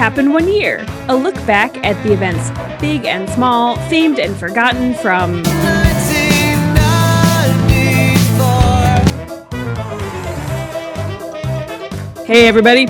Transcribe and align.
Happened 0.00 0.32
One 0.32 0.48
Year, 0.48 0.86
a 1.08 1.14
look 1.14 1.34
back 1.46 1.76
at 1.84 2.02
the 2.02 2.12
events, 2.14 2.48
big 2.80 3.04
and 3.04 3.28
small, 3.28 3.76
famed 3.90 4.18
and 4.18 4.34
forgotten 4.34 4.94
from. 4.94 5.42
Hey, 12.26 12.46
everybody. 12.46 12.86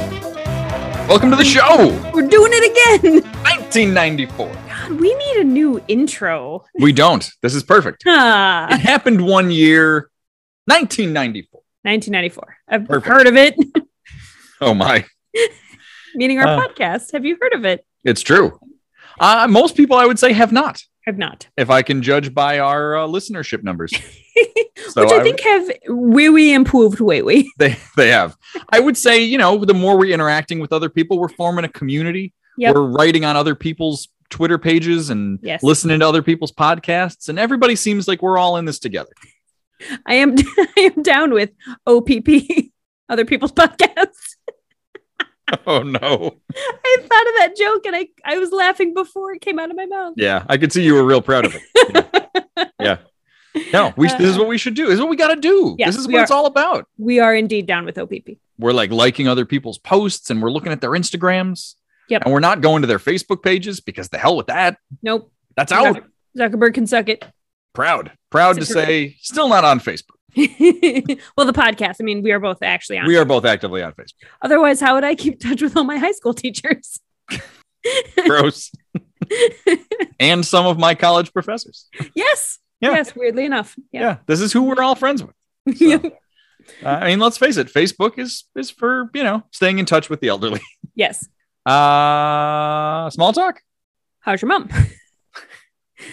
Welcome 1.08 1.30
to 1.30 1.36
the 1.36 1.44
show. 1.44 1.88
We're 2.12 2.28
doing 2.28 2.50
it 2.52 3.00
again. 3.02 3.22
1994. 3.22 4.52
God, 4.68 5.00
we 5.00 5.14
need 5.14 5.36
a 5.38 5.44
new 5.44 5.82
intro. 5.88 6.66
We 6.78 6.92
don't. 6.92 7.26
This 7.40 7.54
is 7.54 7.62
perfect. 7.62 8.02
Ah, 8.06 8.74
It 8.74 8.80
happened 8.80 9.24
one 9.24 9.50
year, 9.50 10.10
1994. 10.66 11.62
1994. 11.82 12.56
I've 12.68 12.86
Perfect. 12.86 13.06
heard 13.06 13.26
of 13.26 13.36
it, 13.36 13.54
Oh 14.60 14.74
my, 14.74 15.06
meaning 16.14 16.38
our 16.38 16.46
Uh. 16.46 16.60
podcast. 16.66 17.12
Have 17.12 17.24
you 17.24 17.36
heard 17.40 17.54
of 17.54 17.64
it? 17.64 17.84
it's 18.04 18.22
true. 18.22 18.58
Uh, 19.18 19.46
most 19.48 19.76
people, 19.76 19.96
I 19.96 20.06
would 20.06 20.18
say, 20.18 20.32
have 20.32 20.50
not, 20.52 20.82
I've 21.06 21.18
not. 21.18 21.46
if 21.58 21.68
I 21.68 21.82
can 21.82 22.00
judge 22.02 22.32
by 22.32 22.58
our 22.60 22.96
uh, 22.96 23.06
listenership 23.06 23.62
numbers. 23.62 23.92
So 24.92 25.02
Which 25.04 25.12
I, 25.12 25.20
I 25.20 25.22
think 25.22 25.40
have 25.40 25.70
wee 25.90 26.30
wee 26.30 26.52
improved 26.54 27.00
way 27.00 27.20
wee. 27.22 27.52
They 27.58 27.76
they 27.96 28.08
have. 28.08 28.36
I 28.72 28.80
would 28.80 28.96
say, 28.96 29.22
you 29.22 29.36
know, 29.36 29.62
the 29.64 29.74
more 29.74 29.96
we're 29.98 30.12
interacting 30.12 30.58
with 30.58 30.72
other 30.72 30.88
people, 30.88 31.18
we're 31.18 31.28
forming 31.28 31.64
a 31.64 31.68
community. 31.68 32.32
Yep. 32.56 32.74
We're 32.74 32.86
writing 32.90 33.24
on 33.26 33.36
other 33.36 33.54
people's 33.54 34.08
Twitter 34.30 34.56
pages 34.58 35.10
and 35.10 35.38
Yes. 35.42 35.62
listening 35.62 36.00
to 36.00 36.08
other 36.08 36.22
people's 36.22 36.50
podcasts, 36.50 37.28
and 37.28 37.38
everybody 37.38 37.76
seems 37.76 38.08
like 38.08 38.22
we're 38.22 38.38
all 38.38 38.56
in 38.56 38.64
this 38.64 38.78
together. 38.78 39.10
I 40.06 40.14
am 40.14 40.34
I 40.76 40.92
am 40.96 41.02
down 41.02 41.34
with 41.34 41.50
OPP, 41.86 42.70
other 43.08 43.24
people's 43.26 43.52
podcasts. 43.52 44.36
Oh 45.66 45.82
no. 45.82 46.00
I 46.00 46.96
thought 47.00 47.26
of 47.28 47.34
that 47.38 47.54
joke 47.56 47.86
and 47.86 47.96
I, 47.96 48.08
I 48.24 48.38
was 48.38 48.50
laughing 48.50 48.94
before 48.94 49.32
it 49.32 49.40
came 49.40 49.58
out 49.58 49.70
of 49.70 49.76
my 49.76 49.86
mouth. 49.86 50.14
Yeah, 50.16 50.44
I 50.48 50.56
could 50.56 50.72
see 50.72 50.82
you 50.82 50.94
were 50.94 51.04
real 51.04 51.22
proud 51.22 51.44
of 51.44 51.56
it. 51.56 52.70
yeah. 52.80 52.98
No, 53.72 53.92
we, 53.96 54.08
this 54.08 54.20
is 54.20 54.36
uh, 54.36 54.40
what 54.40 54.48
we 54.48 54.58
should 54.58 54.74
do. 54.74 54.86
This 54.86 54.94
is 54.94 55.00
what 55.00 55.10
we 55.10 55.16
got 55.16 55.34
to 55.34 55.40
do. 55.40 55.74
Yes, 55.78 55.94
this 55.94 55.96
is 55.96 56.08
what 56.08 56.22
it's 56.22 56.30
all 56.30 56.46
about. 56.46 56.86
We 56.98 57.18
are 57.18 57.34
indeed 57.34 57.66
down 57.66 57.84
with 57.84 57.98
OPP. 57.98 58.38
We're 58.58 58.72
like 58.72 58.90
liking 58.90 59.26
other 59.28 59.44
people's 59.44 59.78
posts 59.78 60.30
and 60.30 60.40
we're 60.40 60.50
looking 60.50 60.72
at 60.72 60.80
their 60.80 60.90
Instagrams. 60.90 61.74
Yep. 62.08 62.22
And 62.24 62.32
we're 62.32 62.40
not 62.40 62.60
going 62.60 62.82
to 62.82 62.88
their 62.88 62.98
Facebook 62.98 63.42
pages 63.42 63.80
because 63.80 64.08
the 64.08 64.18
hell 64.18 64.36
with 64.36 64.48
that. 64.48 64.78
Nope. 65.02 65.32
That's 65.56 65.72
out. 65.72 66.04
Zuckerberg 66.36 66.74
can 66.74 66.86
suck 66.86 67.08
it. 67.08 67.24
Proud. 67.72 68.12
Proud 68.30 68.56
to 68.56 68.66
say, 68.66 69.16
still 69.20 69.48
not 69.48 69.64
on 69.64 69.80
Facebook. 69.80 70.16
Well, 70.36 71.46
the 71.46 71.52
podcast. 71.52 71.96
I 72.00 72.04
mean, 72.04 72.22
we 72.22 72.32
are 72.32 72.38
both 72.40 72.62
actually 72.62 72.98
on. 72.98 73.06
We 73.06 73.16
are 73.16 73.24
both 73.24 73.44
actively 73.44 73.82
on 73.82 73.92
Facebook. 73.92 74.14
Otherwise, 74.42 74.80
how 74.80 74.94
would 74.94 75.04
I 75.04 75.14
keep 75.14 75.40
touch 75.40 75.62
with 75.62 75.76
all 75.76 75.84
my 75.84 75.96
high 75.98 76.12
school 76.12 76.34
teachers? 76.34 77.00
Gross. 78.26 78.70
and 80.20 80.44
some 80.44 80.66
of 80.66 80.78
my 80.78 80.94
college 80.94 81.32
professors. 81.32 81.88
yes. 82.14 82.58
Yeah. 82.80 82.92
Yes. 82.92 83.14
Weirdly 83.14 83.44
enough. 83.44 83.76
Yeah. 83.92 84.00
Yeah. 84.00 84.16
This 84.26 84.40
is 84.40 84.52
who 84.52 84.62
we're 84.62 84.82
all 84.82 84.94
friends 84.94 85.22
with. 85.22 85.34
So, 85.76 85.94
uh, 86.84 86.88
I 86.88 87.06
mean, 87.08 87.18
let's 87.20 87.36
face 87.36 87.56
it, 87.56 87.68
Facebook 87.68 88.18
is 88.18 88.44
is 88.56 88.70
for, 88.70 89.10
you 89.14 89.22
know, 89.24 89.42
staying 89.50 89.78
in 89.78 89.84
touch 89.86 90.08
with 90.08 90.20
the 90.20 90.28
elderly. 90.28 90.60
yes. 90.94 91.28
Uh 91.66 93.10
small 93.10 93.32
talk? 93.32 93.60
How's 94.20 94.40
your 94.42 94.48
mom? 94.48 94.70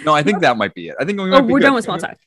No, 0.04 0.14
I 0.14 0.22
think 0.24 0.42
that 0.42 0.58
might 0.58 0.74
be 0.74 0.90
it. 0.90 0.96
I 1.00 1.06
think 1.06 1.20
we 1.20 1.30
might 1.30 1.38
Oh, 1.38 1.42
be 1.42 1.54
we're 1.54 1.60
good. 1.60 1.66
done 1.68 1.74
with 1.76 1.86
small 1.86 1.98
talk. 1.98 2.18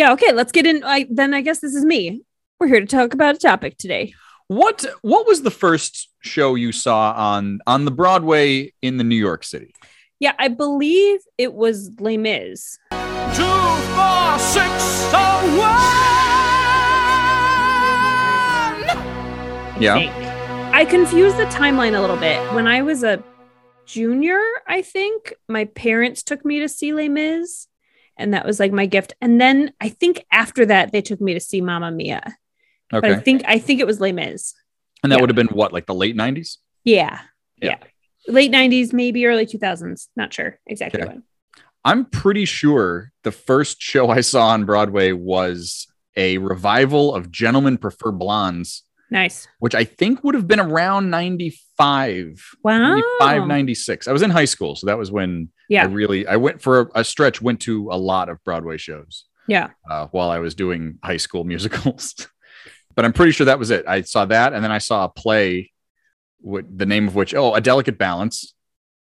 Yeah. 0.00 0.12
Okay. 0.12 0.32
Let's 0.32 0.50
get 0.50 0.64
in. 0.64 0.82
I, 0.82 1.06
then 1.10 1.34
I 1.34 1.42
guess 1.42 1.58
this 1.58 1.74
is 1.74 1.84
me. 1.84 2.22
We're 2.58 2.68
here 2.68 2.80
to 2.80 2.86
talk 2.86 3.12
about 3.12 3.34
a 3.34 3.38
topic 3.38 3.76
today. 3.76 4.14
What 4.48 4.86
what 5.02 5.26
was 5.26 5.42
the 5.42 5.50
first 5.50 6.08
show 6.20 6.54
you 6.54 6.72
saw 6.72 7.12
on 7.12 7.60
on 7.66 7.84
the 7.84 7.90
Broadway 7.90 8.72
in 8.80 8.96
the 8.96 9.04
New 9.04 9.16
York 9.16 9.44
City? 9.44 9.74
Yeah, 10.18 10.32
I 10.38 10.48
believe 10.48 11.20
it 11.36 11.52
was 11.52 11.90
Les 12.00 12.16
Mis. 12.16 12.78
Two, 12.90 12.96
four, 13.42 14.38
six, 14.38 14.72
oh, 15.12 15.36
one. 19.76 19.82
Yeah. 19.82 19.98
think. 19.98 20.14
I 20.74 20.86
confused 20.86 21.36
the 21.36 21.44
timeline 21.44 21.94
a 21.94 22.00
little 22.00 22.16
bit. 22.16 22.40
When 22.54 22.66
I 22.66 22.80
was 22.80 23.04
a 23.04 23.22
junior, 23.84 24.40
I 24.66 24.80
think 24.80 25.34
my 25.46 25.66
parents 25.66 26.22
took 26.22 26.42
me 26.42 26.60
to 26.60 26.70
see 26.70 26.94
Les 26.94 27.10
Mis, 27.10 27.66
and 28.20 28.34
that 28.34 28.46
was 28.46 28.60
like 28.60 28.72
my 28.72 28.86
gift. 28.86 29.14
And 29.20 29.40
then 29.40 29.72
I 29.80 29.88
think 29.88 30.24
after 30.30 30.66
that, 30.66 30.92
they 30.92 31.02
took 31.02 31.20
me 31.20 31.34
to 31.34 31.40
see 31.40 31.60
Mamma 31.60 31.90
Mia. 31.90 32.36
But 32.90 33.04
I 33.04 33.16
think 33.20 33.42
I 33.46 33.58
think 33.58 33.80
it 33.80 33.86
was 33.86 34.00
Les 34.00 34.12
Mis. 34.12 34.54
And 35.02 35.10
that 35.10 35.16
yeah. 35.16 35.20
would 35.22 35.30
have 35.30 35.36
been 35.36 35.48
what, 35.48 35.72
like 35.72 35.86
the 35.86 35.94
late 35.94 36.16
90s? 36.16 36.58
Yeah, 36.84 37.20
Yeah. 37.60 37.76
yeah, 37.80 38.32
late 38.32 38.50
'90s, 38.50 38.92
maybe 38.92 39.26
early 39.26 39.46
2000s. 39.46 40.08
Not 40.16 40.32
sure 40.32 40.58
exactly 40.66 41.00
Okay. 41.02 41.08
when. 41.12 41.22
I'm 41.84 42.04
pretty 42.04 42.44
sure 42.44 43.12
the 43.22 43.32
first 43.32 43.80
show 43.80 44.10
I 44.10 44.20
saw 44.20 44.48
on 44.48 44.64
Broadway 44.66 45.12
was 45.12 45.86
a 46.16 46.38
revival 46.38 47.14
of 47.14 47.30
Gentlemen 47.30 47.78
Prefer 47.78 48.12
Blondes, 48.12 48.82
Nice. 49.10 49.48
which 49.58 49.74
I 49.74 49.84
think 49.84 50.22
would 50.22 50.34
have 50.36 50.46
been 50.46 50.60
around 50.60 51.10
95, 51.10 52.56
Wow. 52.62 52.78
95, 53.20 53.46
96. 53.48 54.08
I 54.08 54.12
was 54.12 54.22
in 54.22 54.30
high 54.30 54.44
school, 54.44 54.76
so 54.76 54.86
that 54.86 54.98
was 54.98 55.10
when 55.10 55.48
I 55.52 55.64
Yeah. 55.68 55.88
really 55.90 56.26
I 56.26 56.36
went 56.36 56.62
for 56.62 56.80
a, 56.80 57.00
a 57.00 57.04
stretch, 57.04 57.42
went 57.42 57.60
to 57.62 57.90
a 57.90 57.96
lot 57.96 58.28
of 58.28 58.42
Broadway 58.44 58.76
shows. 58.76 59.24
Yeah. 59.48 59.70
uh, 59.90 60.06
while 60.12 60.30
I 60.30 60.38
was 60.38 60.54
doing 60.54 60.98
high 61.02 61.16
school 61.16 61.42
musicals. 61.52 62.14
but 62.94 63.04
I'm 63.04 63.12
pretty 63.12 63.32
sure 63.32 63.46
that 63.46 63.58
was 63.58 63.70
it. 63.70 63.84
I 63.88 64.02
saw 64.02 64.24
that, 64.26 64.52
and 64.52 64.62
then 64.62 64.70
I 64.70 64.78
saw 64.78 65.04
a 65.04 65.08
play, 65.08 65.72
with 66.42 66.78
the 66.78 66.86
name 66.86 67.06
of 67.08 67.14
which, 67.16 67.34
oh, 67.34 67.54
A 67.54 67.60
Delicate 67.60 67.98
Balance, 67.98 68.54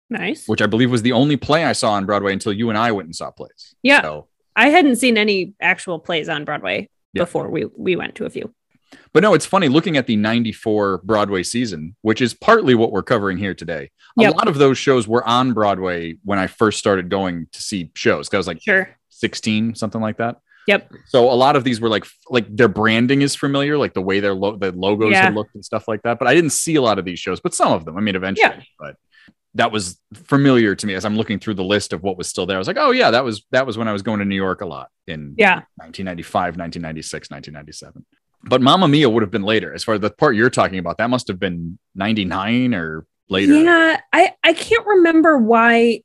Nice. 0.08 0.46
which 0.48 0.60
I 0.62 0.66
believe 0.66 0.90
was 0.90 1.02
the 1.02 1.12
only 1.12 1.36
play 1.36 1.64
I 1.64 1.72
saw 1.72 1.92
on 1.92 2.06
Broadway 2.06 2.32
until 2.32 2.52
you 2.52 2.70
and 2.70 2.78
I 2.78 2.90
went 2.92 3.06
and 3.06 3.14
saw 3.14 3.30
plays. 3.30 3.74
Yeah. 3.82 4.00
So, 4.02 4.28
I 4.56 4.68
hadn't 4.70 4.96
seen 4.96 5.16
any 5.18 5.54
actual 5.60 5.98
plays 6.00 6.28
on 6.28 6.44
Broadway 6.44 6.88
Yeah. 7.12 7.22
before 7.22 7.48
we 7.50 7.66
we 7.76 7.94
went 7.96 8.14
to 8.16 8.24
a 8.24 8.30
few. 8.30 8.52
But 9.12 9.22
no, 9.22 9.34
it's 9.34 9.46
funny 9.46 9.68
looking 9.68 9.96
at 9.96 10.06
the 10.06 10.16
'94 10.16 10.98
Broadway 11.04 11.42
season, 11.42 11.96
which 12.02 12.20
is 12.20 12.34
partly 12.34 12.74
what 12.74 12.92
we're 12.92 13.02
covering 13.02 13.38
here 13.38 13.54
today. 13.54 13.90
A 14.18 14.30
lot 14.30 14.48
of 14.48 14.58
those 14.58 14.78
shows 14.78 15.06
were 15.08 15.26
on 15.26 15.52
Broadway 15.52 16.16
when 16.24 16.38
I 16.38 16.46
first 16.46 16.78
started 16.78 17.08
going 17.08 17.46
to 17.52 17.62
see 17.62 17.90
shows. 17.94 18.28
'cause 18.28 18.34
I 18.34 18.38
was 18.38 18.46
like 18.46 18.60
Sure. 18.62 18.88
16, 19.10 19.74
something 19.74 20.00
like 20.00 20.18
that. 20.18 20.36
Yep. 20.66 20.92
So 21.06 21.24
a 21.30 21.34
lot 21.34 21.56
of 21.56 21.64
these 21.64 21.80
were 21.80 21.88
like 21.88 22.04
like 22.28 22.46
their 22.54 22.68
branding 22.68 23.22
is 23.22 23.34
familiar, 23.34 23.78
like 23.78 23.94
the 23.94 24.02
way 24.02 24.20
their 24.20 24.34
lo- 24.34 24.56
the 24.56 24.72
logos 24.72 25.12
Yeah. 25.12 25.30
looked 25.30 25.54
and 25.54 25.64
stuff 25.64 25.88
like 25.88 26.02
that. 26.02 26.18
But 26.18 26.28
I 26.28 26.34
didn't 26.34 26.50
see 26.50 26.76
a 26.76 26.82
lot 26.82 26.98
of 26.98 27.04
these 27.04 27.18
shows, 27.18 27.40
but 27.40 27.54
some 27.54 27.72
of 27.72 27.84
them. 27.84 27.96
I 27.96 28.00
mean, 28.00 28.14
eventually. 28.16 28.48
Yeah. 28.56 28.62
But 28.78 28.96
that 29.54 29.72
was 29.72 29.98
familiar 30.14 30.76
to 30.76 30.86
me 30.86 30.94
as 30.94 31.04
I'm 31.04 31.16
looking 31.16 31.38
through 31.40 31.54
the 31.54 31.64
list 31.64 31.92
of 31.92 32.02
what 32.04 32.16
was 32.16 32.28
still 32.28 32.46
there. 32.46 32.56
I 32.56 32.58
was 32.58 32.68
like, 32.68 32.76
oh 32.78 32.92
yeah, 32.92 33.10
that 33.10 33.24
was 33.24 33.44
that 33.50 33.66
was 33.66 33.76
when 33.78 33.88
I 33.88 33.92
was 33.92 34.02
going 34.02 34.20
to 34.20 34.24
New 34.24 34.36
York 34.36 34.60
a 34.60 34.66
lot 34.66 34.90
in 35.08 35.34
Yeah. 35.36 35.62
1995, 35.76 36.56
1996, 36.56 37.30
1997. 37.30 38.04
But 38.42 38.62
Mamma 38.62 38.88
Mia 38.88 39.08
would 39.10 39.22
have 39.22 39.30
been 39.30 39.42
later. 39.42 39.72
As 39.74 39.84
far 39.84 39.94
as 39.96 40.00
the 40.00 40.10
part 40.10 40.34
you're 40.36 40.50
talking 40.50 40.78
about, 40.78 40.98
that 40.98 41.10
must 41.10 41.28
have 41.28 41.38
been 41.38 41.78
99 41.94 42.74
or 42.74 43.06
later. 43.28 43.54
Yeah, 43.54 44.00
I 44.12 44.32
I 44.42 44.52
can't 44.54 44.86
remember 44.86 45.36
why 45.38 46.02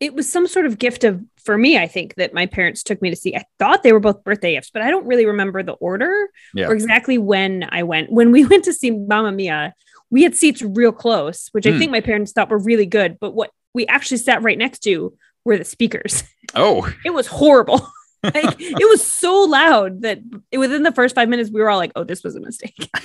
it 0.00 0.14
was 0.14 0.30
some 0.30 0.46
sort 0.46 0.66
of 0.66 0.78
gift 0.78 1.02
of 1.04 1.20
for 1.44 1.56
me. 1.58 1.78
I 1.78 1.86
think 1.88 2.14
that 2.16 2.34
my 2.34 2.46
parents 2.46 2.82
took 2.82 3.00
me 3.02 3.10
to 3.10 3.16
see. 3.16 3.34
I 3.34 3.44
thought 3.58 3.82
they 3.82 3.92
were 3.92 4.00
both 4.00 4.22
birthday 4.22 4.52
gifts, 4.54 4.70
but 4.70 4.82
I 4.82 4.90
don't 4.90 5.06
really 5.06 5.26
remember 5.26 5.62
the 5.62 5.72
order 5.72 6.28
Yeah. 6.54 6.68
or 6.68 6.74
exactly 6.74 7.18
when 7.18 7.66
I 7.70 7.82
went. 7.84 8.12
When 8.12 8.30
we 8.32 8.44
went 8.52 8.64
to 8.66 8.72
see 8.72 8.90
Mamma 8.90 9.32
Mia, 9.32 9.74
we 10.10 10.22
had 10.22 10.36
seats 10.36 10.62
real 10.62 10.92
close, 10.92 11.48
which 11.52 11.66
I 11.66 11.72
Hmm. 11.72 11.78
think 11.78 11.90
my 11.92 12.00
parents 12.00 12.32
thought 12.32 12.50
were 12.50 12.58
really 12.58 12.86
good. 12.86 13.18
But 13.18 13.34
what 13.34 13.50
we 13.74 13.86
actually 13.86 14.18
sat 14.18 14.42
right 14.42 14.58
next 14.58 14.80
to 14.80 15.16
were 15.44 15.56
the 15.58 15.64
speakers. 15.64 16.22
Oh, 16.54 16.92
It 17.04 17.10
was 17.14 17.26
horrible. 17.26 17.80
like 18.24 18.56
it 18.58 18.88
was 18.88 19.04
so 19.04 19.44
loud 19.44 20.02
that 20.02 20.20
within 20.56 20.82
the 20.82 20.92
first 20.92 21.14
five 21.14 21.28
minutes 21.28 21.50
we 21.50 21.60
were 21.60 21.70
all 21.70 21.78
like, 21.78 21.92
"Oh, 21.94 22.04
this 22.04 22.24
was 22.24 22.34
a 22.34 22.40
mistake." 22.40 22.90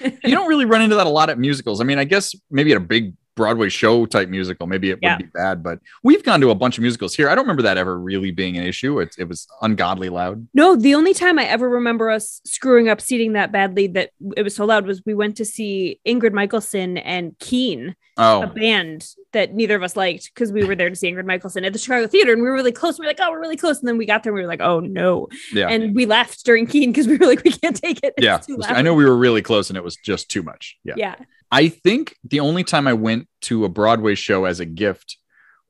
you 0.00 0.34
don't 0.34 0.48
really 0.48 0.64
run 0.64 0.80
into 0.82 0.96
that 0.96 1.06
a 1.06 1.10
lot 1.10 1.28
at 1.28 1.38
musicals. 1.38 1.80
I 1.80 1.84
mean, 1.84 1.98
I 1.98 2.04
guess 2.04 2.34
maybe 2.50 2.72
at 2.72 2.78
a 2.78 2.80
big 2.80 3.14
Broadway 3.38 3.68
show 3.68 4.04
type 4.04 4.28
musical, 4.28 4.66
maybe 4.66 4.90
it 4.90 4.98
Yeah. 5.00 5.16
would 5.16 5.24
be 5.24 5.30
bad, 5.32 5.62
but 5.62 5.78
we've 6.02 6.24
gone 6.24 6.40
to 6.40 6.50
a 6.50 6.54
bunch 6.54 6.76
of 6.76 6.82
musicals 6.82 7.14
here. 7.14 7.30
I 7.30 7.34
don't 7.34 7.44
remember 7.44 7.62
that 7.62 7.78
ever 7.78 7.98
really 7.98 8.32
being 8.32 8.58
an 8.58 8.64
issue. 8.64 8.98
It, 8.98 9.14
it 9.16 9.28
was 9.28 9.46
ungodly 9.62 10.08
loud. 10.08 10.46
No, 10.54 10.74
the 10.74 10.94
only 10.94 11.14
time 11.14 11.38
I 11.38 11.44
ever 11.44 11.68
remember 11.68 12.10
us 12.10 12.40
screwing 12.44 12.88
up 12.88 13.00
seating 13.00 13.34
that 13.34 13.52
badly 13.52 13.86
that 13.88 14.10
it 14.36 14.42
was 14.42 14.56
so 14.56 14.64
loud 14.64 14.86
was 14.86 15.02
we 15.06 15.14
went 15.14 15.36
to 15.36 15.44
see 15.44 16.00
Ingrid 16.06 16.32
Michaelson 16.32 16.98
and 16.98 17.38
Keane, 17.38 17.94
oh. 18.16 18.42
a 18.42 18.46
Oh, 18.46 18.50
band 18.50 19.06
that 19.32 19.54
neither 19.54 19.76
of 19.76 19.82
us 19.82 19.94
liked 19.94 20.30
because 20.34 20.50
we 20.52 20.64
were 20.64 20.74
there 20.74 20.90
to 20.90 20.96
see 20.96 21.10
Ingrid 21.12 21.26
Michaelson 21.26 21.64
at 21.64 21.72
the 21.72 21.78
Chicago 21.78 22.06
Theater 22.06 22.32
and 22.32 22.42
we 22.42 22.48
were 22.48 22.54
really 22.54 22.72
close. 22.72 22.96
And 22.96 23.04
We 23.04 23.06
were 23.06 23.10
like, 23.10 23.20
oh, 23.20 23.30
we're 23.30 23.40
really 23.40 23.56
close. 23.56 23.78
And 23.78 23.86
then 23.86 23.98
we 23.98 24.06
got 24.06 24.22
there 24.22 24.32
and 24.32 24.36
we 24.36 24.42
were 24.42 24.48
like, 24.48 24.60
oh 24.60 24.80
no. 24.80 25.28
yeah. 25.52 25.68
And 25.68 25.94
we 25.94 26.06
left 26.06 26.44
during 26.44 26.66
Keane 26.66 26.90
because 26.90 27.06
we 27.06 27.16
were 27.18 27.26
like, 27.26 27.44
we 27.44 27.52
can't 27.52 27.76
take 27.76 27.98
it. 28.02 28.14
It's 28.16 28.24
yeah. 28.24 28.38
too 28.38 28.58
I 28.64 28.82
know 28.82 28.94
we 28.94 29.04
were 29.04 29.16
really 29.16 29.42
close 29.42 29.70
and 29.70 29.76
it 29.76 29.84
was 29.84 29.96
just 29.96 30.28
too 30.30 30.42
much. 30.42 30.76
Yeah. 30.84 30.94
Yeah. 30.96 31.14
I 31.50 31.68
think 31.68 32.14
the 32.24 32.40
only 32.40 32.64
time 32.64 32.86
I 32.86 32.92
went 32.92 33.28
to 33.42 33.64
a 33.64 33.68
Broadway 33.68 34.14
show 34.14 34.44
as 34.44 34.60
a 34.60 34.66
gift 34.66 35.16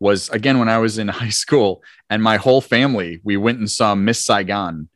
was 0.00 0.28
again 0.30 0.58
when 0.58 0.68
I 0.68 0.78
was 0.78 0.98
in 0.98 1.08
high 1.22 1.28
school 1.28 1.82
and 2.10 2.22
my 2.22 2.36
whole 2.36 2.60
family, 2.60 3.20
we 3.24 3.36
went 3.36 3.58
and 3.58 3.70
saw 3.70 3.94
Miss 3.94 4.24
Saigon 4.24 4.88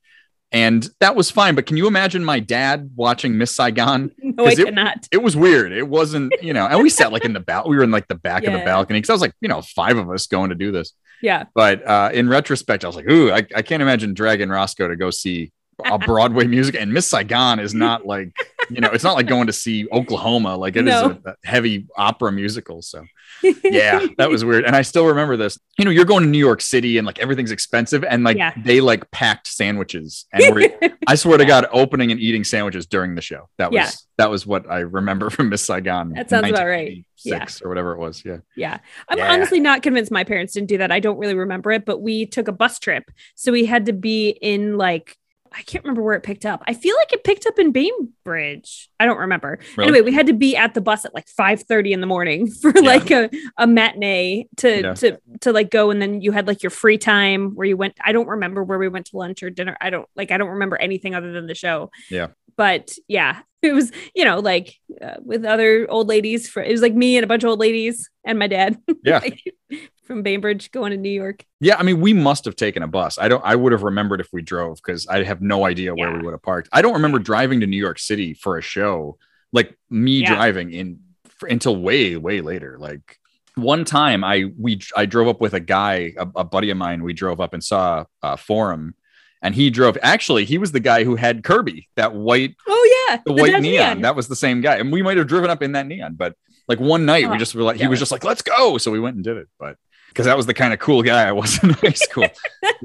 And 0.53 0.87
that 1.01 1.17
was 1.17 1.31
fine. 1.31 1.55
But 1.55 1.67
can 1.67 1.77
you 1.77 1.87
imagine 1.87 2.25
my 2.25 2.39
dad 2.41 2.91
watching 2.95 3.39
Miss 3.39 3.55
Saigon? 3.57 4.11
No, 4.35 4.47
I 4.47 4.53
it- 4.53 4.65
cannot. 4.65 5.07
It 5.13 5.23
was 5.23 5.37
weird. 5.37 5.73
It 5.73 5.87
wasn't, 5.89 6.33
you 6.41 6.55
know, 6.55 6.67
and 6.67 6.83
we 6.83 6.89
sat 6.89 7.13
like 7.13 7.25
in 7.27 7.35
the 7.35 7.41
back, 7.41 7.67
we 7.67 7.77
were 7.77 7.83
in 7.83 7.91
like 7.91 8.09
the 8.09 8.15
back 8.15 8.45
of 8.45 8.53
the 8.55 8.61
balcony 8.61 8.99
because 8.99 9.11
I 9.11 9.13
was 9.13 9.21
like, 9.21 9.35
you 9.43 9.49
know, 9.49 9.61
five 9.61 9.99
of 9.99 10.09
us 10.11 10.27
going 10.27 10.49
to 10.49 10.57
do 10.57 10.73
this. 10.73 10.95
Yeah. 11.21 11.45
But 11.55 11.87
uh, 11.87 12.11
in 12.15 12.29
retrospect, 12.31 12.83
I 12.83 12.87
was 12.87 12.97
like, 12.97 13.11
ooh, 13.11 13.31
I, 13.31 13.47
I 13.55 13.61
can't 13.61 13.83
imagine 13.83 14.15
dragging 14.15 14.49
Roscoe 14.49 14.89
to 14.89 14.97
go 14.97 15.11
see 15.11 15.53
a 15.85 15.99
Broadway 16.11 16.47
music. 16.47 16.77
And 16.81 16.95
Miss 16.95 17.07
Saigon 17.11 17.61
is 17.61 17.75
not 17.75 18.07
like, 18.07 18.33
you 18.71 18.81
know, 18.81 18.89
it's 18.93 19.05
not 19.05 19.15
like 19.15 19.27
going 19.27 19.47
to 19.47 19.53
see 19.53 19.87
Oklahoma. 19.93 20.57
Like 20.57 20.77
it 20.77 20.87
is 20.87 20.95
No. 20.95 21.19
a, 21.25 21.31
a 21.31 21.35
heavy 21.45 21.87
opera 21.97 22.33
musical. 22.33 22.83
So 22.83 23.05
yeah, 23.65 24.07
that 24.19 24.31
was 24.31 24.45
weird. 24.45 24.65
And 24.65 24.77
I 24.77 24.83
still 24.83 25.07
remember 25.07 25.37
this. 25.37 25.59
You 25.79 25.85
know, 25.85 25.91
you're 25.91 26.05
going 26.05 26.23
to 26.25 26.29
New 26.29 26.39
York 26.39 26.61
City 26.61 26.99
and 26.99 27.07
like 27.07 27.19
everything's 27.19 27.51
expensive, 27.51 28.05
and 28.05 28.25
like 28.25 28.37
Yeah. 28.37 28.53
they 28.57 28.81
like 28.81 29.11
packed 29.11 29.47
sandwiches. 29.49 30.27
And 30.33 30.55
we're, 30.55 30.71
I 31.07 31.15
swear 31.15 31.39
to 31.39 31.45
God, 31.45 31.67
opening 31.73 32.13
and 32.13 32.21
eating 32.21 32.45
sandwiches 32.45 32.87
during 32.87 33.15
the 33.15 33.23
show. 33.23 33.49
That 33.59 33.71
was 33.71 33.77
Yeah. 33.77 33.91
that 34.19 34.31
was 34.31 34.47
what 34.47 34.71
I 34.71 34.81
remember 34.81 35.31
from 35.31 35.49
Miss 35.49 35.65
Saigon. 35.65 36.13
That 36.13 36.31
sounds 36.31 36.49
about 36.49 36.67
right. 36.67 37.05
1986 37.25 37.63
or 37.63 37.69
whatever 37.69 37.93
it 37.93 37.99
was. 37.99 38.25
Yeah. 38.25 38.39
Yeah. 38.57 38.79
I'm 39.09 39.19
Yeah. 39.19 39.33
honestly 39.33 39.61
not 39.61 39.83
convinced 39.83 40.11
my 40.13 40.25
parents 40.25 40.53
didn't 40.55 40.69
do 40.69 40.79
that. 40.79 40.93
I 40.93 41.01
don't 41.01 41.19
really 41.19 41.35
remember 41.35 41.71
it, 41.73 41.85
but 41.85 42.01
we 42.01 42.27
took 42.27 42.49
a 42.49 42.53
bus 42.53 42.79
trip. 42.79 43.11
So 43.35 43.51
we 43.53 43.65
had 43.65 43.87
to 43.87 43.93
be 43.93 44.29
in 44.31 44.77
like, 44.77 45.17
I 45.55 45.63
can't 45.63 45.85
remember 45.85 46.03
where 46.03 46.15
it 46.15 46.23
picked 46.23 46.45
up. 46.47 46.63
I 46.67 46.75
feel 46.75 46.95
like 46.97 47.13
it 47.13 47.25
picked 47.25 47.47
up 47.47 47.59
in 47.59 47.73
Bainbridge. 47.73 48.89
I 48.99 49.07
don't 49.07 49.19
remember. 49.19 49.59
Really? 49.77 49.89
Anyway, 49.89 50.05
we 50.05 50.13
had 50.13 50.27
to 50.27 50.33
be 50.33 50.57
at 50.57 50.75
the 50.75 50.81
bus 50.81 51.05
at 51.05 51.15
like 51.15 51.29
5 51.29 51.63
30 51.63 51.93
in 51.93 52.01
the 52.01 52.07
morning 52.07 52.51
for 52.63 52.73
like 52.73 53.11
a, 53.11 53.31
a 53.59 53.67
matinee 53.67 54.47
to, 54.59 54.81
Yeah. 54.83 54.95
to, 54.95 55.19
to 55.41 55.53
like 55.53 55.71
go. 55.71 55.91
And 55.91 56.01
then 56.01 56.21
you 56.21 56.33
had 56.33 56.47
like 56.47 56.63
your 56.63 56.71
free 56.71 56.99
time 56.99 57.55
where 57.55 57.67
you 57.67 57.77
went. 57.77 57.95
I 58.05 58.13
don't 58.13 58.29
remember 58.29 58.63
where 58.65 58.79
we 58.79 58.89
went 58.89 59.07
to 59.07 59.17
lunch 59.17 59.43
or 59.43 59.51
dinner. 59.51 59.77
I 59.81 59.91
don't 59.91 60.09
like, 60.17 60.31
I 60.31 60.39
don't 60.39 60.51
remember 60.51 60.77
anything 60.77 61.15
other 61.15 61.33
than 61.33 61.47
the 61.47 61.55
show. 61.55 61.91
Yeah. 62.11 62.29
But 62.57 62.93
yeah, 63.09 63.41
it 63.63 63.73
was, 63.73 63.93
you 64.15 64.25
know, 64.25 64.39
like 64.41 64.75
uh, 65.01 65.15
with 65.21 65.45
other 65.45 65.87
old 65.91 66.09
ladies. 66.09 66.49
For, 66.49 66.63
it 66.63 66.71
was 66.71 66.83
like 66.83 66.95
me 66.95 67.17
and 67.17 67.25
a 67.25 67.27
bunch 67.27 67.45
of 67.45 67.49
old 67.51 67.61
ladies 67.61 68.11
and 68.25 68.39
my 68.39 68.47
dad. 68.47 68.79
Yeah. 69.05 69.21
Like, 69.71 69.89
from 70.05 70.23
Bainbridge 70.23 70.71
going 70.73 70.91
to 70.91 70.97
New 70.97 71.11
York. 71.11 71.45
Yeah, 71.61 71.77
I 71.77 71.83
mean, 71.83 72.01
we 72.01 72.13
must 72.13 72.45
have 72.45 72.57
taken 72.57 72.83
a 72.83 72.89
bus. 72.89 73.19
I 73.19 73.29
don't. 73.29 73.43
I 73.45 73.55
would 73.57 73.73
have 73.73 73.83
remembered 73.83 74.21
if 74.21 74.29
we 74.33 74.43
drove 74.43 74.77
because 74.85 75.07
I 75.07 75.23
have 75.23 75.41
no 75.41 75.65
idea 75.65 75.95
where 75.95 76.11
Yeah. 76.11 76.17
we 76.19 76.23
would 76.25 76.33
have 76.33 76.43
parked. 76.43 76.69
I 76.73 76.83
don't 76.83 76.95
remember 76.95 77.19
driving 77.19 77.61
to 77.61 77.67
New 77.67 77.77
York 77.77 77.99
City 77.99 78.35
for 78.35 78.59
a 78.59 78.63
show, 78.63 79.19
like 79.53 79.77
me 79.91 80.21
Yeah. 80.21 80.35
driving 80.35 80.73
in 80.73 81.01
for, 81.29 81.49
until 81.49 81.77
way, 81.77 82.17
way 82.17 82.41
later. 82.41 82.77
Like 82.79 83.19
one 83.55 83.85
time, 83.85 84.25
I 84.25 84.51
we 84.59 84.81
I 84.97 85.07
drove 85.07 85.29
up 85.29 85.41
with 85.41 85.55
a 85.55 85.61
guy, 85.61 86.15
a, 86.19 86.27
a 86.37 86.45
buddy 86.45 86.71
of 86.71 86.77
mine. 86.77 87.03
We 87.03 87.13
drove 87.13 87.41
up 87.41 87.55
and 87.55 87.63
saw 87.63 88.05
a 88.23 88.37
Forum, 88.37 88.95
and 89.41 89.55
he 89.55 89.71
drove. 89.71 89.97
Actually, 90.03 90.45
he 90.47 90.59
was 90.59 90.73
the 90.73 90.81
guy 90.81 91.05
who 91.05 91.15
had 91.17 91.45
Kirby, 91.45 91.89
that 91.97 92.13
white, 92.15 92.57
Oh 92.67 93.07
yeah, 93.09 93.21
the, 93.25 93.33
white 93.35 93.53
Dodge 93.53 93.63
Neon. 93.63 94.01
That 94.03 94.17
was 94.17 94.27
the 94.27 94.37
same 94.37 94.63
guy, 94.63 94.77
and 94.79 94.91
we 94.91 95.03
might 95.03 95.17
have 95.17 95.27
driven 95.29 95.49
up 95.51 95.63
in 95.63 95.73
that 95.73 95.87
neon. 95.87 96.15
But 96.15 96.35
like 96.67 96.81
one 96.81 97.05
night, 97.05 97.29
we 97.29 97.35
Oh, 97.37 97.39
just 97.39 97.55
were 97.55 97.63
like, 97.63 97.77
he 97.77 97.87
was 97.89 97.99
just 97.99 98.11
like, 98.13 98.25
"Let's 98.25 98.41
go!" 98.43 98.79
So 98.79 98.91
we 98.91 98.99
went 99.01 99.15
and 99.17 99.25
did 99.25 99.37
it, 99.37 99.49
but. 99.61 99.77
Because 100.13 100.27
that 100.27 100.37
was 100.37 100.47
the 100.47 100.55
kind 100.55 100.73
of 100.73 100.79
cool 100.79 101.03
guy 101.03 101.27
I 101.27 101.33
was 101.33 101.59
in 101.63 101.71
high 101.71 101.91
school 101.91 102.29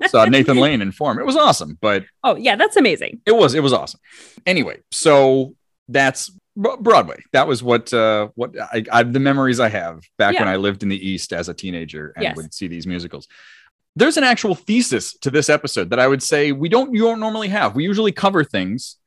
saw 0.08 0.26
Nathan 0.26 0.58
Lane 0.58 0.82
in 0.82 0.92
Forum. 0.92 1.20
It 1.20 1.26
was 1.26 1.36
awesome, 1.36 1.78
but 1.82 2.06
oh 2.24 2.36
yeah, 2.36 2.56
that's 2.56 2.78
amazing. 2.78 3.22
it 3.26 3.36
was 3.36 3.54
it 3.54 3.62
was 3.62 3.74
awesome. 3.74 4.00
Anyway, 4.46 4.78
so 4.92 5.56
that's 5.90 6.32
Broadway. 6.56 7.22
That 7.34 7.48
was 7.48 7.62
what 7.62 7.94
uh 7.94 8.30
what 8.36 8.54
I, 8.60 8.84
I 8.92 9.04
the 9.04 9.20
memories 9.20 9.60
I 9.60 9.70
have 9.70 10.02
back 10.18 10.40
when 10.40 10.48
I 10.48 10.56
lived 10.56 10.84
in 10.84 10.90
the 10.90 11.10
East 11.10 11.34
as 11.34 11.50
a 11.50 11.54
teenager 11.54 12.14
and 12.16 12.24
Yes. 12.24 12.36
would 12.36 12.54
see 12.54 12.68
these 12.68 12.88
musicals. 12.88 13.28
There's 13.96 14.18
an 14.18 14.24
actual 14.24 14.54
thesis 14.54 15.18
to 15.20 15.32
this 15.32 15.50
episode 15.50 15.90
that 15.90 16.00
I 16.00 16.08
would 16.08 16.22
say 16.24 16.52
we 16.52 16.70
don't 16.70 16.94
you 16.94 17.02
don't 17.02 17.20
normally 17.20 17.50
have. 17.50 17.76
We 17.76 17.84
usually 17.84 18.12
cover 18.12 18.44
things 18.44 18.98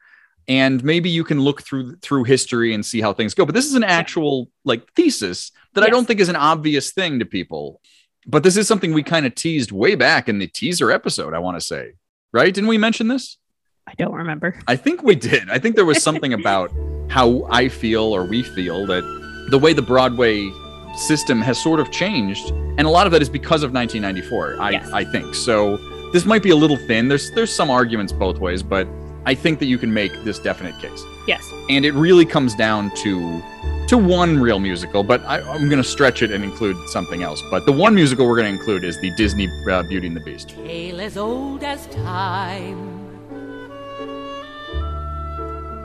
and 0.49 0.83
maybe 0.83 1.11
you 1.11 1.25
can 1.25 1.41
look 1.41 1.63
through 1.63 1.97
through 1.97 2.25
history 2.25 2.75
and 2.75 2.85
see 2.85 3.01
how 3.01 3.13
things 3.13 3.35
go. 3.35 3.45
But 3.47 3.55
this 3.55 3.67
is 3.67 3.75
an 3.75 3.85
actual 3.85 4.49
like 4.65 4.93
thesis 4.95 5.53
that 5.75 5.85
I 5.85 5.89
don't 5.89 6.07
think 6.07 6.21
is 6.21 6.29
an 6.29 6.37
obvious 6.37 6.93
thing 6.93 7.21
to 7.21 7.25
people. 7.25 7.81
But 8.27 8.43
this 8.43 8.57
is 8.57 8.69
something 8.69 8.93
we 8.93 9.03
kind 9.03 9.27
of 9.27 9.35
teased 9.35 9.73
way 9.73 9.95
back 9.95 10.29
in 10.29 10.39
the 10.39 10.47
teaser 10.47 10.91
episode, 10.91 11.35
I 11.35 11.39
want 11.39 11.59
to 11.59 11.65
say. 11.65 11.93
Right? 12.33 12.53
Didn't 12.53 12.69
we 12.69 12.79
mention 12.79 13.09
this? 13.09 13.39
I 13.87 13.95
don't 13.95 14.15
remember. 14.15 14.57
I 14.69 14.77
think 14.77 15.03
we 15.03 15.17
did. 15.17 15.51
I 15.51 15.59
think 15.59 15.75
there 15.75 15.85
was 15.85 16.03
something 16.03 16.33
about 16.33 16.71
how 17.09 17.45
I 17.51 17.69
feel 17.69 18.03
or 18.05 18.25
we 18.25 18.43
feel 18.43 18.87
that 18.87 19.03
the 19.51 19.59
way 19.59 19.73
the 19.73 19.83
Broadway 19.83 20.49
system 20.97 21.41
has 21.41 21.61
sort 21.61 21.81
of 21.81 21.91
changed, 21.91 22.51
and 22.51 22.83
a 22.83 22.89
lot 22.91 23.07
of 23.07 23.13
that 23.13 23.23
is 23.23 23.29
because 23.29 23.63
of 23.63 23.73
1994. 23.73 24.61
I, 24.61 24.71
Yes. 24.71 24.91
I 24.93 25.05
think 25.05 25.35
so. 25.35 25.77
This 26.13 26.25
might 26.25 26.43
be 26.43 26.51
a 26.51 26.57
little 26.57 26.77
thin. 26.77 27.09
There's 27.09 27.31
there's 27.33 27.55
some 27.55 27.71
arguments 27.71 28.13
both 28.13 28.39
ways, 28.39 28.63
but 28.63 28.87
I 29.27 29.35
think 29.35 29.59
that 29.59 29.67
you 29.67 29.79
can 29.79 29.93
make 29.93 30.13
this 30.25 30.39
definite 30.39 30.79
case. 30.81 31.03
Yes. 31.27 31.45
And 31.69 31.85
it 31.85 31.93
really 31.95 32.25
comes 32.25 32.55
down 32.55 32.91
to 32.97 33.43
to 33.91 33.99
one 33.99 34.39
real 34.39 34.61
musical, 34.61 35.03
but 35.03 35.21
I, 35.25 35.41
I'm 35.41 35.69
going 35.69 35.83
to 35.83 35.89
stretch 35.89 36.23
it 36.23 36.31
and 36.31 36.45
include 36.45 36.77
something 36.91 37.23
else. 37.25 37.43
But 37.51 37.67
the 37.67 37.73
one 37.73 37.93
musical 37.95 38.27
we're 38.27 38.37
going 38.37 38.53
to 38.53 38.57
include 38.59 38.85
is 38.85 39.01
the 39.01 39.11
Disney 39.17 39.49
uh, 39.69 39.83
Beauty 39.83 40.07
and 40.07 40.17
the 40.17 40.21
Beast. 40.21 40.51
tale 40.51 41.01
as 41.01 41.17
old 41.17 41.65
as 41.65 41.87
time. 41.89 42.87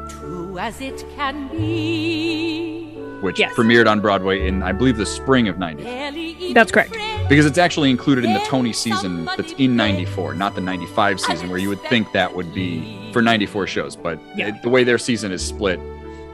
True 0.10 0.60
as 0.60 0.80
it 0.82 1.04
can 1.16 1.48
be. 1.48 2.92
which 3.22 3.40
Yes. 3.40 3.54
premiered 3.56 3.90
on 3.90 4.02
Broadway 4.02 4.48
in, 4.48 4.62
I 4.62 4.72
believe, 4.72 4.98
the 4.98 5.06
spring 5.06 5.48
of 5.48 5.58
90. 5.58 6.54
That's 6.54 6.72
correct. 6.72 6.96
Because 7.28 7.48
it's 7.48 7.58
actually 7.58 7.90
included 7.90 8.24
in 8.24 8.34
the 8.34 8.40
Tony 8.42 8.72
season 8.72 9.26
that's 9.36 9.54
in 9.54 9.76
94, 9.76 10.36
not 10.36 10.54
the 10.54 10.62
95 10.62 11.20
season, 11.20 11.50
where 11.50 11.58
you 11.58 11.70
would 11.70 11.82
think 11.84 12.12
that 12.12 12.36
would 12.36 12.54
be 12.54 13.10
for 13.14 13.24
94 13.24 13.66
shows. 13.66 13.96
But 13.96 14.20
Yeah. 14.36 14.50
it- 14.50 14.62
the 14.62 14.70
way 14.70 14.84
their 14.84 15.00
season 15.00 15.32
is 15.32 15.44
split, 15.44 15.80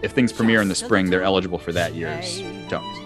if 0.02 0.12
things 0.12 0.32
premiere 0.32 0.62
in 0.62 0.68
the 0.68 0.76
spring, 0.76 1.10
they're 1.10 1.24
eligible 1.24 1.58
for 1.58 1.72
that 1.74 1.96
year's 1.96 2.42
Tonys. 2.70 3.02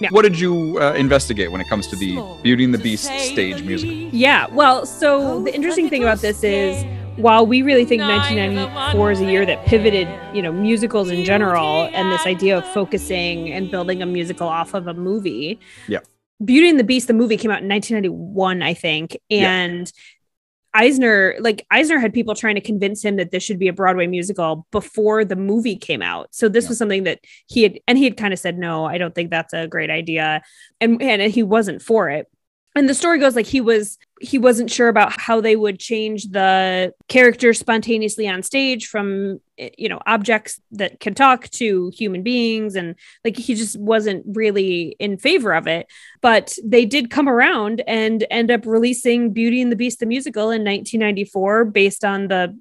Yeah. 0.00 0.10
What 0.10 0.22
did 0.22 0.38
you 0.38 0.78
uh, 0.80 0.92
investigate 0.94 1.50
when 1.50 1.60
it 1.60 1.68
comes 1.68 1.88
to 1.88 1.96
the 1.96 2.22
Beauty 2.42 2.64
and 2.64 2.72
the 2.72 2.78
Beast 2.78 3.04
stage 3.04 3.62
musical? 3.64 3.94
Yeah. 3.94 4.46
Well, 4.52 4.86
so 4.86 5.42
the 5.42 5.52
interesting 5.52 5.88
thing 5.88 6.02
about 6.02 6.18
this 6.18 6.44
is 6.44 6.84
while 7.16 7.44
we 7.44 7.62
really 7.62 7.84
think 7.84 8.02
1994 8.02 9.10
is 9.10 9.20
a 9.20 9.24
year 9.24 9.44
that 9.44 9.66
pivoted, 9.66 10.08
you 10.32 10.40
know, 10.40 10.52
musicals 10.52 11.10
in 11.10 11.24
general 11.24 11.88
and 11.92 12.12
this 12.12 12.24
idea 12.26 12.58
of 12.58 12.64
focusing 12.72 13.50
and 13.50 13.72
building 13.72 14.00
a 14.00 14.06
musical 14.06 14.46
off 14.46 14.72
of 14.72 14.86
a 14.86 14.94
movie. 14.94 15.58
Yep. 15.88 16.06
Beauty 16.44 16.68
and 16.68 16.78
the 16.78 16.84
Beast, 16.84 17.08
the 17.08 17.14
movie 17.14 17.36
came 17.36 17.50
out 17.50 17.62
in 17.62 17.68
1991, 17.68 18.62
I 18.62 18.74
think. 18.74 19.18
Yeah. 19.28 19.84
Eisner, 20.74 21.34
like 21.40 21.66
Eisner 21.70 21.98
had 21.98 22.12
people 22.12 22.34
trying 22.34 22.54
to 22.54 22.60
convince 22.60 23.02
him 23.04 23.16
that 23.16 23.30
this 23.30 23.42
should 23.42 23.58
be 23.58 23.68
a 23.68 23.72
Broadway 23.72 24.06
musical 24.06 24.66
before 24.70 25.24
the 25.24 25.36
movie 25.36 25.76
came 25.76 26.02
out. 26.02 26.28
So 26.32 26.48
this 26.48 26.64
Yeah. 26.64 26.68
was 26.68 26.78
something 26.78 27.04
that 27.04 27.20
he 27.46 27.62
had, 27.62 27.78
and 27.88 27.96
he 27.98 28.04
had 28.04 28.16
kind 28.16 28.32
of 28.32 28.38
said, 28.38 28.58
no, 28.58 28.84
I 28.84 28.98
don't 28.98 29.14
think 29.14 29.30
that's 29.30 29.54
a 29.54 29.66
great 29.66 29.90
idea. 29.90 30.42
And, 30.80 31.00
and 31.02 31.22
he 31.32 31.42
wasn't 31.42 31.82
for 31.82 32.10
it 32.10 32.26
and 32.78 32.88
the 32.88 32.94
story 32.94 33.18
goes 33.18 33.34
like 33.34 33.46
he 33.46 33.60
was 33.60 33.98
he 34.20 34.38
wasn't 34.38 34.70
sure 34.70 34.88
about 34.88 35.20
how 35.20 35.40
they 35.40 35.56
would 35.56 35.78
change 35.78 36.24
the 36.30 36.92
character 37.08 37.52
spontaneously 37.54 38.28
on 38.28 38.42
stage 38.42 38.86
from 38.86 39.40
you 39.76 39.88
know 39.88 40.00
objects 40.06 40.60
that 40.72 41.00
can 41.00 41.14
talk 41.14 41.48
to 41.50 41.90
human 41.94 42.22
beings. 42.22 42.76
And 42.76 42.94
like 43.24 43.36
he 43.36 43.54
just 43.54 43.78
wasn't 43.78 44.24
really 44.28 44.96
in 44.98 45.18
favor 45.18 45.54
of 45.54 45.66
it. 45.66 45.86
But 46.20 46.56
they 46.64 46.84
did 46.84 47.10
come 47.10 47.28
around 47.28 47.82
and 47.86 48.26
end 48.30 48.50
up 48.50 48.66
releasing 48.66 49.32
beauty 49.32 49.60
and 49.60 49.72
the 49.72 49.76
beast 49.76 50.00
the 50.00 50.06
musical 50.06 50.44
in 50.44 50.64
1994 50.64 51.64
based 51.66 52.04
on 52.04 52.28
the 52.28 52.56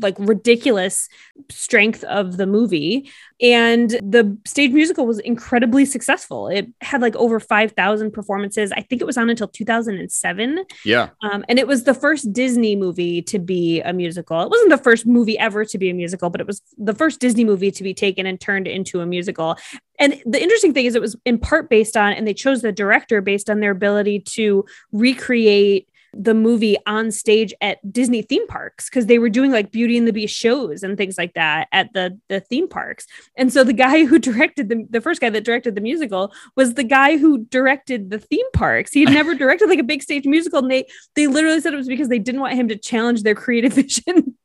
like 0.00 0.16
ridiculous 0.18 1.08
strength 1.50 2.02
of 2.04 2.36
the 2.38 2.46
movie. 2.46 3.10
And 3.42 3.90
the 3.90 4.38
stage 4.46 4.72
musical 4.72 5.06
was 5.06 5.18
incredibly 5.18 5.84
successful. 5.84 6.48
It 6.48 6.68
had 6.80 7.02
like 7.02 7.14
over 7.16 7.38
5000 7.38 8.10
performances. 8.10 8.72
I 8.72 8.80
think 8.80 9.02
it 9.02 9.04
was 9.04 9.18
on 9.18 9.28
until 9.28 9.48
2007 9.48 10.64
Yeah. 10.84 11.10
um, 11.22 11.44
and 11.48 11.58
it 11.58 11.66
was 11.66 11.84
the 11.84 11.92
first 11.92 12.32
disney 12.32 12.74
movie 12.76 13.20
to 13.22 13.38
be 13.38 13.80
a 13.82 13.92
musical. 13.92 14.40
It 14.40 14.48
wasn't 14.48 14.70
the 14.70 14.78
first 14.78 15.06
movie 15.06 15.38
ever 15.38 15.64
to 15.66 15.78
be 15.78 15.90
a 15.90 15.94
musical 15.94 16.30
but 16.30 16.40
it 16.40 16.46
was 16.46 16.62
the 16.78 16.94
first 16.94 17.20
disney 17.20 17.44
movie 17.44 17.70
to 17.70 17.82
be 17.82 17.92
taken 17.92 18.24
and 18.26 18.40
turned 18.40 18.66
into 18.66 19.00
a 19.00 19.06
musical. 19.06 19.56
And 19.98 20.20
the 20.24 20.42
interesting 20.42 20.72
thing 20.72 20.86
is 20.86 20.94
it 20.94 21.02
was 21.02 21.16
in 21.26 21.38
part 21.38 21.68
based 21.68 21.96
on 21.96 22.12
and 22.14 22.26
they 22.26 22.34
chose 22.34 22.62
the 22.62 22.72
director 22.72 23.20
based 23.20 23.50
on 23.50 23.60
their 23.60 23.70
ability 23.72 24.20
to 24.20 24.64
recreate 24.92 25.88
the 26.18 26.34
movie 26.34 26.76
on 26.86 27.10
stage 27.10 27.52
at 27.60 27.78
Disney 27.92 28.22
theme 28.22 28.46
parks 28.46 28.88
because 28.88 29.06
they 29.06 29.18
were 29.18 29.28
doing 29.28 29.50
like 29.50 29.70
Beauty 29.70 29.98
and 29.98 30.06
the 30.08 30.12
Beast 30.12 30.34
shows 30.36 30.82
and 30.82 30.96
things 30.96 31.18
like 31.18 31.34
that 31.34 31.68
at 31.72 31.92
the 31.92 32.18
the 32.28 32.40
theme 32.40 32.68
parks. 32.68 33.06
And 33.36 33.52
so 33.52 33.64
the 33.64 33.72
guy 33.72 34.04
who 34.04 34.18
directed 34.30 34.68
the 34.68 34.86
the 34.90 35.00
first 35.00 35.20
guy 35.20 35.30
that 35.30 35.44
directed 35.44 35.74
the 35.74 35.80
musical 35.80 36.32
was 36.56 36.74
the 36.74 36.84
guy 36.84 37.16
who 37.16 37.38
directed 37.46 38.10
the 38.10 38.18
theme 38.18 38.50
parks. 38.52 38.92
He 38.92 39.04
had 39.04 39.12
never 39.12 39.34
directed 39.42 39.68
like 39.68 39.78
a 39.78 39.84
big 39.84 40.02
stage 40.02 40.26
musical 40.26 40.60
and 40.60 40.70
they 40.70 40.86
they 41.14 41.26
literally 41.26 41.60
said 41.60 41.74
it 41.74 41.76
was 41.76 41.88
because 41.88 42.08
they 42.08 42.18
didn't 42.18 42.40
want 42.40 42.54
him 42.54 42.68
to 42.68 42.76
challenge 42.78 43.22
their 43.22 43.34
creative 43.34 43.72
vision. 43.82 44.36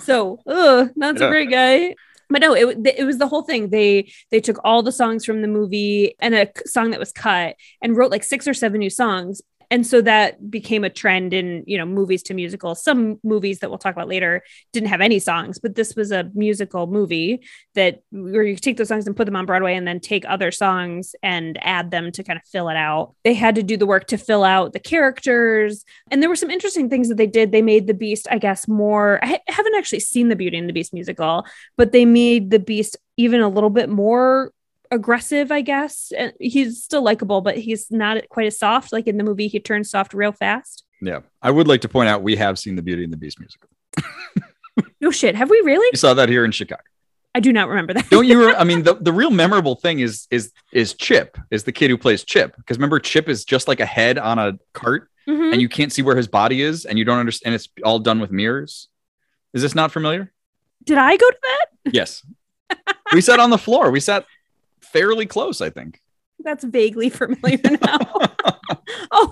so, 0.00 0.40
ugh, 0.46 0.90
not 0.96 1.18
so 1.18 1.24
Yeah. 1.24 1.30
great 1.30 1.50
guy. 1.50 1.94
But 2.30 2.40
no, 2.40 2.54
it, 2.54 2.78
it 2.98 3.04
was 3.04 3.18
the 3.18 3.28
whole 3.28 3.42
thing. 3.42 3.68
They 3.68 4.10
they 4.30 4.40
took 4.40 4.58
all 4.64 4.82
the 4.82 4.90
songs 4.90 5.24
from 5.24 5.42
the 5.42 5.46
movie 5.48 6.16
and 6.20 6.34
a 6.34 6.48
song 6.66 6.90
that 6.90 6.98
was 6.98 7.12
cut 7.12 7.54
and 7.82 7.96
wrote 7.96 8.10
like 8.10 8.24
six 8.24 8.48
or 8.48 8.54
seven 8.54 8.78
new 8.80 8.88
songs. 8.90 9.42
And 9.74 9.84
so 9.84 10.00
that 10.02 10.52
became 10.52 10.84
a 10.84 10.88
trend 10.88 11.34
in 11.34 11.64
you 11.66 11.76
know 11.76 11.84
movies 11.84 12.22
to 12.24 12.34
musicals. 12.34 12.80
Some 12.80 13.18
movies 13.24 13.58
that 13.58 13.70
we'll 13.70 13.78
talk 13.78 13.96
about 13.96 14.06
later 14.06 14.44
didn't 14.72 14.88
have 14.88 15.00
any 15.00 15.18
songs 15.18 15.58
but 15.58 15.74
this 15.74 15.96
was 15.96 16.12
a 16.12 16.30
musical 16.32 16.86
movie 16.86 17.42
that 17.74 18.02
where 18.12 18.44
you 18.44 18.54
take 18.54 18.76
those 18.76 18.86
songs 18.86 19.08
and 19.08 19.16
put 19.16 19.24
them 19.24 19.34
on 19.34 19.46
broadway 19.46 19.74
and 19.74 19.84
then 19.84 19.98
take 19.98 20.24
other 20.26 20.52
songs 20.52 21.16
and 21.24 21.58
add 21.60 21.90
them 21.90 22.12
to 22.12 22.22
kind 22.22 22.36
of 22.36 22.44
fill 22.44 22.68
it 22.68 22.76
out. 22.76 23.16
They 23.24 23.34
had 23.34 23.56
to 23.56 23.64
do 23.64 23.76
the 23.76 23.84
work 23.84 24.06
to 24.08 24.16
fill 24.16 24.44
out 24.44 24.74
the 24.74 24.78
characters. 24.78 25.84
And 26.08 26.22
there 26.22 26.28
were 26.28 26.36
some 26.36 26.50
interesting 26.50 26.88
things 26.88 27.08
that 27.08 27.16
they 27.16 27.26
did. 27.26 27.50
They 27.50 27.62
made 27.62 27.88
the 27.88 27.94
beast 27.94 28.28
i 28.30 28.38
guess 28.38 28.68
more 28.68 29.18
i 29.24 29.40
haven't 29.48 29.74
actually 29.74 30.00
seen 30.00 30.28
the 30.28 30.36
beauty 30.36 30.56
and 30.56 30.68
the 30.68 30.72
beast 30.72 30.94
musical 30.94 31.44
but 31.76 31.90
they 31.90 32.04
made 32.04 32.50
the 32.50 32.58
beast 32.60 32.96
even 33.16 33.40
a 33.40 33.48
little 33.48 33.70
bit 33.70 33.88
more 33.88 34.52
aggressive, 34.94 35.52
I 35.52 35.60
guess. 35.60 36.12
And 36.16 36.32
he's 36.40 36.82
still 36.82 37.02
likable, 37.02 37.40
but 37.40 37.58
he's 37.58 37.90
not 37.90 38.28
quite 38.30 38.46
as 38.46 38.58
soft. 38.58 38.92
Like 38.92 39.06
in 39.06 39.16
the 39.18 39.24
movie, 39.24 39.48
he 39.48 39.60
turns 39.60 39.90
soft 39.90 40.14
real 40.14 40.32
fast. 40.32 40.84
Yeah. 41.02 41.20
I 41.42 41.50
would 41.50 41.68
like 41.68 41.82
to 41.82 41.88
point 41.88 42.08
out 42.08 42.22
we 42.22 42.36
have 42.36 42.58
seen 42.58 42.76
the 42.76 42.82
Beauty 42.82 43.04
and 43.04 43.12
the 43.12 43.16
Beast 43.18 43.38
musical. 43.38 43.68
No 45.00 45.10
shit. 45.10 45.34
Have 45.34 45.50
we 45.50 45.60
really? 45.64 45.86
We 45.92 45.98
saw 45.98 46.14
that 46.14 46.28
here 46.28 46.44
in 46.44 46.50
Chicago. 46.50 46.82
I 47.34 47.40
do 47.40 47.52
not 47.52 47.68
remember 47.68 47.92
that. 47.94 48.08
Don't 48.10 48.26
you? 48.26 48.46
Re- 48.48 48.54
I 48.58 48.64
mean, 48.64 48.84
the, 48.84 48.94
the 48.94 49.12
real 49.12 49.30
memorable 49.30 49.74
thing 49.74 49.98
is 50.00 50.26
is 50.30 50.50
is 50.72 50.94
Chip, 50.94 51.36
is 51.50 51.64
the 51.64 51.72
kid 51.72 51.90
who 51.90 51.98
plays 51.98 52.24
Chip. 52.24 52.56
Because 52.56 52.78
remember, 52.78 52.98
Chip 53.00 53.28
is 53.28 53.44
just 53.44 53.68
like 53.68 53.80
a 53.80 53.86
head 53.86 54.18
on 54.18 54.38
a 54.38 54.58
cart, 54.72 55.10
Mhm. 55.28 55.52
and 55.52 55.60
you 55.60 55.68
can't 55.68 55.92
see 55.92 56.00
where 56.02 56.16
his 56.16 56.26
body 56.28 56.62
is, 56.62 56.86
and 56.86 56.98
you 56.98 57.04
don't 57.04 57.18
understand. 57.18 57.54
It's 57.54 57.68
all 57.84 57.98
done 57.98 58.18
with 58.20 58.30
mirrors. 58.30 58.88
Is 59.52 59.62
this 59.62 59.74
not 59.74 59.92
familiar? 59.92 60.32
Did 60.84 60.98
I 60.98 61.16
go 61.16 61.28
to 61.30 61.36
that? 61.42 61.92
Yes. 61.94 62.24
we 63.12 63.20
sat 63.20 63.40
on 63.40 63.50
the 63.50 63.58
floor. 63.58 63.90
We 63.90 64.00
sat 64.00 64.24
fairly 64.84 65.26
close, 65.26 65.60
I 65.60 65.70
think. 65.70 66.00
That's 66.40 66.64
vaguely 66.64 67.08
familiar 67.20 67.58
now. 67.80 67.98
oh 69.12 69.28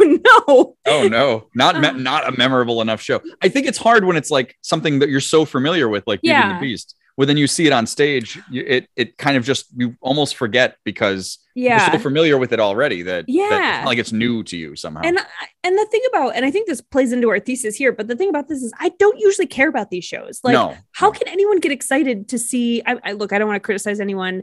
no. 0.47 0.77
Oh 0.87 1.09
no, 1.09 1.49
not 1.55 1.81
me- 1.81 1.89
uh. 1.89 1.93
not 1.93 2.29
a 2.33 2.37
memorable 2.37 2.81
enough 2.81 3.01
show. 3.01 3.21
I 3.43 3.49
think 3.49 3.67
it's 3.67 3.79
hard 3.79 4.05
when 4.05 4.17
it's 4.17 4.31
like 4.31 4.57
something 4.63 5.01
that 5.01 5.09
you're 5.09 5.21
so 5.21 5.45
familiar 5.45 5.89
with, 5.89 6.05
like 6.07 6.21
Beauty 6.23 6.35
and 6.37 6.57
the 6.57 6.61
Beast. 6.61 6.97
Well, 7.19 7.27
then 7.27 7.37
you 7.37 7.47
see 7.47 7.67
it 7.67 7.75
on 7.75 7.87
stage, 7.87 8.39
you, 8.51 8.65
it 8.67 8.89
it 8.97 9.19
kind 9.19 9.37
of 9.37 9.45
just 9.45 9.67
you 9.77 9.95
almost 10.01 10.35
forget 10.37 10.77
because 10.85 11.39
you're 11.55 11.79
so 11.79 11.85
Yeah. 11.93 11.99
familiar 11.99 12.39
with 12.39 12.53
it 12.55 12.61
already 12.61 13.03
that, 13.03 13.27
that 13.27 13.33
Yeah. 13.33 13.49
not 13.81 13.87
like 13.87 13.99
it's 13.99 14.13
new 14.13 14.43
to 14.45 14.57
you 14.57 14.77
somehow. 14.77 15.03
And 15.05 15.19
and 15.63 15.79
the 15.79 15.87
thing 15.91 16.01
about 16.09 16.35
and 16.37 16.47
I 16.47 16.51
think 16.51 16.67
this 16.69 16.81
plays 16.81 17.13
into 17.13 17.29
our 17.29 17.39
thesis 17.39 17.77
here, 17.77 17.93
but 17.93 18.09
the 18.09 18.17
thing 18.17 18.31
about 18.31 18.49
this 18.49 18.63
is 18.63 18.73
I 18.81 18.93
don't 18.99 19.19
usually 19.19 19.47
care 19.47 19.69
about 19.69 19.91
these 19.91 20.05
shows. 20.05 20.41
Like 20.43 20.55
no, 20.55 20.75
how 20.93 21.11
can 21.11 21.29
anyone 21.29 21.59
get 21.61 21.71
excited 21.73 22.29
to 22.31 22.39
see 22.39 22.83
I, 22.87 22.99
I 23.05 23.13
look 23.13 23.33
i 23.35 23.39
don't 23.39 23.49
want 23.49 23.57
to 23.57 23.67
criticize 23.67 24.01
anyone 24.01 24.43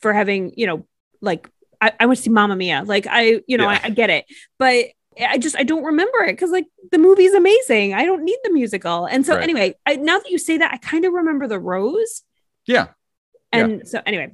for 0.00 0.12
having 0.12 0.52
you 0.56 0.66
know 0.66 0.86
like 1.20 1.48
i, 1.80 1.92
I 2.00 2.06
went 2.06 2.16
to 2.18 2.22
see 2.24 2.30
Mamma 2.30 2.56
Mia 2.56 2.82
like 2.84 3.06
i 3.08 3.40
you 3.46 3.56
know 3.56 3.64
Yeah. 3.70 3.80
I, 3.82 3.86
I 3.86 3.90
get 3.90 4.10
it 4.10 4.24
but 4.58 4.86
i 5.20 5.38
just 5.38 5.56
i 5.56 5.62
don't 5.62 5.84
remember 5.84 6.18
it 6.24 6.32
because 6.32 6.50
like 6.50 6.66
the 6.90 6.98
movie's 6.98 7.34
amazing 7.34 7.94
i 7.94 8.04
don't 8.04 8.24
need 8.24 8.38
the 8.44 8.50
musical 8.52 9.04
and 9.06 9.24
so 9.26 9.34
Right. 9.34 9.42
anyway 9.42 9.74
I, 9.86 9.96
now 9.96 10.18
that 10.18 10.30
you 10.30 10.38
say 10.38 10.58
that 10.58 10.72
i 10.72 10.76
kind 10.78 11.04
of 11.04 11.12
remember 11.12 11.46
the 11.46 11.58
rose 11.60 12.22
yeah. 12.66 12.88
and 13.52 13.86
so 13.86 14.00
anyway 14.06 14.32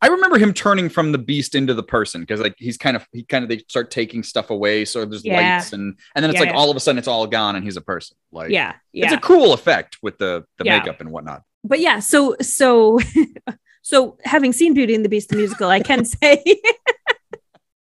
I 0.00 0.06
remember 0.06 0.38
him 0.38 0.52
turning 0.54 0.88
from 0.90 1.10
the 1.10 1.18
beast 1.18 1.56
into 1.56 1.74
the 1.74 1.82
person 1.82 2.20
because 2.20 2.38
like 2.40 2.54
he's 2.56 2.76
kind 2.76 2.94
of 2.94 3.04
he 3.10 3.24
kind 3.24 3.42
of 3.42 3.48
they 3.48 3.58
start 3.58 3.90
taking 3.90 4.22
stuff 4.22 4.50
away, 4.50 4.84
so 4.84 5.04
there's 5.04 5.24
Yeah. 5.24 5.56
lights 5.56 5.72
and 5.72 5.98
and 6.14 6.22
then 6.22 6.30
it's 6.30 6.36
Yeah, 6.36 6.40
like 6.46 6.50
yeah. 6.50 6.56
all 6.56 6.70
of 6.70 6.76
a 6.76 6.80
sudden 6.80 7.00
it's 7.00 7.08
all 7.08 7.26
gone 7.26 7.56
and 7.56 7.64
he's 7.64 7.76
a 7.76 7.80
person. 7.80 8.16
Like 8.30 8.50
yeah 8.50 8.74
it's 8.92 9.12
a 9.12 9.18
cool 9.18 9.52
effect 9.54 9.98
with 10.00 10.16
the 10.18 10.44
the 10.56 10.66
Yeah. 10.66 10.78
makeup 10.78 11.00
and 11.00 11.10
whatnot. 11.10 11.42
but 11.64 11.80
yeah 11.80 11.98
so 11.98 12.36
so 12.40 13.00
so 13.88 14.18
having 14.24 14.52
seen 14.52 14.74
beauty 14.74 14.94
and 14.94 15.04
the 15.04 15.08
beast 15.08 15.30
the 15.30 15.36
musical 15.36 15.68
i 15.70 15.80
can 15.80 16.04
say 16.20 16.42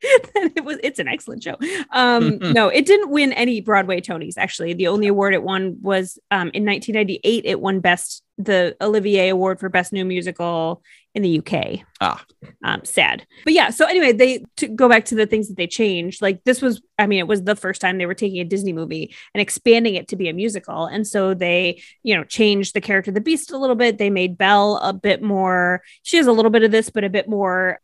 that 0.35 0.53
it 0.57 0.65
was 0.65 0.79
it's 0.83 0.99
an 0.99 1.09
excellent 1.09 1.43
show. 1.43 1.57
Um 1.91 2.39
no 2.41 2.69
it 2.69 2.87
didn't 2.87 3.11
win 3.11 3.33
any 3.35 3.61
broadway 3.61 4.01
tonys 4.01 4.35
actually. 4.39 4.73
The 4.73 4.89
only 4.89 5.09
award 5.09 5.35
it 5.35 5.43
won 5.43 5.77
was 5.83 6.19
um 6.31 6.51
in 6.55 6.65
1998 6.65 7.45
it 7.45 7.61
won 7.61 7.81
best 7.81 8.23
the 8.45 8.77
olivier 8.81 9.29
award 9.29 9.61
for 9.61 9.69
best 9.69 9.93
new 9.93 10.05
musical 10.05 10.83
in 11.15 11.23
the 11.23 11.39
uk 11.39 11.81
Ah. 12.01 12.25
um 12.65 12.85
sad. 12.85 13.27
But 13.45 13.53
yeah 13.53 13.71
so 13.71 13.85
anyway 13.87 14.13
they 14.13 14.45
to 14.57 14.69
go 14.69 14.89
back 14.89 15.05
to 15.07 15.15
the 15.15 15.27
things 15.27 15.49
that 15.49 15.57
they 15.57 15.67
changed 15.67 16.23
like 16.23 16.43
this 16.45 16.63
was 16.63 16.81
i 16.99 17.07
mean 17.07 17.19
it 17.19 17.27
was 17.27 17.43
the 17.43 17.57
first 17.57 17.81
time 17.81 17.99
they 17.99 18.07
were 18.07 18.15
taking 18.15 18.41
a 18.41 18.45
disney 18.45 18.73
movie 18.73 19.15
and 19.35 19.41
expanding 19.43 19.95
it 19.95 20.09
to 20.09 20.17
be 20.17 20.29
a 20.29 20.33
musical. 20.33 20.87
And 20.87 21.07
so 21.07 21.35
they 21.35 21.83
you 22.03 22.15
know 22.15 22.25
changed 22.25 22.75
the 22.75 22.81
character 22.81 23.11
of 23.11 23.15
the 23.15 23.21
beast 23.21 23.51
a 23.51 23.59
little 23.59 23.77
bit. 23.77 23.99
They 23.99 24.11
made 24.11 24.39
belle 24.39 24.77
a 24.83 24.93
bit 24.93 25.23
more 25.23 25.83
she 26.03 26.17
has 26.17 26.27
a 26.27 26.33
little 26.33 26.51
bit 26.51 26.63
of 26.63 26.71
this 26.71 26.91
but 26.91 27.05
a 27.05 27.11
bit 27.11 27.29
more 27.29 27.81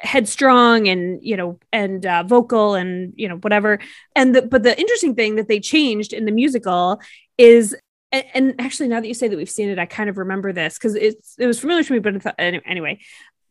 headstrong 0.00 0.88
and 0.88 1.18
you 1.22 1.36
know 1.36 1.58
and 1.72 2.06
uh, 2.06 2.22
vocal 2.22 2.74
and 2.74 3.12
you 3.16 3.28
know 3.28 3.36
whatever. 3.36 3.78
And 4.16 4.34
the, 4.34 4.42
but 4.42 4.62
the 4.62 4.78
interesting 4.78 5.14
thing 5.14 5.36
that 5.36 5.48
they 5.48 5.60
changed 5.60 6.12
in 6.12 6.24
the 6.24 6.32
musical 6.32 7.00
is 7.38 7.76
and, 8.12 8.24
and 8.34 8.54
actually 8.60 8.88
now 8.88 9.00
that 9.00 9.08
you 9.08 9.14
say 9.14 9.28
that 9.28 9.36
we've 9.36 9.50
seen 9.50 9.68
it 9.68 9.78
i 9.78 9.86
kind 9.86 10.08
of 10.10 10.18
remember 10.18 10.52
this 10.52 10.78
because 10.78 10.94
it's 10.94 11.34
it 11.38 11.46
was 11.46 11.58
familiar 11.58 11.82
to 11.82 11.92
me 11.92 11.98
but 11.98 12.22
thought, 12.22 12.34
anyway 12.38 12.98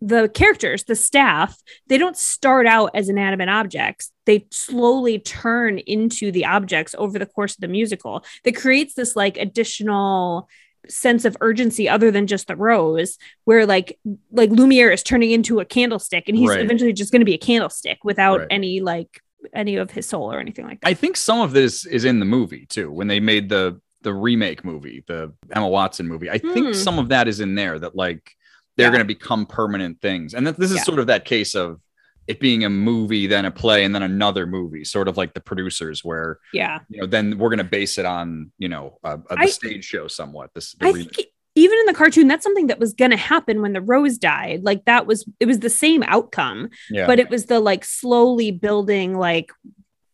the 0.01 0.29
characters 0.29 0.83
the 0.85 0.95
staff 0.95 1.55
they 1.87 1.97
don't 1.97 2.17
start 2.17 2.65
out 2.65 2.89
as 2.93 3.09
inanimate 3.09 3.49
objects 3.49 4.11
they 4.25 4.45
slowly 4.51 5.19
turn 5.19 5.77
into 5.79 6.31
the 6.31 6.45
objects 6.45 6.95
over 6.97 7.19
the 7.19 7.25
course 7.25 7.53
of 7.55 7.61
the 7.61 7.67
musical 7.67 8.23
that 8.43 8.55
creates 8.55 8.93
this 8.95 9.15
like 9.15 9.37
additional 9.37 10.49
sense 10.89 11.25
of 11.25 11.37
urgency 11.41 11.87
other 11.87 12.09
than 12.09 12.25
just 12.25 12.47
the 12.47 12.55
rose 12.55 13.19
where 13.43 13.67
like 13.67 13.99
like 14.31 14.49
lumiere 14.49 14.89
is 14.89 15.03
turning 15.03 15.29
into 15.29 15.59
a 15.59 15.65
candlestick 15.65 16.23
and 16.27 16.35
he's 16.35 16.49
Right. 16.49 16.61
eventually 16.61 16.93
just 16.93 17.11
going 17.11 17.21
to 17.21 17.25
be 17.25 17.35
a 17.35 17.37
candlestick 17.37 17.99
without 18.03 18.39
Right. 18.39 18.47
any 18.49 18.79
like 18.81 19.21
any 19.53 19.75
of 19.75 19.91
his 19.91 20.07
soul 20.07 20.31
or 20.33 20.39
anything 20.39 20.65
like 20.65 20.81
that 20.81 20.87
I 20.87 20.95
think 20.95 21.17
some 21.17 21.39
of 21.41 21.51
this 21.51 21.85
is 21.85 22.05
in 22.05 22.19
the 22.19 22.25
movie 22.25 22.65
too. 22.67 22.91
When 22.91 23.07
they 23.07 23.19
made 23.19 23.49
the 23.49 23.79
the 24.03 24.13
remake 24.13 24.63
movie, 24.65 25.03
the 25.07 25.33
Emma 25.53 25.67
Watson 25.67 26.07
movie, 26.07 26.29
I 26.29 26.37
think 26.37 26.67
Hmm. 26.67 26.73
some 26.73 26.99
of 26.99 27.09
that 27.09 27.27
is 27.27 27.39
in 27.39 27.55
there. 27.55 27.77
That 27.79 27.95
like 27.95 28.31
they're 28.77 28.87
Yeah. 28.87 28.91
going 28.91 28.99
to 29.01 29.05
become 29.05 29.45
permanent 29.45 30.01
things, 30.01 30.33
and 30.33 30.45
that 30.47 30.57
this 30.57 30.71
is 30.71 30.77
Yeah. 30.77 30.83
sort 30.83 30.99
of 30.99 31.07
that 31.07 31.25
case 31.25 31.55
of 31.55 31.79
it 32.27 32.39
being 32.39 32.63
a 32.63 32.69
movie, 32.69 33.27
then 33.27 33.45
a 33.45 33.51
play, 33.51 33.83
and 33.83 33.93
then 33.93 34.03
another 34.03 34.45
movie, 34.47 34.83
sort 34.85 35.07
of 35.07 35.17
like 35.17 35.33
the 35.33 35.41
producers, 35.41 36.03
where 36.03 36.39
yeah 36.53 36.79
you 36.89 37.01
know 37.01 37.07
then 37.07 37.37
we're 37.37 37.49
going 37.49 37.57
to 37.57 37.63
base 37.63 37.97
it 37.97 38.05
on 38.05 38.51
you 38.57 38.69
know 38.69 38.97
a, 39.03 39.15
a, 39.15 39.17
the 39.17 39.39
I- 39.39 39.45
stage 39.47 39.85
show 39.85 40.07
somewhat. 40.07 40.51
This 40.53 40.73
the 40.73 40.87
I 40.87 40.91
remake. 40.91 41.15
think 41.15 41.27
even 41.55 41.77
in 41.79 41.85
the 41.85 41.93
cartoon, 41.93 42.27
that's 42.29 42.43
something 42.45 42.67
that 42.67 42.79
was 42.79 42.93
going 42.93 43.11
to 43.11 43.17
happen 43.17 43.61
when 43.61 43.73
the 43.73 43.81
rose 43.81 44.17
died. 44.17 44.63
Like 44.63 44.85
that 44.85 45.05
was, 45.05 45.27
it 45.41 45.47
was 45.47 45.59
the 45.59 45.69
same 45.69 46.01
outcome, 46.03 46.69
yeah, 46.89 47.05
but 47.05 47.19
it 47.19 47.29
was 47.29 47.47
the 47.47 47.59
like 47.59 47.83
slowly 47.83 48.51
building, 48.51 49.17
like 49.17 49.51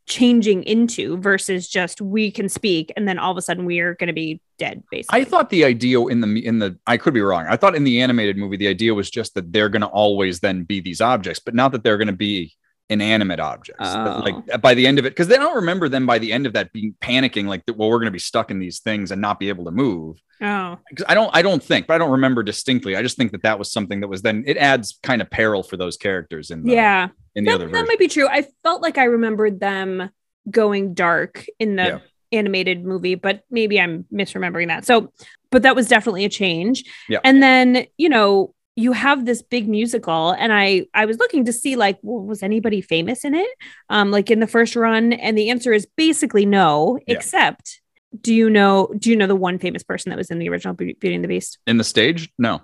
changing 0.07 0.63
into 0.63 1.17
versus 1.17 1.67
just 1.67 2.01
we 2.01 2.31
can 2.31 2.47
speak 2.47 2.91
and 2.95 3.07
then 3.07 3.19
all 3.19 3.31
of 3.31 3.37
a 3.37 3.41
sudden 3.41 3.65
we 3.65 3.79
are 3.79 3.93
going 3.95 4.07
to 4.07 4.13
be 4.13 4.41
dead. 4.57 4.81
Basically, 4.89 5.21
I 5.21 5.23
thought 5.25 5.49
the 5.49 5.65
idea 5.65 5.99
in 6.05 6.21
the 6.21 6.45
in 6.45 6.59
the 6.59 6.77
I 6.87 6.97
could 6.97 7.13
be 7.13 7.21
wrong. 7.21 7.45
I 7.47 7.57
thought 7.57 7.75
in 7.75 7.83
the 7.83 8.01
animated 8.01 8.37
movie 8.37 8.57
the 8.57 8.67
idea 8.67 8.93
was 8.93 9.09
just 9.09 9.35
that 9.35 9.51
they're 9.51 9.69
going 9.69 9.81
to 9.81 9.87
always 9.87 10.39
then 10.39 10.63
be 10.63 10.79
these 10.79 11.01
objects, 11.01 11.39
but 11.39 11.53
not 11.53 11.73
that 11.73 11.83
they're 11.83 11.97
going 11.97 12.07
to 12.07 12.13
be 12.13 12.55
inanimate 12.89 13.39
objects. 13.39 13.81
Oh. 13.85 14.21
like 14.23 14.61
by 14.61 14.73
the 14.73 14.87
end 14.87 14.97
of 14.99 15.05
it, 15.05 15.09
because 15.09 15.27
they 15.27 15.35
don't 15.35 15.55
remember 15.55 15.89
them 15.89 16.05
by 16.05 16.19
the 16.19 16.31
end 16.31 16.45
of 16.45 16.53
that 16.53 16.71
being 16.71 16.95
panicking, 17.01 17.45
like 17.47 17.63
well 17.75 17.89
we're 17.89 17.97
going 17.97 18.05
to 18.05 18.11
be 18.11 18.19
stuck 18.19 18.49
in 18.51 18.59
these 18.59 18.79
things 18.79 19.11
and 19.11 19.21
not 19.21 19.39
be 19.39 19.49
able 19.49 19.65
to 19.65 19.71
move. 19.71 20.17
oh, 20.41 20.77
I 21.07 21.13
don't 21.13 21.29
I 21.35 21.41
don't 21.41 21.61
think, 21.63 21.87
but 21.87 21.95
I 21.95 21.97
don't 21.97 22.11
remember 22.11 22.43
distinctly. 22.43 22.95
I 22.95 23.01
just 23.01 23.17
think 23.17 23.31
that 23.33 23.43
that 23.43 23.59
was 23.59 23.71
something 23.71 23.99
that 24.01 24.07
was 24.07 24.21
then 24.21 24.43
it 24.47 24.55
adds 24.57 24.99
kind 25.03 25.21
of 25.21 25.29
peril 25.29 25.63
for 25.63 25.75
those 25.77 25.97
characters 25.97 26.49
in 26.51 26.63
the, 26.63 26.71
yeah, 26.73 27.09
in 27.35 27.43
the 27.43 27.49
that, 27.51 27.55
other 27.55 27.65
that 27.65 27.71
version. 27.71 27.87
might 27.87 27.99
be 27.99 28.07
true. 28.07 28.27
I 28.27 28.45
felt 28.63 28.81
like 28.81 28.97
I 28.97 29.05
remembered 29.05 29.59
them 29.59 30.09
going 30.49 30.93
dark 30.93 31.45
in 31.59 31.75
the 31.75 31.83
Yeah. 31.83 31.99
animated 32.31 32.85
movie, 32.85 33.15
but 33.15 33.43
maybe 33.51 33.81
I'm 33.81 34.05
misremembering 34.13 34.67
that. 34.67 34.85
So, 34.85 35.11
but 35.49 35.63
that 35.63 35.75
was 35.75 35.87
definitely 35.87 36.23
a 36.25 36.29
change. 36.29 36.83
Yeah. 37.09 37.19
And 37.23 37.41
then, 37.43 37.85
you 37.97 38.07
know, 38.09 38.53
you 38.79 38.91
have 38.93 39.25
this 39.25 39.41
big 39.41 39.67
musical 39.67 40.31
and 40.31 40.53
I 40.53 40.85
I 40.93 41.05
was 41.05 41.17
looking 41.17 41.43
to 41.45 41.51
see 41.53 41.75
like 41.75 41.97
well, 42.03 42.23
was 42.23 42.43
anybody 42.43 42.79
famous 42.79 43.25
in 43.25 43.33
it? 43.33 43.49
Um 43.89 44.11
like 44.11 44.29
in 44.31 44.39
the 44.39 44.47
first 44.47 44.75
run 44.75 45.13
and 45.13 45.37
the 45.37 45.49
answer 45.49 45.73
is 45.73 45.85
basically 45.97 46.45
no, 46.45 46.97
Yeah. 47.07 47.15
except 47.15 47.81
do 48.21 48.33
you 48.33 48.49
know 48.49 48.93
do 48.97 49.09
you 49.09 49.15
know 49.15 49.27
the 49.27 49.35
one 49.35 49.57
famous 49.59 49.83
person 49.83 50.09
that 50.11 50.17
was 50.17 50.29
in 50.31 50.39
the 50.39 50.47
original 50.47 50.73
Beauty 50.73 51.13
and 51.13 51.23
the 51.23 51.27
Beast? 51.27 51.57
in 51.67 51.77
the 51.77 51.83
stage, 51.83 52.29
no. 52.37 52.61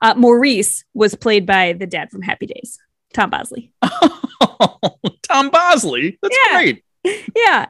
Uh 0.00 0.14
Maurice 0.16 0.84
was 0.94 1.14
played 1.14 1.44
by 1.44 1.72
the 1.72 1.86
dad 1.86 2.10
from 2.10 2.22
Happy 2.22 2.46
Days, 2.46 2.78
Tom 3.12 3.28
Bosley. 3.30 3.70
Tom 5.22 5.50
Bosley. 5.50 6.18
That's 6.22 6.36
Yeah. 6.46 6.62
great. 6.62 6.84
yeah. 7.36 7.66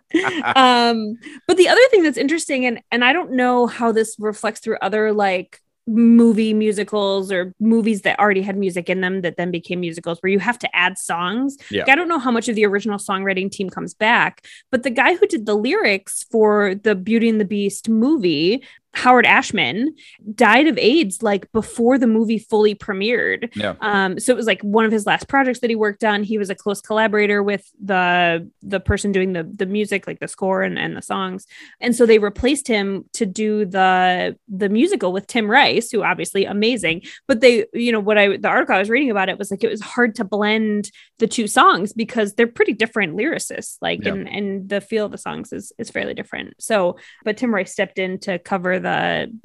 um 0.57 1.19
but 1.47 1.57
the 1.59 1.69
other 1.69 1.81
thing 1.91 2.03
that's 2.03 2.17
interesting 2.17 2.65
and 2.65 2.81
and 2.91 3.05
i 3.05 3.13
don't 3.13 3.31
know 3.33 3.67
how 3.67 3.93
this 3.93 4.17
reflects 4.19 4.59
through 4.61 4.79
other 4.81 5.13
like 5.13 5.61
movie 5.89 6.53
musicals 6.53 7.33
or 7.33 7.53
movies 7.61 8.03
that 8.03 8.19
already 8.19 8.43
had 8.43 8.57
music 8.57 8.91
in 8.91 9.01
them 9.01 9.23
that 9.23 9.37
then 9.37 9.51
became 9.51 9.81
musicals 9.81 10.19
where 10.21 10.31
you 10.31 10.39
have 10.39 10.59
to 10.59 10.77
add 10.77 10.99
songs 10.99 11.57
Yeah. 11.71 11.83
Like, 11.83 11.91
i 11.91 11.95
don't 11.95 12.09
know 12.09 12.19
how 12.19 12.31
much 12.31 12.49
of 12.49 12.55
the 12.57 12.67
original 12.67 12.99
songwriting 12.99 13.51
team 13.51 13.71
comes 13.71 13.95
back 13.95 14.47
but 14.71 14.83
the 14.83 14.91
guy 14.91 15.17
who 15.17 15.27
did 15.27 15.47
the 15.47 15.55
lyrics 15.55 16.25
for 16.31 16.75
the 16.75 16.95
beauty 16.95 17.29
and 17.29 17.41
the 17.41 17.47
beast 17.47 17.89
movie 17.89 18.63
Howard 18.99 19.27
Ashman 19.27 19.95
died 20.35 20.67
of 20.67 20.77
AIDS 20.79 21.23
like 21.23 21.51
before 21.53 21.99
the 21.99 22.07
movie 22.07 22.39
fully 22.39 22.75
premiered. 22.75 23.55
Yeah. 23.55 23.75
Um, 23.81 24.19
so 24.19 24.33
it 24.33 24.37
was 24.37 24.47
like 24.47 24.61
one 24.63 24.85
of 24.85 24.91
his 24.91 25.07
last 25.07 25.29
projects 25.29 25.61
that 25.61 25.71
he 25.71 25.77
worked 25.77 26.03
on. 26.03 26.25
He 26.25 26.37
was 26.37 26.51
a 26.51 26.55
close 26.55 26.81
collaborator 26.81 27.41
with 27.43 27.65
the 27.83 28.51
the 28.63 28.81
person 28.81 29.13
doing 29.13 29.33
the 29.35 29.45
the 29.45 29.67
music, 29.67 30.07
like 30.09 30.19
the 30.19 30.27
score 30.27 30.63
and, 30.63 30.79
and 30.79 30.97
the 30.97 31.03
songs. 31.03 31.47
And 31.81 31.95
so 31.95 32.07
they 32.07 32.19
replaced 32.19 32.67
him 32.67 33.05
to 33.13 33.25
do 33.25 33.65
the 33.65 34.37
the 34.49 34.69
musical 34.69 35.13
with 35.13 35.29
Tim 35.29 35.49
Rice, 35.49 35.93
who 35.93 36.03
obviously 36.03 36.45
amazing. 36.45 37.03
But 37.29 37.41
they, 37.41 37.67
you 37.73 37.93
know, 37.93 38.01
what 38.01 38.19
I 38.19 38.37
the 38.37 38.49
article 38.49 38.75
I 38.75 38.81
was 38.81 38.91
reading 38.91 39.11
about 39.13 39.29
it 39.29 39.39
was 39.39 39.51
like 39.53 39.63
it 39.63 39.71
was 39.71 39.81
hard 39.81 40.17
to 40.17 40.25
blend 40.25 40.91
the 41.21 41.29
two 41.29 41.47
songs 41.47 41.93
because 41.93 42.35
they're 42.35 42.47
pretty 42.59 42.73
different 42.73 43.17
lyricists, 43.17 43.77
like 43.81 44.01
Yeah. 44.05 44.15
and 44.15 44.29
and 44.29 44.69
the 44.69 44.81
feel 44.81 45.07
of 45.07 45.13
the 45.13 45.19
songs 45.19 45.53
is 45.53 45.73
is 45.79 45.89
fairly 45.91 46.15
different. 46.15 46.55
So, 46.59 46.97
but 47.25 47.37
Tim 47.37 47.55
Rice 47.55 47.71
stepped 47.73 47.99
in 48.01 48.19
to 48.27 48.39
cover 48.41 48.81
the 48.81 48.88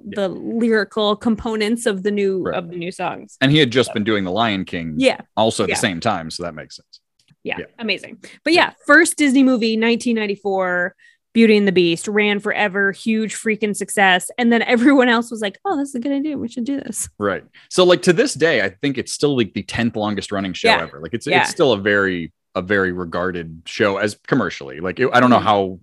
the 0.05 0.27
lyrical 0.29 1.15
components 1.15 1.85
of 1.85 2.03
the 2.03 2.11
new 2.11 2.43
Right. 2.43 2.55
of 2.55 2.69
the 2.69 2.75
new 2.77 2.91
songs. 2.91 3.37
And 3.41 3.51
he 3.51 3.57
had 3.59 3.71
just 3.71 3.93
been 3.93 4.03
doing 4.03 4.23
The 4.23 4.31
Lion 4.31 4.65
King 4.65 4.95
Yeah, 4.97 5.21
also 5.37 5.63
at 5.63 5.69
Yeah. 5.69 5.75
the 5.75 5.79
same 5.81 5.99
time. 5.99 6.29
So 6.31 6.43
that 6.43 6.53
makes 6.55 6.75
sense. 6.77 6.99
yeah, 7.43 7.57
Yeah. 7.59 7.65
amazing. 7.79 8.23
But 8.45 8.53
yeah, 8.53 8.71
first 8.85 9.17
Disney 9.17 9.43
movie, 9.43 9.75
1994. 9.75 10.95
Beauty 11.33 11.57
and 11.57 11.67
the 11.67 11.71
Beast 11.71 12.07
ran 12.07 12.39
forever, 12.39 12.91
huge 12.91 13.33
freaking 13.35 13.75
success. 13.75 14.29
And 14.37 14.53
then 14.53 14.61
everyone 14.61 15.09
else 15.09 15.31
was 15.31 15.41
like, 15.41 15.57
oh, 15.65 15.75
this 15.77 15.89
is 15.89 15.95
a 15.95 15.99
good 15.99 16.11
idea. 16.11 16.37
We 16.37 16.47
should 16.47 16.63
do 16.63 16.79
this. 16.79 17.09
Right. 17.17 17.43
So 17.71 17.83
like 17.83 18.03
to 18.03 18.13
this 18.13 18.35
day, 18.35 18.61
I 18.61 18.69
think 18.69 18.99
it's 18.99 19.11
still 19.11 19.35
like 19.35 19.55
the 19.55 19.63
10th 19.63 19.95
longest 19.95 20.31
running 20.31 20.53
show 20.53 20.67
Yeah. 20.69 20.83
ever. 20.83 20.99
Like 21.01 21.15
it's 21.15 21.25
Yeah. 21.25 21.41
it's 21.41 21.49
still 21.49 21.71
a 21.71 21.77
very 21.79 22.31
a 22.55 22.61
very 22.61 22.91
regarded 22.91 23.63
show 23.65 23.97
as 23.97 24.15
commercially. 24.27 24.79
Like 24.79 24.99
it, 24.99 25.09
I 25.11 25.19
don't 25.19 25.31
know 25.31 25.39
Mhm. 25.39 25.43
how 25.43 25.79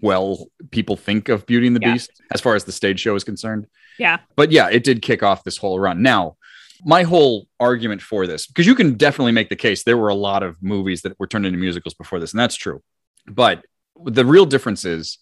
well 0.00 0.46
people 0.70 0.96
think 0.96 1.28
of 1.28 1.46
Beauty 1.46 1.66
and 1.66 1.76
the 1.76 1.80
Yeah. 1.82 1.92
Beast 1.94 2.10
as 2.32 2.40
far 2.40 2.54
as 2.54 2.64
the 2.64 2.72
stage 2.72 3.00
show 3.00 3.14
is 3.14 3.24
concerned. 3.24 3.66
Yeah. 3.98 4.18
But 4.36 4.52
yeah, 4.52 4.68
it 4.68 4.84
did 4.84 5.02
kick 5.02 5.22
off 5.22 5.44
this 5.44 5.56
whole 5.56 5.78
run. 5.80 6.02
Now, 6.02 6.36
my 6.84 7.02
whole 7.02 7.48
argument 7.58 8.02
for 8.02 8.26
this, 8.26 8.46
because 8.46 8.66
you 8.66 8.74
can 8.74 8.94
definitely 8.94 9.32
make 9.32 9.48
the 9.48 9.56
case 9.56 9.82
there 9.82 9.96
were 9.96 10.10
a 10.10 10.14
lot 10.14 10.42
of 10.42 10.56
movies 10.62 11.02
that 11.02 11.18
were 11.18 11.26
turned 11.26 11.46
into 11.46 11.58
musicals 11.58 11.94
before 11.94 12.20
this, 12.20 12.32
and 12.32 12.40
that's 12.40 12.54
true. 12.54 12.82
But 13.26 13.64
the 14.04 14.24
real 14.24 14.46
difference 14.46 14.84
is 14.84 15.18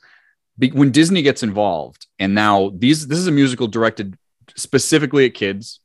be, 0.58 0.70
when 0.70 0.90
Disney 0.90 1.22
gets 1.22 1.42
involved, 1.42 2.06
and 2.18 2.34
now 2.34 2.72
these 2.74 3.08
this 3.08 3.18
is 3.18 3.26
a 3.26 3.32
musical 3.32 3.66
directed 3.66 4.18
specifically 4.54 5.26
at 5.26 5.34
kids. 5.34 5.80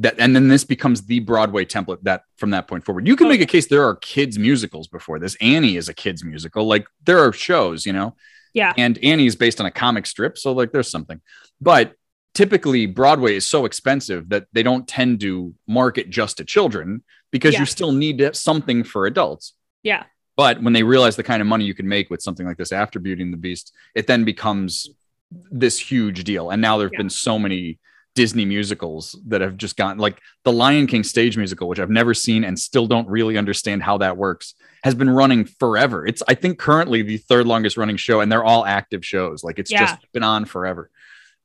That 0.00 0.14
and 0.18 0.34
then 0.34 0.46
this 0.48 0.62
becomes 0.64 1.02
the 1.06 1.18
Broadway 1.20 1.64
template 1.64 1.98
that 2.02 2.22
from 2.36 2.50
that 2.50 2.68
point 2.68 2.84
forward. 2.84 3.06
You 3.06 3.16
can 3.16 3.28
make 3.28 3.40
a 3.40 3.46
case 3.46 3.66
there 3.66 3.84
are 3.84 3.96
kids 3.96 4.38
musicals 4.38 4.86
before 4.86 5.18
this. 5.18 5.36
Annie 5.40 5.76
is 5.76 5.88
a 5.88 5.94
kids 5.94 6.22
musical. 6.24 6.66
Like 6.66 6.86
there 7.04 7.18
are 7.18 7.32
shows, 7.32 7.84
you 7.84 7.92
know 7.92 8.14
Yeah. 8.54 8.72
and 8.76 8.96
Annie 9.02 9.26
is 9.26 9.34
based 9.36 9.58
on 9.60 9.66
a 9.66 9.70
comic 9.72 10.06
strip, 10.06 10.38
so 10.38 10.52
like 10.52 10.70
there's 10.72 10.90
something. 10.90 11.20
But 11.60 11.94
typically 12.34 12.86
Broadway 12.86 13.34
is 13.34 13.46
so 13.46 13.64
expensive 13.64 14.28
that 14.28 14.46
they 14.52 14.62
don't 14.62 14.86
tend 14.86 15.20
to 15.22 15.52
market 15.66 16.10
just 16.10 16.36
to 16.36 16.44
children 16.44 17.02
because 17.32 17.54
Yeah. 17.54 17.60
you 17.60 17.66
still 17.66 17.90
need 17.90 18.30
something 18.36 18.84
for 18.84 19.06
adults. 19.06 19.54
Yeah. 19.82 20.04
But 20.36 20.62
when 20.62 20.72
they 20.74 20.84
realize 20.84 21.16
the 21.16 21.24
kind 21.24 21.42
of 21.42 21.48
money 21.48 21.64
you 21.64 21.74
can 21.74 21.88
make 21.88 22.08
with 22.10 22.22
something 22.22 22.46
like 22.46 22.56
this 22.56 22.70
after 22.70 23.00
Beauty 23.00 23.22
and 23.24 23.32
the 23.32 23.36
Beast, 23.36 23.74
it 23.96 24.06
then 24.06 24.22
becomes 24.22 24.88
this 25.50 25.76
huge 25.80 26.22
deal. 26.22 26.50
And 26.50 26.62
now 26.62 26.78
there've 26.78 26.92
Yeah. 26.92 26.98
been 26.98 27.10
so 27.10 27.36
many 27.40 27.80
Disney 28.14 28.44
musicals 28.44 29.16
that 29.28 29.40
have 29.40 29.56
just 29.56 29.76
gotten 29.76 29.98
like 29.98 30.18
the 30.44 30.52
Lion 30.52 30.86
King 30.86 31.04
stage 31.04 31.36
musical, 31.36 31.68
which 31.68 31.78
I've 31.78 31.90
never 31.90 32.14
seen 32.14 32.44
and 32.44 32.58
still 32.58 32.86
don't 32.86 33.08
really 33.08 33.36
understand 33.38 33.82
how 33.82 33.98
that 33.98 34.16
works, 34.16 34.54
has 34.82 34.94
been 34.94 35.10
running 35.10 35.44
forever. 35.44 36.06
It's 36.06 36.22
I 36.28 36.34
think 36.34 36.58
currently 36.58 37.02
the 37.02 37.18
third 37.18 37.46
longest 37.46 37.76
running 37.76 37.96
show, 37.96 38.20
and 38.20 38.30
they're 38.30 38.44
all 38.44 38.64
active 38.66 39.04
shows. 39.04 39.44
Like 39.44 39.58
it's 39.58 39.70
Yeah. 39.70 39.86
just 39.86 40.12
been 40.12 40.22
on 40.24 40.44
forever. 40.44 40.90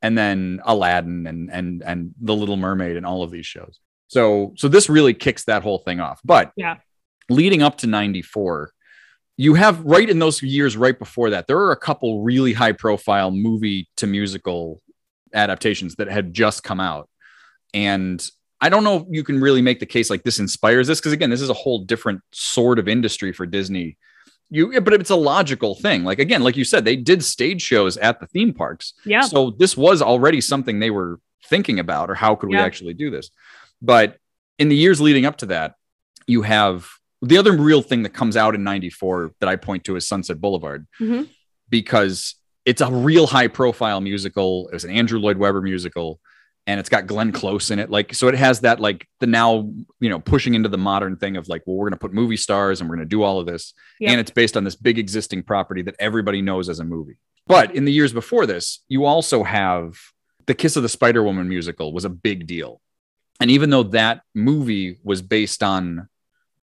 And 0.02 0.18
then 0.18 0.60
Aladdin 0.66 1.28
and 1.28 1.50
and 1.52 1.82
and 1.86 2.14
The 2.22 2.36
Little 2.36 2.58
Mermaid 2.58 2.98
and 2.98 3.06
all 3.06 3.24
of 3.24 3.32
these 3.32 3.46
shows. 3.46 3.80
So 4.08 4.54
so 4.58 4.68
this 4.68 4.90
really 4.90 5.14
kicks 5.14 5.46
that 5.46 5.64
whole 5.64 5.80
thing 5.80 6.00
off. 6.00 6.20
But 6.26 6.52
Yeah. 6.58 6.78
leading 7.30 7.62
up 7.62 7.78
to 7.80 7.88
94, 7.88 8.72
you 9.38 9.56
have 9.56 9.80
right 9.82 10.08
in 10.10 10.20
those 10.20 10.44
years 10.44 10.78
right 10.78 10.98
before 11.00 11.32
that, 11.32 11.48
there 11.48 11.58
are 11.58 11.72
a 11.72 11.78
couple 11.78 12.22
really 12.22 12.54
high 12.54 12.74
profile 12.74 13.32
movie 13.32 13.90
to 13.98 14.06
musical 14.06 14.82
adaptations 15.34 15.96
that 15.96 16.08
had 16.10 16.34
just 16.34 16.64
come 16.64 16.80
out. 16.80 17.10
And 17.74 18.26
I 18.62 18.70
don't 18.70 18.84
know 18.84 18.98
if 18.98 19.04
you 19.10 19.24
can 19.24 19.42
really 19.42 19.62
make 19.62 19.80
the 19.80 19.86
case 19.86 20.10
like 20.10 20.24
this 20.24 20.40
inspires 20.40 20.88
this 20.88 21.00
because 21.00 21.12
again, 21.14 21.30
this 21.30 21.42
is 21.42 21.50
a 21.50 21.54
whole 21.54 21.80
different 21.80 22.22
sort 22.32 22.80
of 22.80 22.88
industry 22.88 23.34
for 23.34 23.46
Disney. 23.46 23.98
You 24.50 24.80
but 24.82 24.94
it's 24.94 25.10
a 25.10 25.16
logical 25.16 25.76
thing. 25.76 26.04
Like 26.04 26.20
again, 26.20 26.44
like 26.44 26.56
you 26.56 26.64
said, 26.64 26.86
they 26.86 26.96
did 26.96 27.24
stage 27.24 27.62
shows 27.62 27.98
at 27.98 28.20
the 28.20 28.28
theme 28.28 28.54
parks. 28.54 28.94
Yeah. 29.06 29.22
So 29.22 29.52
this 29.52 29.76
was 29.76 30.02
already 30.02 30.40
something 30.42 30.80
they 30.80 30.92
were 30.92 31.20
thinking 31.48 31.80
about, 31.80 32.10
or 32.10 32.16
how 32.16 32.36
could 32.36 32.50
we 32.50 32.56
Yeah. 32.56 32.64
actually 32.64 32.94
do 32.94 33.10
this? 33.10 33.32
But 33.82 34.18
in 34.60 34.70
the 34.70 34.76
years 34.76 35.02
leading 35.02 35.26
up 35.26 35.38
to 35.38 35.48
that, 35.48 35.74
you 36.28 36.44
have 36.44 36.88
the 37.22 37.38
other 37.38 37.54
real 37.54 37.82
thing 37.82 38.04
that 38.04 38.10
comes 38.14 38.38
out 38.38 38.54
in 38.54 38.64
94 38.64 39.32
that 39.40 39.50
I 39.50 39.56
point 39.56 39.86
to 39.86 39.96
is 39.96 40.08
Sunset 40.08 40.40
Boulevard 40.40 40.86
Mhm. 41.02 41.28
because 41.70 42.36
it's 42.66 42.82
a 42.82 42.92
real 42.92 43.28
high 43.28 43.48
profile 43.48 44.02
musical. 44.02 44.68
It 44.70 44.74
was 44.74 44.84
an 44.84 44.92
Andrew 44.92 45.20
Lloyd 45.20 45.38
Webber 45.38 45.62
musical 45.62 46.20
and 46.66 46.80
it's 46.80 46.90
got 46.90 47.08
Glenn 47.08 47.32
Close 47.32 47.72
in 47.72 47.80
it. 47.80 47.90
Like, 47.90 48.14
so 48.14 48.30
it 48.30 48.36
has 48.36 48.62
that, 48.62 48.80
like, 48.80 49.08
the 49.20 49.28
now, 49.28 49.70
you 50.00 50.10
know, 50.10 50.20
pushing 50.20 50.54
into 50.54 50.70
the 50.70 50.78
modern 50.78 51.18
thing 51.18 51.36
of 51.36 51.50
like, 51.50 51.64
well, 51.66 51.76
we're 51.76 51.90
going 51.90 51.98
to 51.98 52.00
put 52.00 52.14
movie 52.14 52.38
stars 52.38 52.80
and 52.80 52.90
we're 52.90 52.96
going 52.96 53.06
to 53.06 53.10
do 53.10 53.22
all 53.22 53.40
of 53.40 53.46
this. 53.46 53.74
Yep. 54.00 54.12
And 54.12 54.20
it's 54.20 54.32
based 54.32 54.56
on 54.56 54.64
this 54.64 54.76
big 54.76 54.98
existing 54.98 55.44
property 55.44 55.82
that 55.82 55.96
everybody 56.00 56.42
knows 56.42 56.70
as 56.70 56.80
a 56.80 56.86
movie. 56.86 57.18
But 57.48 57.76
in 57.76 57.84
the 57.84 57.92
years 57.92 58.14
before 58.14 58.46
this, 58.46 58.80
you 58.88 59.04
also 59.04 59.44
have 59.44 59.98
the 60.46 60.54
Kiss 60.54 60.78
of 60.78 60.84
the 60.84 60.90
Spider 60.90 61.22
Woman 61.22 61.50
musical 61.50 61.92
was 61.92 62.06
a 62.06 62.10
big 62.10 62.48
deal. 62.48 62.80
And 63.42 63.52
even 63.52 63.70
though 63.70 63.84
that 63.84 64.22
movie 64.34 65.00
was 65.04 65.22
based 65.22 65.64
on 65.64 66.08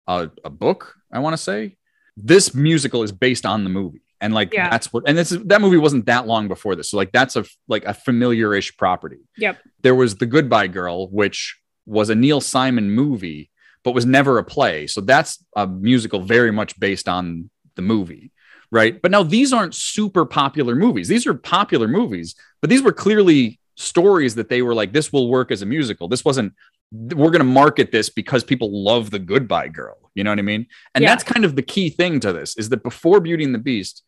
a, 0.06 0.30
a 0.44 0.50
book, 0.50 0.94
I 1.12 1.18
want 1.18 1.32
to 1.32 1.42
say, 1.42 1.76
this 2.16 2.54
musical 2.54 3.02
is 3.02 3.10
based 3.10 3.44
on 3.44 3.64
the 3.64 3.70
movie. 3.70 4.02
And 4.20 4.34
like 4.34 4.52
Yeah. 4.52 4.68
that's 4.70 4.92
what 4.92 5.04
and 5.06 5.16
this 5.16 5.32
is 5.32 5.42
that 5.44 5.60
movie 5.60 5.78
wasn't 5.78 6.06
that 6.06 6.26
long 6.26 6.46
before 6.48 6.74
this. 6.76 6.90
So 6.90 6.96
like 6.96 7.12
that's 7.12 7.36
a 7.36 7.44
like 7.68 7.84
a 7.84 7.94
familiar-ish 7.94 8.76
property. 8.76 9.18
Yep. 9.38 9.58
There 9.82 9.94
was 9.94 10.16
The 10.16 10.26
Goodbye 10.26 10.66
Girl, 10.68 11.08
which 11.08 11.58
was 11.86 12.10
a 12.10 12.14
Neil 12.14 12.40
Simon 12.40 12.90
movie, 12.90 13.50
but 13.82 13.92
was 13.94 14.04
never 14.06 14.38
a 14.38 14.44
play. 14.44 14.86
So 14.86 15.00
that's 15.00 15.42
a 15.56 15.66
musical 15.66 16.20
very 16.20 16.50
much 16.50 16.78
based 16.78 17.08
on 17.08 17.50
the 17.76 17.82
movie. 17.82 18.30
Right. 18.70 19.00
But 19.02 19.10
now 19.10 19.22
these 19.24 19.52
aren't 19.52 19.74
super 19.74 20.24
popular 20.24 20.76
movies. 20.76 21.08
These 21.08 21.26
are 21.26 21.34
popular 21.34 21.88
movies, 21.88 22.36
but 22.60 22.70
these 22.70 22.82
were 22.82 22.92
clearly 22.92 23.58
stories 23.76 24.34
that 24.36 24.48
they 24.48 24.62
were 24.62 24.74
like, 24.74 24.92
this 24.92 25.12
will 25.12 25.28
work 25.28 25.50
as 25.50 25.62
a 25.62 25.66
musical. 25.66 26.06
This 26.06 26.24
wasn't, 26.24 26.52
we're 26.92 27.30
going 27.30 27.38
to 27.40 27.44
market 27.44 27.90
this 27.90 28.10
because 28.10 28.44
people 28.44 28.70
love 28.84 29.10
the 29.10 29.18
Goodbye 29.18 29.68
Girl. 29.68 29.96
You 30.14 30.22
know 30.22 30.30
what 30.30 30.38
I 30.38 30.42
mean? 30.42 30.66
And 30.94 31.02
Yeah. 31.02 31.08
that's 31.10 31.24
kind 31.24 31.44
of 31.44 31.56
the 31.56 31.62
key 31.62 31.88
thing 31.90 32.20
to 32.20 32.32
this 32.32 32.56
is 32.58 32.68
that 32.68 32.82
before 32.84 33.18
Beauty 33.20 33.42
and 33.42 33.54
the 33.54 33.58
Beast, 33.58 34.02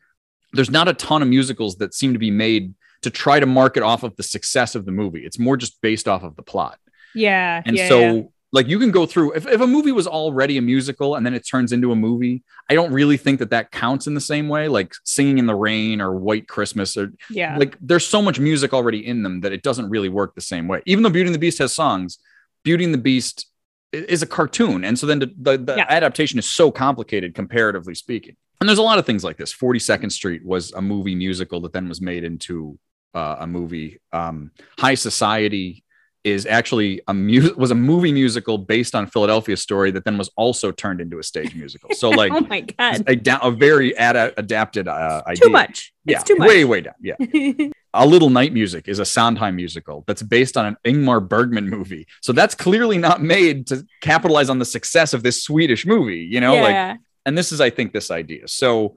there's 0.53 0.71
not 0.71 0.88
a 0.88 0.95
ton 0.95 1.23
of 1.23 1.29
musicals 1.29 1.77
that 1.77 1.95
seem 1.95 2.12
to 2.12 2.19
be 2.19 2.31
made 2.31 2.75
to 3.03 3.11
try 3.11 3.41
to 3.41 3.47
market 3.47 3.83
off 3.83 4.03
of 4.03 4.15
the 4.17 4.23
success 4.23 4.75
of 4.75 4.85
the 4.85 4.93
movie. 4.93 5.25
It's 5.25 5.38
more 5.38 5.57
just 5.57 5.81
based 5.81 6.07
off 6.07 6.23
of 6.23 6.37
the 6.37 6.43
plot. 6.43 6.79
Yeah. 7.15 7.62
And 7.65 7.77
yeah, 7.77 7.88
so, 7.88 8.01
yeah. 8.01 8.23
like, 8.53 8.69
you 8.69 8.79
can 8.79 8.91
go 8.91 9.07
through 9.07 9.33
if, 9.33 9.47
if 9.47 9.61
a 9.61 9.67
movie 9.67 9.93
was 9.93 10.07
already 10.07 10.57
a 10.57 10.62
musical 10.62 11.17
and 11.17 11.27
then 11.27 11.35
it 11.35 11.41
turns 11.41 11.73
into 11.73 11.91
a 11.91 11.97
movie, 11.97 12.43
I 12.71 12.75
don't 12.75 12.93
really 12.93 13.17
think 13.17 13.41
that 13.41 13.51
that 13.51 13.71
counts 13.71 14.07
in 14.07 14.15
the 14.15 14.21
same 14.21 14.49
way, 14.49 14.69
like 14.69 14.95
Singing 15.05 15.38
in 15.38 15.47
the 15.47 15.55
Rain 15.55 16.01
or 16.01 16.15
White 16.15 16.47
Christmas 16.49 16.97
or 16.97 17.12
yeah. 17.29 17.57
like 17.59 17.77
there's 17.81 18.07
so 18.07 18.23
much 18.23 18.38
music 18.38 18.73
already 18.73 19.05
in 19.07 19.23
them 19.23 19.41
that 19.41 19.53
it 19.53 19.62
doesn't 19.62 19.91
really 19.91 20.09
work 20.09 20.35
the 20.35 20.41
same 20.41 20.69
way. 20.69 20.81
Even 20.87 21.03
though 21.03 21.11
Beauty 21.11 21.27
and 21.27 21.35
the 21.35 21.41
Beast 21.41 21.59
has 21.59 21.73
songs, 21.73 22.19
Beauty 22.62 22.85
and 22.85 22.95
the 22.95 22.99
Beast 22.99 23.47
is 23.93 24.23
a 24.23 24.27
cartoon, 24.27 24.85
and 24.85 24.99
so 24.99 25.07
then 25.07 25.19
the, 25.19 25.35
the, 25.37 25.59
the 25.59 25.75
Yeah. 25.77 25.87
adaptation 25.88 26.38
is 26.38 26.47
so 26.47 26.71
complicated 26.71 27.35
comparatively 27.35 27.95
speaking. 27.95 28.37
And 28.62 28.68
there's 28.68 28.79
a 28.79 28.83
lot 28.83 29.01
of 29.01 29.07
things 29.07 29.25
like 29.25 29.37
this. 29.38 29.53
42nd 29.53 30.12
Street 30.12 30.44
was 30.44 30.70
a 30.72 30.81
movie 30.81 31.16
musical 31.16 31.61
that 31.62 31.72
then 31.72 31.88
was 31.88 32.01
made 32.01 32.22
into 32.22 32.79
uh, 33.12 33.38
a 33.40 33.46
movie. 33.48 34.01
Um, 34.12 34.53
High 34.79 34.94
Society 34.94 35.83
is 36.22 36.46
actually 36.46 37.01
a 37.09 37.12
mu- 37.12 37.53
was 37.57 37.72
a 37.72 37.75
movie 37.75 38.12
musical 38.12 38.59
based 38.59 38.94
on 38.94 39.09
Philadelphia 39.09 39.57
story 39.57 39.90
that 39.90 40.05
then 40.05 40.16
was 40.16 40.31
also 40.37 40.70
turned 40.70 41.01
into 41.01 41.18
a 41.18 41.25
stage 41.25 41.57
musical. 41.57 41.90
So 41.92 42.09
like 42.22 42.31
oh 42.33 42.38
my 42.42 42.61
god. 42.61 43.03
a, 43.09 43.16
da- 43.16 43.40
a 43.42 43.51
very 43.51 43.96
ad- 43.96 44.33
adapted 44.37 44.87
uh, 44.87 45.22
idea. 45.27 45.44
Too 45.46 45.51
much. 45.51 45.92
Yeah, 46.05 46.18
It's 46.20 46.25
too 46.29 46.37
much. 46.37 46.46
way 46.46 46.64
way 46.64 46.83
down. 46.83 46.94
Yeah. 47.01 47.16
A 47.94 48.07
Little 48.07 48.31
Night 48.31 48.55
Music 48.55 48.87
is 48.88 49.01
a 49.01 49.05
Sondheim 49.05 49.55
musical 49.57 50.03
that's 50.07 50.22
based 50.22 50.57
on 50.57 50.64
an 50.64 50.77
Ingmar 50.83 51.29
Bergman 51.29 51.68
movie. 51.68 52.07
So 52.22 52.33
that's 52.33 52.55
clearly 52.55 52.96
not 52.96 53.20
made 53.20 53.66
to 53.66 53.85
capitalize 54.01 54.48
on 54.48 54.59
the 54.59 54.64
success 54.64 55.12
of 55.12 55.22
this 55.22 55.42
Swedish 55.42 55.85
movie, 55.85 56.20
you 56.20 56.40
know? 56.40 56.55
Like, 56.55 56.70
yeah. 56.72 56.96
And 57.27 57.37
this 57.37 57.53
is, 57.53 57.61
I 57.61 57.71
think, 57.71 57.93
this 57.93 58.11
idea. 58.11 58.49
So 58.49 58.97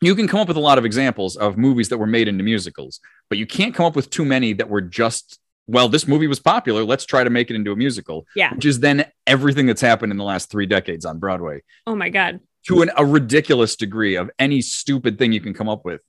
you 0.00 0.14
can 0.14 0.26
come 0.28 0.40
up 0.40 0.48
with 0.48 0.56
a 0.56 0.60
lot 0.60 0.78
of 0.78 0.84
examples 0.84 1.36
of 1.36 1.56
movies 1.56 1.88
that 1.90 1.98
were 1.98 2.06
made 2.06 2.28
into 2.28 2.42
musicals, 2.42 3.00
but 3.28 3.38
you 3.38 3.46
can't 3.46 3.74
come 3.74 3.86
up 3.86 3.96
with 3.96 4.10
too 4.10 4.24
many 4.24 4.52
that 4.54 4.68
were 4.68 4.80
just, 4.80 5.38
well, 5.66 5.88
this 5.88 6.08
movie 6.08 6.26
was 6.26 6.40
popular. 6.40 6.84
Let's 6.84 7.04
try 7.04 7.22
to 7.22 7.30
make 7.30 7.50
it 7.50 7.54
into 7.56 7.70
a 7.72 7.76
musical, 7.76 8.26
Yeah. 8.34 8.54
which 8.54 8.64
is 8.64 8.80
then 8.80 9.04
everything 9.26 9.66
that's 9.66 9.80
happened 9.82 10.10
in 10.10 10.18
the 10.18 10.24
last 10.24 10.50
three 10.50 10.66
decades 10.66 11.04
on 11.04 11.18
Broadway 11.18 11.62
Oh 11.86 11.94
my 11.94 12.08
god. 12.08 12.40
to 12.68 12.82
an, 12.82 12.90
a 12.96 13.04
ridiculous 13.04 13.76
degree 13.76 14.16
of 14.16 14.30
any 14.38 14.62
stupid 14.62 15.18
thing 15.18 15.32
you 15.32 15.40
can 15.40 15.54
come 15.54 15.68
up 15.68 15.84
with. 15.84 16.00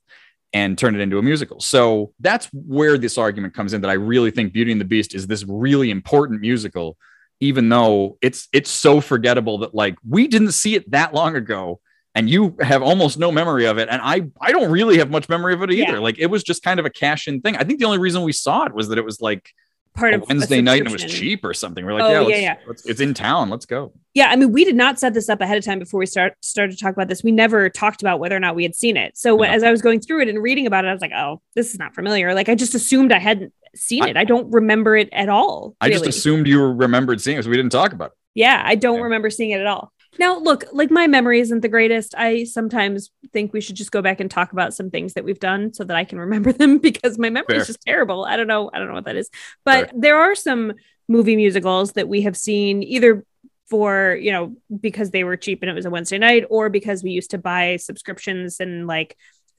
and 0.53 0.77
turn 0.77 0.95
it 0.95 0.99
into 0.99 1.17
a 1.17 1.21
musical. 1.21 1.61
So 1.61 2.11
that's 2.19 2.47
where 2.51 2.97
this 2.97 3.17
argument 3.17 3.53
comes 3.53 3.71
in 3.73 3.79
that 3.81 3.89
I 3.89 3.93
really 3.93 4.31
think 4.31 4.51
Beauty 4.51 4.73
and 4.73 4.81
the 4.81 4.85
Beast 4.85 5.15
is 5.15 5.25
this 5.25 5.45
really 5.47 5.89
important 5.91 6.41
musical 6.41 6.97
even 7.41 7.67
though 7.69 8.17
it's 8.21 8.47
it's 8.53 8.69
so 8.69 9.01
forgettable 9.01 9.57
that 9.59 9.75
like 9.75 9.95
we 10.07 10.27
didn't 10.27 10.53
see 10.53 10.75
it 10.75 10.89
that 10.91 11.13
long 11.13 11.35
ago 11.35 11.79
and 12.15 12.29
you 12.29 12.55
have 12.61 12.81
almost 12.81 13.17
no 13.19 13.31
memory 13.31 13.65
of 13.65 13.77
it 13.77 13.89
and 13.89 14.01
i 14.03 14.21
i 14.39 14.51
don't 14.51 14.71
really 14.71 14.97
have 14.97 15.09
much 15.09 15.27
memory 15.27 15.53
of 15.53 15.61
it 15.63 15.71
either 15.71 15.93
Yeah. 15.93 15.99
like 15.99 16.19
it 16.19 16.27
was 16.27 16.43
just 16.43 16.63
kind 16.63 16.79
of 16.79 16.85
a 16.85 16.89
cash 16.89 17.27
in 17.27 17.41
thing 17.41 17.57
i 17.57 17.63
think 17.63 17.79
the 17.79 17.85
only 17.85 17.97
reason 17.97 18.21
we 18.23 18.31
saw 18.33 18.63
it 18.65 18.73
was 18.73 18.87
that 18.89 18.97
it 18.97 19.03
was 19.05 19.19
like 19.19 19.49
Part 19.93 20.13
of 20.13 20.25
wednesday 20.29 20.61
night 20.61 20.79
and 20.79 20.87
it 20.89 20.93
was 20.93 21.03
cheap 21.03 21.43
or 21.43 21.53
something 21.53 21.83
we're 21.85 21.93
like 21.93 22.03
Oh, 22.03 22.11
yeah, 22.11 22.19
yeah, 22.19 22.25
let's, 22.27 22.41
yeah. 22.41 22.55
let's- 22.67 22.85
it's 22.85 23.01
in 23.01 23.13
town 23.13 23.49
let's 23.49 23.65
go 23.65 23.91
Yeah, 24.13 24.27
I 24.29 24.35
mean, 24.37 24.51
we 24.53 24.63
did 24.63 24.75
not 24.75 24.99
set 24.99 25.13
this 25.13 25.27
up 25.27 25.41
ahead 25.41 25.57
of 25.57 25.65
time 25.65 25.79
before 25.79 25.99
we 25.99 26.05
start 26.05 26.33
started 26.41 26.77
to 26.77 26.81
talk 26.83 26.93
about 26.93 27.07
this. 27.09 27.23
We 27.23 27.31
never 27.31 27.69
talked 27.69 28.01
about 28.01 28.19
whether 28.21 28.35
or 28.35 28.39
not 28.39 28.55
we 28.55 28.63
had 28.63 28.73
seen 28.75 28.95
it. 28.97 29.17
So 29.17 29.35
when, 29.35 29.49
No. 29.49 29.55
as 29.55 29.63
I 29.63 29.71
was 29.71 29.81
going 29.81 29.99
through 30.01 30.21
it 30.21 30.27
and 30.29 30.41
reading 30.41 30.65
about 30.67 30.83
it, 30.85 30.89
I 30.89 30.93
was 30.93 31.01
like, 31.01 31.13
"Oh, 31.15 31.41
this 31.55 31.71
is 31.73 31.79
not 31.79 31.93
familiar." 31.95 32.33
Like 32.33 32.47
I 32.49 32.55
just 32.55 32.73
assumed 32.75 33.11
I 33.13 33.19
hadn't 33.19 33.53
seen 33.75 34.03
I- 34.03 34.09
it. 34.09 34.17
I 34.17 34.23
don't 34.23 34.51
remember 34.51 34.95
it 34.95 35.09
at 35.11 35.29
all. 35.29 35.75
i 35.81 35.89
just 35.89 36.05
assumed 36.07 36.47
you 36.47 36.63
remembered 36.65 37.21
seeing 37.21 37.37
it 37.37 37.43
so 37.43 37.49
we 37.49 37.55
didn't 37.57 37.71
talk 37.71 37.93
about 37.93 38.07
it 38.11 38.17
Yeah, 38.35 38.61
I 38.65 38.75
don't 38.75 38.97
Yeah. 38.97 39.03
remember 39.03 39.29
seeing 39.29 39.51
it 39.51 39.59
at 39.59 39.67
all. 39.67 39.91
Now, 40.19 40.37
look, 40.39 40.65
like 40.73 40.91
my 40.91 41.07
memory 41.07 41.39
isn't 41.39 41.61
the 41.61 41.69
greatest. 41.69 42.13
I 42.17 42.43
sometimes 42.43 43.11
think 43.31 43.53
we 43.53 43.61
should 43.61 43.77
just 43.77 43.91
go 43.93 44.01
back 44.01 44.19
and 44.19 44.29
talk 44.29 44.51
about 44.51 44.73
some 44.73 44.89
things 44.89 45.13
that 45.13 45.23
we've 45.23 45.39
done 45.39 45.73
so 45.73 45.85
that 45.85 45.95
I 45.95 46.03
can 46.03 46.19
remember 46.19 46.51
them 46.61 46.79
because 46.79 47.17
my 47.17 47.29
memory 47.29 47.45
Fair. 47.55 47.61
is 47.61 47.67
just 47.67 47.81
terrible. 47.81 48.25
I 48.25 48.35
don't 48.35 48.47
know. 48.47 48.69
I 48.73 48.77
don't 48.79 48.89
know 48.89 48.93
what 48.93 49.05
that 49.05 49.15
is. 49.15 49.29
But 49.63 49.91
there 49.95 50.17
are 50.17 50.35
some 50.35 50.73
movie 51.07 51.37
musicals 51.37 51.93
that 51.93 52.09
we 52.09 52.21
have 52.23 52.35
seen 52.35 52.83
either 52.83 53.25
for, 53.69 54.17
you 54.19 54.31
know, 54.33 54.53
because 54.81 55.11
they 55.11 55.23
were 55.23 55.37
cheap 55.37 55.61
and 55.63 55.71
it 55.71 55.73
was 55.73 55.85
a 55.85 55.89
Wednesday 55.89 56.17
night 56.17 56.43
or 56.49 56.69
because 56.69 57.03
we 57.03 57.11
used 57.11 57.31
to 57.31 57.37
buy 57.37 57.77
subscriptions 57.77 58.59
and 58.59 58.87
like 58.87 59.15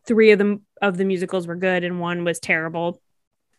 three 0.06 0.32
of 0.32 0.38
them 0.38 0.62
of 0.82 0.98
the 0.98 1.04
musicals 1.06 1.46
were 1.46 1.56
good 1.56 1.82
and 1.82 1.98
one 1.98 2.24
was 2.24 2.38
terrible. 2.38 3.00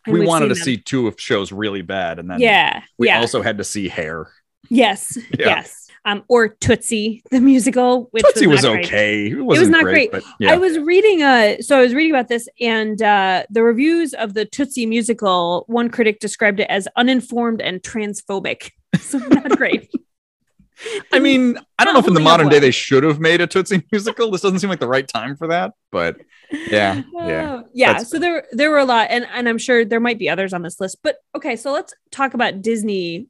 And 0.06 0.14
we 0.14 0.26
wanted 0.26 0.48
to 0.48 0.54
them. 0.54 0.62
see 0.62 0.76
two 0.76 1.06
of 1.08 1.18
shows 1.20 1.52
really 1.52 1.82
bad 1.82 2.18
and 2.18 2.30
then 2.30 2.40
Yeah. 2.40 2.82
we 2.98 3.06
yeah. 3.08 3.20
also 3.20 3.42
had 3.42 3.58
to 3.58 3.64
see 3.64 3.88
hair 3.88 4.28
Yes. 4.70 5.16
Yeah. 5.38 5.46
Yes. 5.48 5.80
Um, 6.06 6.22
or 6.28 6.48
Tootsie, 6.48 7.22
the 7.30 7.40
musical, 7.40 8.08
which 8.10 8.24
Tootsie 8.24 8.46
was, 8.46 8.60
great. 8.62 8.84
okay 8.86 9.26
it 9.30 9.40
wasn't 9.42 9.70
not 9.70 9.84
great, 9.84 10.10
great. 10.10 10.22
but 10.22 10.24
yeah 10.38 10.52
I 10.52 10.56
was 10.58 10.78
reading 10.78 11.22
uh 11.22 11.56
so 11.60 11.78
I 11.78 11.82
was 11.82 11.94
reading 11.94 12.12
about 12.12 12.28
this 12.28 12.46
and 12.60 13.00
uh 13.00 13.44
the 13.50 13.62
reviews 13.62 14.12
of 14.14 14.34
the 14.34 14.44
Tootsie 14.44 14.84
musical, 14.86 15.64
one 15.66 15.88
critic 15.88 16.20
described 16.20 16.60
it 16.60 16.66
as 16.70 16.86
uninformed 16.96 17.60
and 17.62 17.82
transphobic. 17.82 18.70
So 19.00 19.18
not 19.18 19.56
great. 19.56 19.90
I 21.12 21.18
mean, 21.18 21.58
I 21.78 21.84
don't 21.84 21.94
know 21.94 22.00
if 22.00 22.08
in 22.08 22.14
the 22.14 22.20
modern 22.20 22.48
day 22.48 22.58
they 22.58 22.70
should 22.70 23.02
have 23.04 23.20
made 23.20 23.40
a 23.40 23.46
Tootsie 23.46 23.82
musical. 23.92 24.30
This 24.30 24.40
doesn't 24.40 24.58
seem 24.58 24.70
like 24.70 24.80
the 24.80 24.88
right 24.88 25.06
time 25.06 25.36
for 25.36 25.46
that, 25.48 25.72
but 25.92 26.16
yeah, 26.50 27.02
yeah. 27.14 27.54
Uh, 27.54 27.62
yeah. 27.72 27.98
So 27.98 28.18
there 28.18 28.46
there 28.52 28.70
were 28.70 28.78
a 28.78 28.84
lot, 28.84 29.08
and 29.10 29.26
and 29.32 29.48
I'm 29.48 29.58
sure 29.58 29.84
there 29.84 30.00
might 30.00 30.18
be 30.18 30.28
others 30.28 30.52
on 30.52 30.62
this 30.62 30.80
list. 30.80 30.98
But 31.02 31.16
okay, 31.36 31.56
so 31.56 31.72
let's 31.72 31.94
talk 32.10 32.34
about 32.34 32.60
Disney 32.62 33.28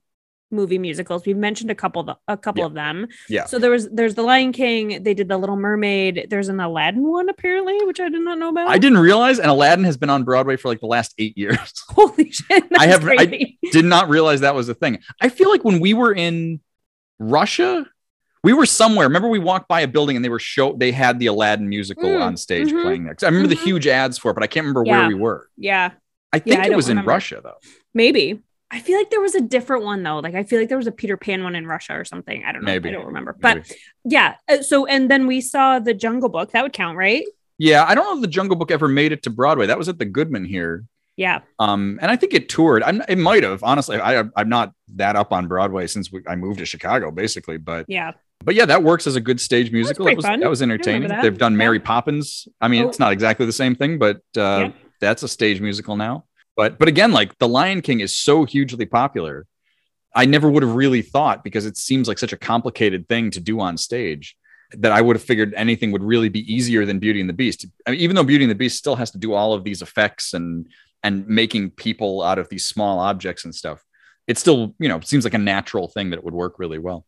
movie 0.50 0.78
musicals. 0.78 1.26
We've 1.26 1.36
mentioned 1.36 1.70
a 1.70 1.74
couple 1.74 2.08
of 2.08 2.16
a 2.28 2.36
couple 2.36 2.60
Yeah. 2.60 2.66
of 2.66 2.74
them. 2.74 3.08
Yeah. 3.28 3.44
So 3.46 3.58
there 3.58 3.70
was 3.72 3.88
there's 3.90 4.14
the 4.14 4.22
Lion 4.22 4.52
King. 4.52 5.02
They 5.02 5.12
did 5.14 5.28
the 5.28 5.36
Little 5.36 5.56
Mermaid. 5.56 6.28
There's 6.30 6.48
an 6.48 6.60
Aladdin 6.60 7.02
one 7.02 7.28
apparently, 7.28 7.76
which 7.84 7.98
I 8.00 8.08
did 8.08 8.22
not 8.22 8.38
know 8.38 8.50
about. 8.50 8.68
I 8.68 8.78
didn't 8.78 8.98
realize, 8.98 9.38
and 9.38 9.50
Aladdin 9.50 9.84
has 9.84 9.96
been 9.96 10.10
on 10.10 10.22
Broadway 10.24 10.56
for 10.56 10.68
like 10.68 10.80
the 10.80 10.86
last 10.86 11.12
eight 11.18 11.36
years. 11.36 11.58
Holy 11.88 12.30
shit! 12.30 12.64
I 12.78 12.86
have- 12.86 13.06
I- 13.06 13.56
Did 13.72 13.84
not 13.84 14.08
realize 14.08 14.40
that 14.40 14.54
was 14.54 14.68
a 14.68 14.74
thing. 14.74 15.00
I 15.20 15.28
feel 15.28 15.50
like 15.50 15.64
when 15.64 15.80
we 15.80 15.92
were 15.94 16.14
in 16.14 16.60
Russia, 17.18 17.86
we 18.42 18.52
were 18.52 18.66
somewhere. 18.66 19.06
Remember, 19.06 19.28
we 19.28 19.38
walked 19.38 19.68
by 19.68 19.80
a 19.82 19.88
building 19.88 20.16
and 20.16 20.24
they 20.24 20.28
were 20.28 20.38
show. 20.38 20.74
They 20.74 20.92
had 20.92 21.18
the 21.18 21.26
Aladdin 21.26 21.68
musical 21.68 22.08
Mm, 22.10 22.22
on 22.22 22.36
stage 22.36 22.68
mhm, 22.68 22.82
playing 22.82 23.04
there. 23.04 23.16
I 23.22 23.26
remember 23.26 23.46
mhm. 23.48 23.58
the 23.58 23.64
huge 23.64 23.86
ads 23.86 24.18
for 24.18 24.30
it, 24.30 24.34
but 24.34 24.42
I 24.42 24.46
can't 24.46 24.64
remember 24.64 24.84
Yeah. 24.86 24.98
where 25.00 25.08
we 25.08 25.14
were. 25.14 25.48
yeah. 25.56 25.92
I 26.32 26.40
think 26.40 26.58
I 26.60 26.64
it 26.64 26.68
don't 26.70 26.76
was 26.76 26.88
in 26.88 26.96
remember. 26.96 27.10
Russia 27.12 27.40
though. 27.44 27.58
Maybe. 27.94 28.42
I 28.68 28.80
feel 28.80 28.98
like 28.98 29.08
there 29.10 29.20
was 29.20 29.36
a 29.36 29.40
different 29.40 29.84
one 29.84 30.02
though. 30.02 30.18
Like 30.18 30.34
I 30.34 30.42
feel 30.42 30.58
like 30.58 30.68
there 30.68 30.76
was 30.78 30.88
a 30.88 30.92
Peter 30.92 31.16
Pan 31.16 31.44
one 31.44 31.54
in 31.54 31.64
Russia 31.64 31.92
or 31.94 32.04
something. 32.04 32.42
I 32.44 32.50
don't 32.50 32.62
know. 32.64 32.72
Maybe. 32.72 32.88
I 32.88 32.92
don't 32.92 33.06
remember. 33.06 33.36
But 33.40 33.58
Maybe. 33.58 33.68
yeah. 34.04 34.34
uh, 34.48 34.62
So 34.62 34.84
and 34.86 35.08
then 35.08 35.28
we 35.28 35.40
saw 35.40 35.78
the 35.78 35.94
Jungle 35.94 36.28
Book. 36.28 36.50
That 36.50 36.64
would 36.64 36.72
count, 36.72 36.96
right? 36.98 37.24
yeah, 37.56 37.84
I 37.86 37.94
don't 37.94 38.04
know 38.04 38.16
if 38.16 38.20
the 38.20 38.26
Jungle 38.26 38.56
Book 38.56 38.72
ever 38.72 38.88
made 38.88 39.12
it 39.12 39.22
to 39.22 39.30
Broadway. 39.30 39.66
That 39.66 39.78
was 39.78 39.88
at 39.88 40.00
the 40.00 40.04
Goodman 40.04 40.44
here. 40.44 40.84
Yeah. 41.16 41.40
Um, 41.58 41.98
and 42.02 42.10
I 42.10 42.16
think 42.16 42.34
it 42.34 42.48
toured. 42.48 42.82
I'm, 42.82 43.02
it 43.08 43.18
might 43.18 43.44
have 43.44 43.62
honestly. 43.62 44.00
I, 44.00 44.24
I'm 44.36 44.48
not 44.48 44.72
that 44.96 45.14
up 45.16 45.32
on 45.32 45.46
Broadway 45.46 45.86
since 45.86 46.10
we, 46.10 46.22
I 46.26 46.34
moved 46.36 46.58
to 46.58 46.66
Chicago, 46.66 47.10
basically. 47.10 47.56
But 47.56 47.86
Yeah. 47.88 48.12
but 48.44 48.54
yeah, 48.56 48.66
that 48.66 48.82
works 48.82 49.06
as 49.06 49.14
a 49.16 49.20
good 49.20 49.40
stage 49.40 49.70
musical. 49.70 50.06
That 50.06 50.16
was 50.16 50.24
that 50.24 50.50
was 50.50 50.60
entertaining. 50.62 51.08
that. 51.08 51.22
They've 51.22 51.38
done 51.38 51.52
Yeah. 51.52 51.58
Mary 51.58 51.80
Poppins. 51.80 52.48
I 52.60 52.68
mean, 52.68 52.84
Oh. 52.84 52.88
it's 52.88 52.98
not 52.98 53.12
exactly 53.12 53.46
the 53.46 53.52
same 53.52 53.74
thing, 53.76 53.98
but 53.98 54.16
uh, 54.36 54.40
Yeah. 54.40 54.72
that's 55.00 55.22
a 55.22 55.28
stage 55.28 55.60
musical 55.60 55.96
now. 55.96 56.24
But 56.56 56.78
but 56.78 56.88
again, 56.88 57.12
like 57.12 57.38
The 57.38 57.48
Lion 57.48 57.80
King 57.80 58.00
is 58.00 58.16
so 58.16 58.44
hugely 58.44 58.86
popular. 58.86 59.46
I 60.16 60.26
never 60.26 60.48
would 60.48 60.62
have 60.62 60.74
really 60.74 61.02
thought 61.02 61.42
because 61.42 61.66
it 61.66 61.76
seems 61.76 62.06
like 62.08 62.18
such 62.18 62.32
a 62.32 62.36
complicated 62.36 63.08
thing 63.08 63.30
to 63.32 63.40
do 63.40 63.60
on 63.60 63.76
stage 63.76 64.36
that 64.78 64.92
I 64.92 65.00
would 65.00 65.14
have 65.16 65.22
figured 65.22 65.52
anything 65.56 65.92
would 65.92 66.02
really 66.02 66.28
be 66.28 66.40
easier 66.52 66.84
than 66.86 66.98
Beauty 66.98 67.20
and 67.20 67.28
the 67.28 67.32
Beast. 67.34 67.66
I 67.86 67.90
mean, 67.92 68.00
even 68.00 68.16
though 68.16 68.24
Beauty 68.24 68.44
and 68.44 68.50
the 68.50 68.54
Beast 68.56 68.76
still 68.78 68.96
has 68.96 69.10
to 69.12 69.18
do 69.18 69.32
all 69.32 69.52
of 69.52 69.62
these 69.64 69.82
effects 69.82 70.32
and 70.34 70.66
and 71.04 71.28
making 71.28 71.70
people 71.70 72.22
out 72.22 72.38
of 72.40 72.48
these 72.48 72.66
small 72.66 72.98
objects 72.98 73.44
and 73.44 73.54
stuff, 73.54 73.84
it 74.26 74.38
still 74.38 74.74
you 74.80 74.88
know 74.88 74.98
seems 75.00 75.22
like 75.22 75.34
a 75.34 75.38
natural 75.38 75.86
thing 75.86 76.10
that 76.10 76.16
it 76.18 76.24
would 76.24 76.34
work 76.34 76.58
really 76.58 76.78
well. 76.78 77.06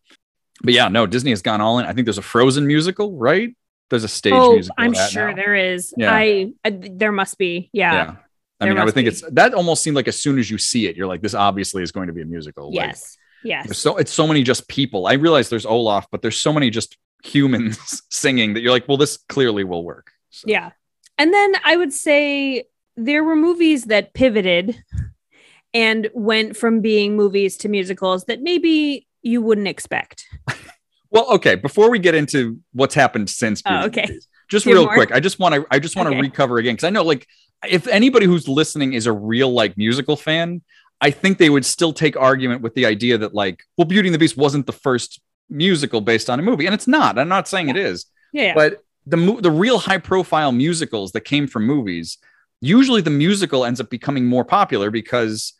But 0.62 0.74
yeah, 0.74 0.88
no, 0.88 1.06
Disney 1.06 1.30
has 1.30 1.42
gone 1.42 1.60
all 1.60 1.78
in. 1.80 1.86
I 1.86 1.92
think 1.92 2.06
there's 2.06 2.18
a 2.18 2.22
Frozen 2.22 2.66
musical, 2.66 3.16
right? 3.16 3.56
There's 3.90 4.04
a 4.04 4.08
stage 4.08 4.32
oh, 4.34 4.54
musical. 4.54 4.74
I'm 4.78 4.94
sure 4.94 5.30
now. 5.30 5.36
there 5.36 5.54
is. 5.54 5.92
Yeah. 5.96 6.12
I, 6.12 6.52
I 6.64 6.70
there 6.70 7.12
must 7.12 7.38
be. 7.38 7.70
Yeah. 7.72 7.92
Yeah. 7.92 8.16
I 8.58 8.64
There 8.64 8.68
mean, 8.72 8.78
I 8.78 8.80
would 8.80 8.86
must 8.86 8.94
think 8.94 9.04
be. 9.04 9.08
it's 9.08 9.22
that 9.32 9.54
almost 9.54 9.82
seemed 9.82 9.96
like 9.96 10.08
as 10.08 10.20
soon 10.20 10.38
as 10.38 10.50
you 10.50 10.56
see 10.58 10.86
it, 10.86 10.96
you're 10.96 11.06
like, 11.06 11.20
this 11.20 11.34
obviously 11.34 11.82
is 11.82 11.92
going 11.92 12.06
to 12.06 12.12
be 12.14 12.22
a 12.22 12.24
musical. 12.24 12.72
Like, 12.72 12.88
Yes. 12.88 13.18
Yes. 13.44 13.78
so 13.78 13.96
it's 13.98 14.10
so 14.10 14.26
many 14.26 14.42
just 14.42 14.66
people. 14.66 15.06
I 15.06 15.12
realize 15.12 15.50
there's 15.50 15.66
Olaf, 15.66 16.06
but 16.10 16.22
there's 16.22 16.40
so 16.40 16.52
many 16.52 16.70
just 16.70 16.96
humans 17.22 18.02
singing 18.10 18.54
that 18.54 18.62
you're 18.62 18.72
like, 18.72 18.88
well, 18.88 18.96
this 18.96 19.18
clearly 19.28 19.62
will 19.62 19.84
work. 19.84 20.10
So, 20.30 20.46
Yeah. 20.48 20.70
And 21.18 21.32
then 21.32 21.52
I 21.64 21.76
would 21.76 21.92
say 21.92 22.64
there 22.96 23.24
were 23.24 23.36
movies 23.36 23.84
that 23.84 24.14
pivoted 24.14 24.76
and 25.74 26.08
went 26.14 26.56
from 26.56 26.80
being 26.80 27.16
movies 27.16 27.56
to 27.58 27.68
musicals 27.68 28.24
that 28.24 28.40
maybe 28.42 29.06
you 29.22 29.42
wouldn't 29.42 29.68
expect. 29.68 30.24
Well, 31.08 31.32
okay. 31.34 31.54
Before 31.54 31.88
we 31.88 32.00
get 32.00 32.14
into 32.16 32.58
what's 32.72 32.94
happened 32.94 33.30
since, 33.30 33.62
Oh, 33.64 33.70
Beauty 33.70 33.84
and 33.84 33.94
the 33.94 34.02
okay. 34.02 34.20
Just 34.50 34.66
real 34.66 34.84
more? 34.84 34.92
quick, 34.92 35.12
I 35.12 35.20
just 35.20 35.38
want 35.38 35.54
to 35.54 35.64
I 35.70 35.78
just 35.78 35.96
want 35.96 36.08
to 36.08 36.10
Okay. 36.10 36.20
recover 36.20 36.58
again 36.58 36.74
because 36.74 36.84
I 36.84 36.90
know 36.90 37.04
like 37.04 37.26
if 37.66 37.86
anybody 37.86 38.26
who's 38.26 38.48
listening 38.48 38.92
is 38.92 39.06
a 39.06 39.12
real 39.12 39.50
like 39.50 39.78
musical 39.78 40.16
fan, 40.16 40.62
I 41.00 41.12
think 41.12 41.38
they 41.38 41.48
would 41.48 41.64
still 41.64 41.92
take 41.92 42.16
argument 42.16 42.60
with 42.60 42.74
the 42.74 42.86
idea 42.86 43.18
that 43.18 43.34
like, 43.34 43.62
well, 43.78 43.86
Beauty 43.86 44.08
and 44.08 44.14
the 44.14 44.18
Beast 44.18 44.36
wasn't 44.36 44.66
the 44.66 44.72
first 44.72 45.20
musical 45.48 46.00
based 46.00 46.28
on 46.28 46.38
a 46.40 46.42
movie, 46.42 46.66
and 46.66 46.74
it's 46.74 46.88
not. 46.88 47.18
I'm 47.18 47.28
not 47.28 47.48
saying 47.48 47.68
it 47.68 47.76
is. 47.76 48.06
Yeah. 48.32 48.42
yeah. 48.42 48.54
but 48.54 48.82
the 49.06 49.38
the 49.40 49.50
real 49.50 49.78
high 49.78 49.98
profile 49.98 50.50
musicals 50.52 51.12
that 51.12 51.22
came 51.22 51.46
from 51.46 51.66
movies 51.66 52.18
usually 52.66 53.00
the 53.00 53.10
musical 53.10 53.64
ends 53.64 53.80
up 53.80 53.90
becoming 53.90 54.26
more 54.26 54.44
popular 54.44 54.90
because 54.90 55.52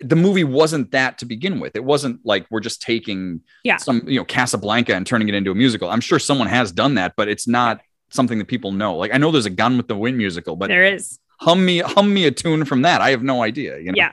the 0.00 0.16
movie 0.16 0.44
wasn't 0.44 0.90
that 0.90 1.18
to 1.18 1.24
begin 1.24 1.58
with 1.58 1.74
it 1.74 1.84
wasn't 1.84 2.20
like 2.24 2.46
we're 2.50 2.60
just 2.60 2.82
taking 2.82 3.40
Yeah. 3.64 3.78
some 3.78 4.02
you 4.06 4.18
know 4.20 4.24
casablanca 4.24 4.94
and 4.94 5.06
turning 5.06 5.28
it 5.28 5.34
into 5.34 5.50
a 5.50 5.54
musical 5.54 5.88
i'm 5.88 6.00
sure 6.02 6.18
someone 6.18 6.48
has 6.48 6.70
done 6.72 6.94
that 6.96 7.14
but 7.16 7.28
it's 7.28 7.48
not 7.48 7.80
something 8.10 8.38
that 8.38 8.44
people 8.46 8.72
know 8.72 8.94
like 8.96 9.12
i 9.14 9.16
know 9.16 9.30
there's 9.30 9.46
a 9.46 9.50
gone 9.50 9.76
with 9.78 9.88
the 9.88 9.96
wind 9.96 10.18
musical 10.18 10.54
but 10.54 10.68
there 10.68 10.84
is. 10.84 11.18
hum 11.40 11.64
me 11.64 11.78
hum 11.78 12.12
me 12.12 12.26
a 12.26 12.30
tune 12.30 12.64
from 12.66 12.82
that 12.82 13.00
i 13.00 13.10
have 13.10 13.22
no 13.22 13.42
idea 13.42 13.78
you 13.78 13.86
know 13.86 13.94
Yeah. 13.96 14.10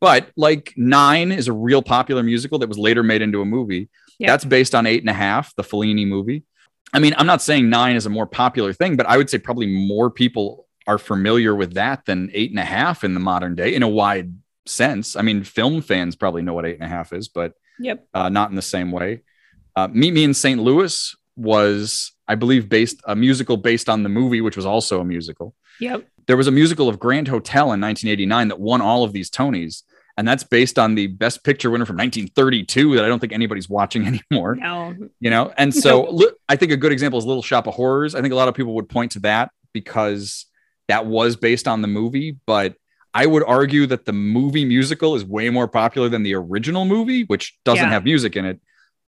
but 0.00 0.30
like 0.36 0.72
nine 0.76 1.32
is 1.32 1.48
a 1.48 1.52
real 1.52 1.82
popular 1.82 2.22
musical 2.22 2.58
that 2.60 2.68
was 2.68 2.78
later 2.78 3.02
made 3.02 3.20
into 3.20 3.40
a 3.40 3.44
movie 3.44 3.88
Yeah. 4.20 4.30
that's 4.30 4.44
based 4.44 4.74
on 4.74 4.86
eight 4.86 5.00
and 5.02 5.10
a 5.10 5.14
half 5.14 5.54
the 5.56 5.64
fellini 5.64 6.06
movie 6.06 6.44
i 6.92 7.00
mean 7.00 7.12
i'm 7.18 7.26
not 7.26 7.42
saying 7.42 7.68
nine 7.68 7.96
is 7.96 8.06
a 8.06 8.10
more 8.10 8.26
popular 8.26 8.72
thing 8.72 8.96
but 8.96 9.06
i 9.06 9.16
would 9.16 9.28
say 9.28 9.38
probably 9.38 9.66
more 9.66 10.10
people 10.10 10.63
are 10.86 10.98
familiar 10.98 11.54
with 11.54 11.74
that 11.74 12.04
than 12.06 12.30
eight 12.34 12.50
and 12.50 12.58
a 12.58 12.64
half 12.64 13.04
in 13.04 13.14
the 13.14 13.20
modern 13.20 13.54
day 13.54 13.74
in 13.74 13.82
a 13.82 13.88
wide 13.88 14.32
sense 14.66 15.14
i 15.16 15.22
mean 15.22 15.44
film 15.44 15.82
fans 15.82 16.16
probably 16.16 16.40
know 16.42 16.54
what 16.54 16.64
eight 16.66 16.76
and 16.76 16.84
a 16.84 16.88
half 16.88 17.12
is 17.12 17.28
but 17.28 17.52
Yep. 17.80 18.06
uh, 18.14 18.28
not 18.28 18.50
in 18.50 18.54
the 18.56 18.62
same 18.62 18.92
way. 18.92 19.22
Uh, 19.74 19.88
Meet 19.90 20.12
Me 20.14 20.22
in 20.22 20.32
St. 20.32 20.62
Louis 20.62 21.16
was, 21.34 22.12
I 22.28 22.36
believe, 22.36 22.68
based 22.68 23.00
a 23.04 23.16
musical 23.16 23.56
based 23.56 23.88
on 23.88 24.04
the 24.04 24.08
movie, 24.08 24.40
which 24.40 24.54
was 24.56 24.64
also 24.64 25.00
a 25.00 25.04
musical. 25.04 25.56
Yep. 25.80 26.06
There 26.28 26.36
was 26.36 26.46
a 26.46 26.52
musical 26.52 26.88
of 26.88 27.00
Grand 27.00 27.26
Hotel 27.26 27.64
in 27.72 27.80
1989 27.80 28.46
that 28.46 28.60
won 28.60 28.80
all 28.80 29.02
of 29.02 29.12
these 29.12 29.28
Tonys, 29.28 29.82
and 30.16 30.26
that's 30.28 30.44
based 30.44 30.78
on 30.78 30.94
the 30.94 31.08
Best 31.08 31.42
Picture 31.42 31.68
winner 31.68 31.84
from 31.84 31.96
1932 31.96 32.94
that 32.94 33.04
I 33.04 33.08
don't 33.08 33.18
think 33.18 33.32
anybody's 33.32 33.68
watching 33.68 34.06
anymore. 34.30 34.54
No. 34.54 34.94
You 35.18 35.30
know, 35.30 35.52
and 35.56 35.74
so 35.84 36.16
I 36.48 36.54
think 36.54 36.70
a 36.70 36.76
good 36.76 36.92
example 36.92 37.18
is 37.18 37.26
Little 37.26 37.42
Shop 37.42 37.66
of 37.66 37.74
Horrors. 37.74 38.14
I 38.14 38.20
think 38.22 38.32
a 38.32 38.36
lot 38.36 38.46
of 38.46 38.54
people 38.54 38.74
would 38.76 38.88
point 38.88 39.10
to 39.12 39.18
that 39.20 39.50
because 39.72 40.46
that 40.88 41.06
was 41.06 41.36
based 41.36 41.66
on 41.68 41.82
the 41.82 41.88
movie, 41.88 42.36
but 42.46 42.74
I 43.12 43.26
would 43.26 43.44
argue 43.44 43.86
that 43.86 44.04
the 44.06 44.12
movie 44.12 44.64
musical 44.64 45.14
is 45.14 45.24
way 45.24 45.48
more 45.50 45.68
popular 45.68 46.08
than 46.08 46.22
the 46.24 46.34
original 46.34 46.84
movie, 46.84 47.22
which 47.24 47.56
doesn't 47.64 47.84
Yeah. 47.84 47.90
have 47.90 48.04
music 48.04 48.36
in 48.36 48.44
it, 48.44 48.60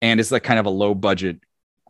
and 0.02 0.20
it's 0.20 0.32
like 0.32 0.44
kind 0.44 0.60
of 0.60 0.66
a 0.66 0.70
low 0.70 0.94
budget, 0.94 1.38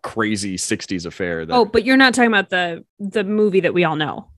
crazy 0.04 0.58
'60s 0.58 1.06
affair. 1.06 1.46
That, 1.46 1.54
Oh, 1.54 1.65
but 1.65 1.86
you're 1.86 1.98
not 1.98 2.13
talking 2.13 2.28
about 2.32 2.50
the 2.50 2.86
the 3.00 3.24
movie 3.24 3.62
that 3.62 3.74
we 3.74 3.84
all 3.84 3.96
know. 3.96 4.30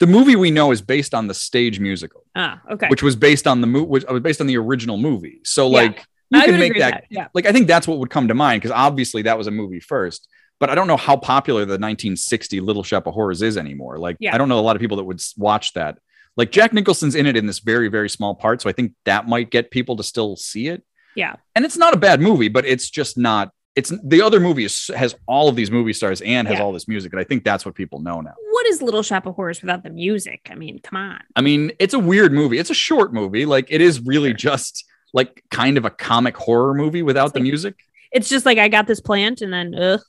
The 0.00 0.06
movie 0.06 0.34
we 0.36 0.50
know 0.50 0.70
is 0.72 0.80
based 0.80 1.14
on 1.14 1.26
the 1.26 1.34
stage 1.34 1.78
musical, 1.78 2.24
Ah, 2.34 2.60
okay. 2.70 2.88
which 2.88 3.02
was 3.02 3.16
based 3.16 3.46
on 3.46 3.60
the 3.60 3.66
movie, 3.66 3.86
which 3.86 4.04
was 4.08 4.20
based 4.22 4.40
on 4.40 4.46
the 4.46 4.56
original 4.56 4.96
movie. 4.96 5.40
So 5.44 5.68
Yeah. 5.68 5.76
like 5.76 6.06
you 6.30 6.40
I 6.40 6.46
can 6.46 6.58
make 6.58 6.78
that, 6.78 7.02
with 7.02 7.16
Yeah. 7.18 7.28
like 7.34 7.46
I 7.46 7.52
think 7.52 7.66
that's 7.68 7.86
what 7.86 7.98
would 7.98 8.10
come 8.10 8.28
to 8.28 8.34
mind 8.34 8.62
because 8.62 8.74
obviously 8.74 9.22
that 9.22 9.36
was 9.36 9.46
a 9.46 9.50
movie 9.50 9.80
first. 9.80 10.26
But 10.60 10.70
I 10.70 10.74
don't 10.76 10.86
know 10.86 10.96
how 10.98 11.16
popular 11.16 11.62
the 11.62 11.72
1960 11.78 12.60
Little 12.60 12.82
Shop 12.82 13.06
of 13.06 13.14
Horrors 13.14 13.42
is 13.42 13.56
anymore. 13.56 13.98
Like 13.98 14.16
Yeah. 14.20 14.34
I 14.34 14.38
don't 14.38 14.48
know 14.48 14.58
a 14.58 14.62
lot 14.62 14.76
of 14.76 14.80
people 14.80 14.98
that 14.98 15.04
would 15.04 15.20
watch 15.36 15.72
that. 15.72 15.98
Like 16.36 16.52
Jack 16.52 16.72
Nicholson's 16.72 17.14
in 17.16 17.26
it 17.26 17.36
in 17.36 17.46
this 17.46 17.58
very 17.58 17.88
very 17.88 18.08
small 18.08 18.34
part, 18.34 18.62
so 18.62 18.68
I 18.68 18.72
think 18.72 18.92
that 19.04 19.26
might 19.26 19.50
get 19.50 19.70
people 19.70 19.96
to 19.96 20.02
still 20.02 20.36
see 20.36 20.68
it. 20.68 20.84
Yeah. 21.16 21.34
and 21.56 21.64
it's 21.64 21.76
not 21.76 21.92
a 21.92 21.96
bad 21.96 22.20
movie, 22.20 22.48
but 22.48 22.64
it's 22.64 22.88
just 22.88 23.18
not. 23.18 23.50
It's 23.76 23.92
the 24.04 24.20
other 24.22 24.38
movie 24.40 24.64
is, 24.64 24.90
has 24.96 25.14
all 25.26 25.48
of 25.48 25.56
these 25.56 25.70
movie 25.70 25.92
stars 25.92 26.20
and 26.20 26.46
has 26.46 26.58
Yeah. 26.58 26.62
all 26.64 26.72
this 26.72 26.86
music, 26.88 27.12
and 27.12 27.20
I 27.20 27.24
think 27.24 27.42
that's 27.44 27.64
what 27.66 27.74
people 27.74 28.00
know 28.00 28.20
now. 28.20 28.34
What 28.50 28.66
is 28.66 28.80
Little 28.82 29.02
Shop 29.02 29.26
of 29.26 29.34
Horrors 29.34 29.60
without 29.62 29.82
the 29.82 29.90
music? 29.90 30.48
I 30.50 30.54
mean, 30.54 30.78
come 30.80 30.96
on. 31.00 31.20
I 31.36 31.40
mean, 31.40 31.72
it's 31.78 31.94
a 31.94 31.98
weird 31.98 32.32
movie. 32.32 32.58
It's 32.58 32.70
a 32.70 32.74
short 32.74 33.12
movie. 33.12 33.44
Like 33.46 33.66
it 33.70 33.80
is 33.80 34.00
really 34.00 34.32
just 34.34 34.84
like 35.12 35.42
kind 35.50 35.76
of 35.78 35.84
a 35.84 35.90
comic 35.90 36.36
horror 36.36 36.74
movie 36.74 37.02
without 37.02 37.32
the 37.32 37.38
like- 37.40 37.44
music. 37.44 37.74
It's 38.12 38.28
just 38.28 38.44
like 38.46 38.58
I 38.58 38.68
got 38.68 38.86
this 38.86 39.00
plant 39.00 39.40
and 39.40 39.52
then 39.52 39.74
ugh. 39.74 40.00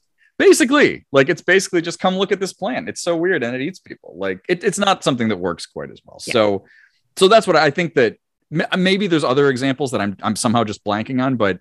Basically, 0.42 1.06
like 1.12 1.30
it's 1.30 1.42
basically 1.42 1.82
just 1.82 2.00
come 2.00 2.16
look 2.16 2.32
at 2.32 2.40
this 2.40 2.54
plant. 2.54 2.90
It's 2.90 3.02
so 3.02 3.16
weird 3.16 3.44
and 3.44 3.56
it 3.56 3.62
eats 3.62 3.80
people. 3.80 4.14
Like 4.18 4.44
it, 4.50 4.64
it's 4.64 4.80
not 4.80 5.04
something 5.04 5.30
that 5.30 5.38
works 5.38 5.66
quite 5.66 5.92
as 5.92 6.02
well. 6.04 6.20
Yeah. 6.26 6.34
So, 6.34 6.66
so 7.16 7.28
that's 7.28 7.46
what 7.46 7.56
I 7.56 7.70
think 7.70 7.94
that 7.96 8.18
maybe 8.78 9.08
there's 9.08 9.24
other 9.24 9.50
examples 9.50 9.92
that 9.92 10.02
I'm 10.02 10.18
I'm 10.22 10.36
somehow 10.36 10.64
just 10.64 10.84
blanking 10.84 11.24
on, 11.24 11.36
but 11.36 11.60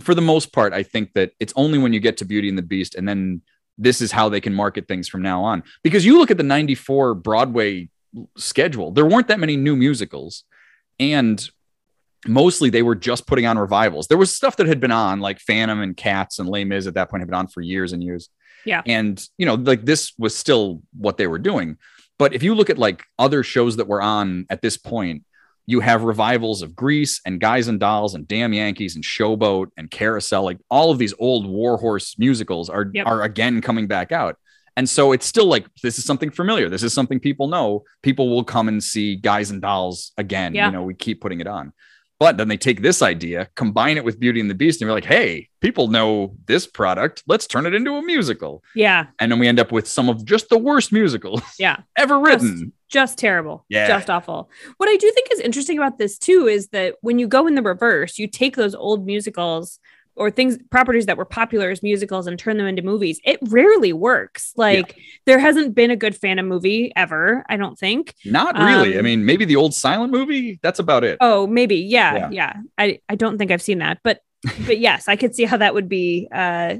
for 0.00 0.14
the 0.14 0.22
most 0.22 0.52
part, 0.52 0.72
I 0.72 0.82
think 0.82 1.12
that 1.14 1.32
it's 1.40 1.52
only 1.56 1.78
when 1.78 1.92
you 1.92 2.00
get 2.00 2.18
to 2.18 2.24
Beauty 2.24 2.48
and 2.48 2.58
the 2.58 2.62
Beast 2.62 2.94
and 2.94 3.08
then 3.08 3.42
this 3.78 4.02
is 4.02 4.12
how 4.12 4.28
they 4.28 4.40
can 4.40 4.54
market 4.54 4.86
things 4.86 5.08
from 5.08 5.22
now 5.22 5.42
on. 5.42 5.62
Because 5.82 6.04
you 6.04 6.18
look 6.18 6.30
at 6.30 6.36
the 6.36 6.42
94 6.42 7.14
Broadway 7.14 7.88
schedule, 8.36 8.92
there 8.92 9.06
weren't 9.06 9.28
that 9.28 9.40
many 9.40 9.56
new 9.56 9.74
musicals. 9.74 10.44
And 10.98 11.42
mostly 12.26 12.70
they 12.70 12.82
were 12.82 12.94
just 12.94 13.26
putting 13.26 13.46
on 13.46 13.58
revivals. 13.58 14.08
There 14.08 14.18
was 14.18 14.34
stuff 14.34 14.56
that 14.56 14.66
had 14.66 14.80
been 14.80 14.92
on, 14.92 15.20
like 15.20 15.38
Phantom 15.38 15.80
and 15.80 15.96
Cats 15.96 16.38
and 16.38 16.48
Les 16.48 16.64
Mis 16.64 16.86
at 16.86 16.94
that 16.94 17.10
point 17.10 17.22
had 17.22 17.28
been 17.28 17.38
on 17.38 17.48
for 17.48 17.60
years 17.60 17.92
and 17.92 18.02
years. 18.02 18.28
Yeah. 18.64 18.82
And, 18.86 19.22
you 19.38 19.46
know, 19.46 19.54
like 19.54 19.84
this 19.84 20.12
was 20.18 20.36
still 20.36 20.82
what 20.96 21.16
they 21.16 21.26
were 21.26 21.38
doing. 21.38 21.78
But 22.18 22.34
if 22.34 22.42
you 22.42 22.54
look 22.54 22.68
at 22.68 22.78
like 22.78 23.02
other 23.18 23.42
shows 23.42 23.76
that 23.76 23.88
were 23.88 24.02
on 24.02 24.46
at 24.50 24.60
this 24.60 24.76
point, 24.76 25.24
you 25.66 25.80
have 25.80 26.02
revivals 26.02 26.62
of 26.62 26.74
Grease 26.74 27.20
and 27.24 27.40
Guys 27.40 27.68
and 27.68 27.78
Dolls 27.80 28.14
and 28.14 28.26
Damn 28.26 28.52
Yankees 28.52 28.96
and 28.96 29.04
Showboat 29.04 29.68
and 29.76 29.90
Carousel. 29.90 30.42
Like 30.42 30.58
all 30.68 30.90
of 30.90 30.98
these 30.98 31.14
old 31.18 31.46
Warhorse 31.46 32.18
musicals 32.18 32.68
are 32.68 32.90
Yep. 32.92 33.06
are 33.06 33.22
again 33.22 33.60
coming 33.60 33.86
back 33.86 34.12
out. 34.12 34.36
And 34.76 34.88
so 34.88 35.12
it's 35.12 35.26
still 35.26 35.46
like 35.46 35.66
this 35.82 35.98
is 35.98 36.04
something 36.04 36.30
familiar. 36.30 36.68
This 36.68 36.82
is 36.82 36.92
something 36.92 37.20
people 37.20 37.48
know. 37.48 37.84
People 38.02 38.28
will 38.28 38.44
come 38.44 38.68
and 38.68 38.82
see 38.82 39.16
Guys 39.16 39.50
and 39.50 39.62
Dolls 39.62 40.12
again. 40.18 40.54
Yeah. 40.54 40.66
You 40.66 40.72
know, 40.72 40.82
we 40.82 40.94
keep 40.94 41.20
putting 41.20 41.40
it 41.40 41.46
on. 41.46 41.72
But 42.20 42.36
then 42.36 42.48
they 42.48 42.58
take 42.58 42.82
this 42.82 43.00
idea, 43.00 43.48
combine 43.56 43.96
it 43.96 44.04
with 44.04 44.20
Beauty 44.20 44.40
and 44.40 44.50
the 44.50 44.54
Beast, 44.54 44.80
and 44.80 44.86
you're 44.86 44.94
like, 44.94 45.06
hey, 45.06 45.48
people 45.62 45.88
know 45.88 46.36
this 46.46 46.66
product. 46.66 47.22
Let's 47.26 47.46
turn 47.46 47.64
it 47.64 47.74
into 47.74 47.94
a 47.96 48.02
musical. 48.02 48.62
Yeah. 48.74 49.06
And 49.18 49.32
then 49.32 49.38
we 49.38 49.48
end 49.48 49.58
up 49.58 49.72
with 49.72 49.88
some 49.88 50.10
of 50.10 50.26
just 50.26 50.50
the 50.50 50.58
worst 50.58 50.92
musicals 50.92 51.40
Yeah. 51.58 51.78
ever 51.96 52.20
written. 52.20 52.72
Just 52.90 53.16
terrible. 53.16 53.64
Yeah. 53.70 53.88
Just 53.88 54.10
awful. 54.10 54.50
What 54.76 54.90
I 54.90 54.96
do 54.96 55.10
think 55.12 55.28
is 55.32 55.40
interesting 55.40 55.78
about 55.78 55.96
this 55.96 56.18
too 56.18 56.46
is 56.46 56.68
that 56.68 56.96
when 57.00 57.18
you 57.18 57.26
go 57.26 57.46
in 57.46 57.54
the 57.54 57.62
reverse, 57.62 58.18
you 58.18 58.26
take 58.26 58.54
those 58.54 58.74
old 58.74 59.06
musicals 59.06 59.78
or 60.20 60.30
things 60.30 60.58
properties 60.70 61.06
that 61.06 61.16
were 61.16 61.24
popular 61.24 61.70
as 61.70 61.82
musicals 61.82 62.26
and 62.28 62.38
turn 62.38 62.56
them 62.58 62.66
into 62.66 62.82
movies. 62.82 63.18
It 63.24 63.38
rarely 63.48 63.92
works. 63.92 64.52
Like 64.56 64.96
there 65.26 65.38
hasn't 65.38 65.74
been 65.74 65.90
a 65.90 65.96
good 65.96 66.14
Phantom 66.14 66.46
movie 66.46 66.92
ever, 66.94 67.44
I 67.48 67.56
don't 67.56 67.76
think. 67.78 68.14
Not 68.24 68.54
really. 68.56 68.94
I 68.94 68.98
Um, 68.98 69.04
mean, 69.06 69.24
maybe 69.24 69.44
the 69.46 69.56
old 69.56 69.74
silent 69.74 70.12
movie. 70.12 70.60
That's 70.62 70.78
about 70.78 71.02
it. 71.04 71.16
Oh, 71.20 71.46
maybe. 71.46 71.76
Yeah, 71.76 72.14
Yeah. 72.14 72.30
yeah. 72.30 72.52
I 72.78 73.00
I 73.08 73.14
don't 73.16 73.38
think 73.38 73.50
I've 73.50 73.62
seen 73.62 73.78
that, 73.78 73.98
but 74.04 74.20
but 74.66 74.78
yes, 74.78 75.08
I 75.08 75.16
could 75.16 75.34
see 75.34 75.44
how 75.44 75.56
that 75.56 75.74
would 75.74 75.88
be 75.88 76.28
uh 76.30 76.76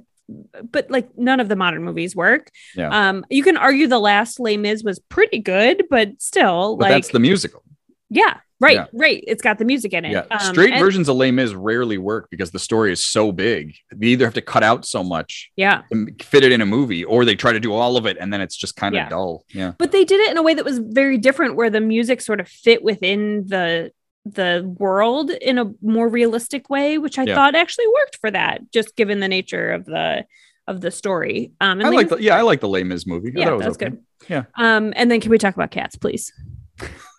but 0.70 0.88
like 0.90 1.08
none 1.18 1.40
of 1.40 1.48
the 1.48 1.56
modern 1.56 1.82
movies 1.82 2.14
work. 2.14 2.50
Yeah. 2.76 2.90
Um 3.08 3.24
you 3.30 3.42
can 3.42 3.56
argue 3.56 3.86
the 3.88 3.98
last 3.98 4.38
Les 4.38 4.56
Mis 4.56 4.84
was 4.84 4.98
pretty 4.98 5.40
good, 5.40 5.84
but 5.90 6.10
still 6.20 6.76
but 6.76 6.84
like 6.90 7.02
that's 7.02 7.08
the 7.12 7.18
musical. 7.18 7.62
yeah, 8.10 8.38
right, 8.60 8.74
Yeah. 8.76 8.86
right. 8.92 9.24
It's 9.26 9.42
got 9.42 9.58
the 9.58 9.64
music 9.64 9.92
in 9.92 10.04
it. 10.04 10.12
Yeah. 10.12 10.24
Um, 10.30 10.40
Straight 10.40 10.72
and- 10.72 10.80
versions 10.80 11.08
of 11.08 11.16
Les 11.16 11.30
Mis 11.30 11.52
rarely 11.54 11.98
work 11.98 12.28
because 12.30 12.50
the 12.50 12.58
story 12.58 12.92
is 12.92 13.02
so 13.04 13.32
big. 13.32 13.74
They 13.94 14.08
either 14.08 14.24
have 14.26 14.34
to 14.34 14.42
cut 14.42 14.62
out 14.62 14.84
so 14.86 15.02
much 15.02 15.50
Yeah. 15.56 15.82
to 15.92 16.06
fit 16.22 16.44
it 16.44 16.52
in 16.52 16.60
a 16.60 16.66
movie, 16.66 17.04
or 17.04 17.24
they 17.24 17.34
try 17.34 17.52
to 17.52 17.60
do 17.60 17.72
all 17.72 17.96
of 17.96 18.06
it 18.06 18.16
and 18.20 18.32
then 18.32 18.40
it's 18.40 18.56
just 18.56 18.76
kind 18.76 18.94
of 18.94 18.98
Yeah. 19.00 19.08
dull. 19.08 19.44
Yeah. 19.52 19.72
But 19.78 19.92
they 19.92 20.04
did 20.04 20.20
it 20.20 20.30
in 20.30 20.36
a 20.36 20.42
way 20.42 20.54
that 20.54 20.64
was 20.64 20.78
very 20.78 21.18
different 21.18 21.56
where 21.56 21.70
the 21.70 21.80
music 21.80 22.20
sort 22.20 22.40
of 22.40 22.48
fit 22.48 22.82
within 22.82 23.46
the 23.46 23.92
the 24.26 24.62
world 24.78 25.30
in 25.30 25.56
a 25.56 25.64
more 25.80 26.06
realistic 26.06 26.68
way, 26.68 26.98
which 26.98 27.18
I 27.18 27.24
Yeah. 27.24 27.34
thought 27.34 27.54
actually 27.54 27.86
worked 27.88 28.18
for 28.20 28.30
that, 28.30 28.70
just 28.70 28.94
given 28.94 29.18
the 29.20 29.28
nature 29.28 29.70
of 29.72 29.86
the 29.86 30.26
of 30.66 30.82
the 30.82 30.90
story. 30.90 31.52
Um 31.60 31.78
and 31.80 31.86
I 31.86 31.90
like 31.90 32.10
the 32.10 32.16
yeah, 32.22 32.36
I 32.36 32.42
like 32.42 32.60
the 32.60 32.68
Les 32.68 32.84
Mis 32.84 33.06
movie. 33.06 33.32
Yeah, 33.34 33.48
it 33.48 33.56
was 33.56 33.64
that's 33.64 33.76
okay. 33.76 33.88
good. 33.88 33.98
Yeah. 34.28 34.44
Um, 34.58 34.92
and 34.94 35.10
then 35.10 35.20
can 35.22 35.30
we 35.30 35.38
talk 35.38 35.54
about 35.54 35.70
cats, 35.70 35.96
please? 35.96 36.30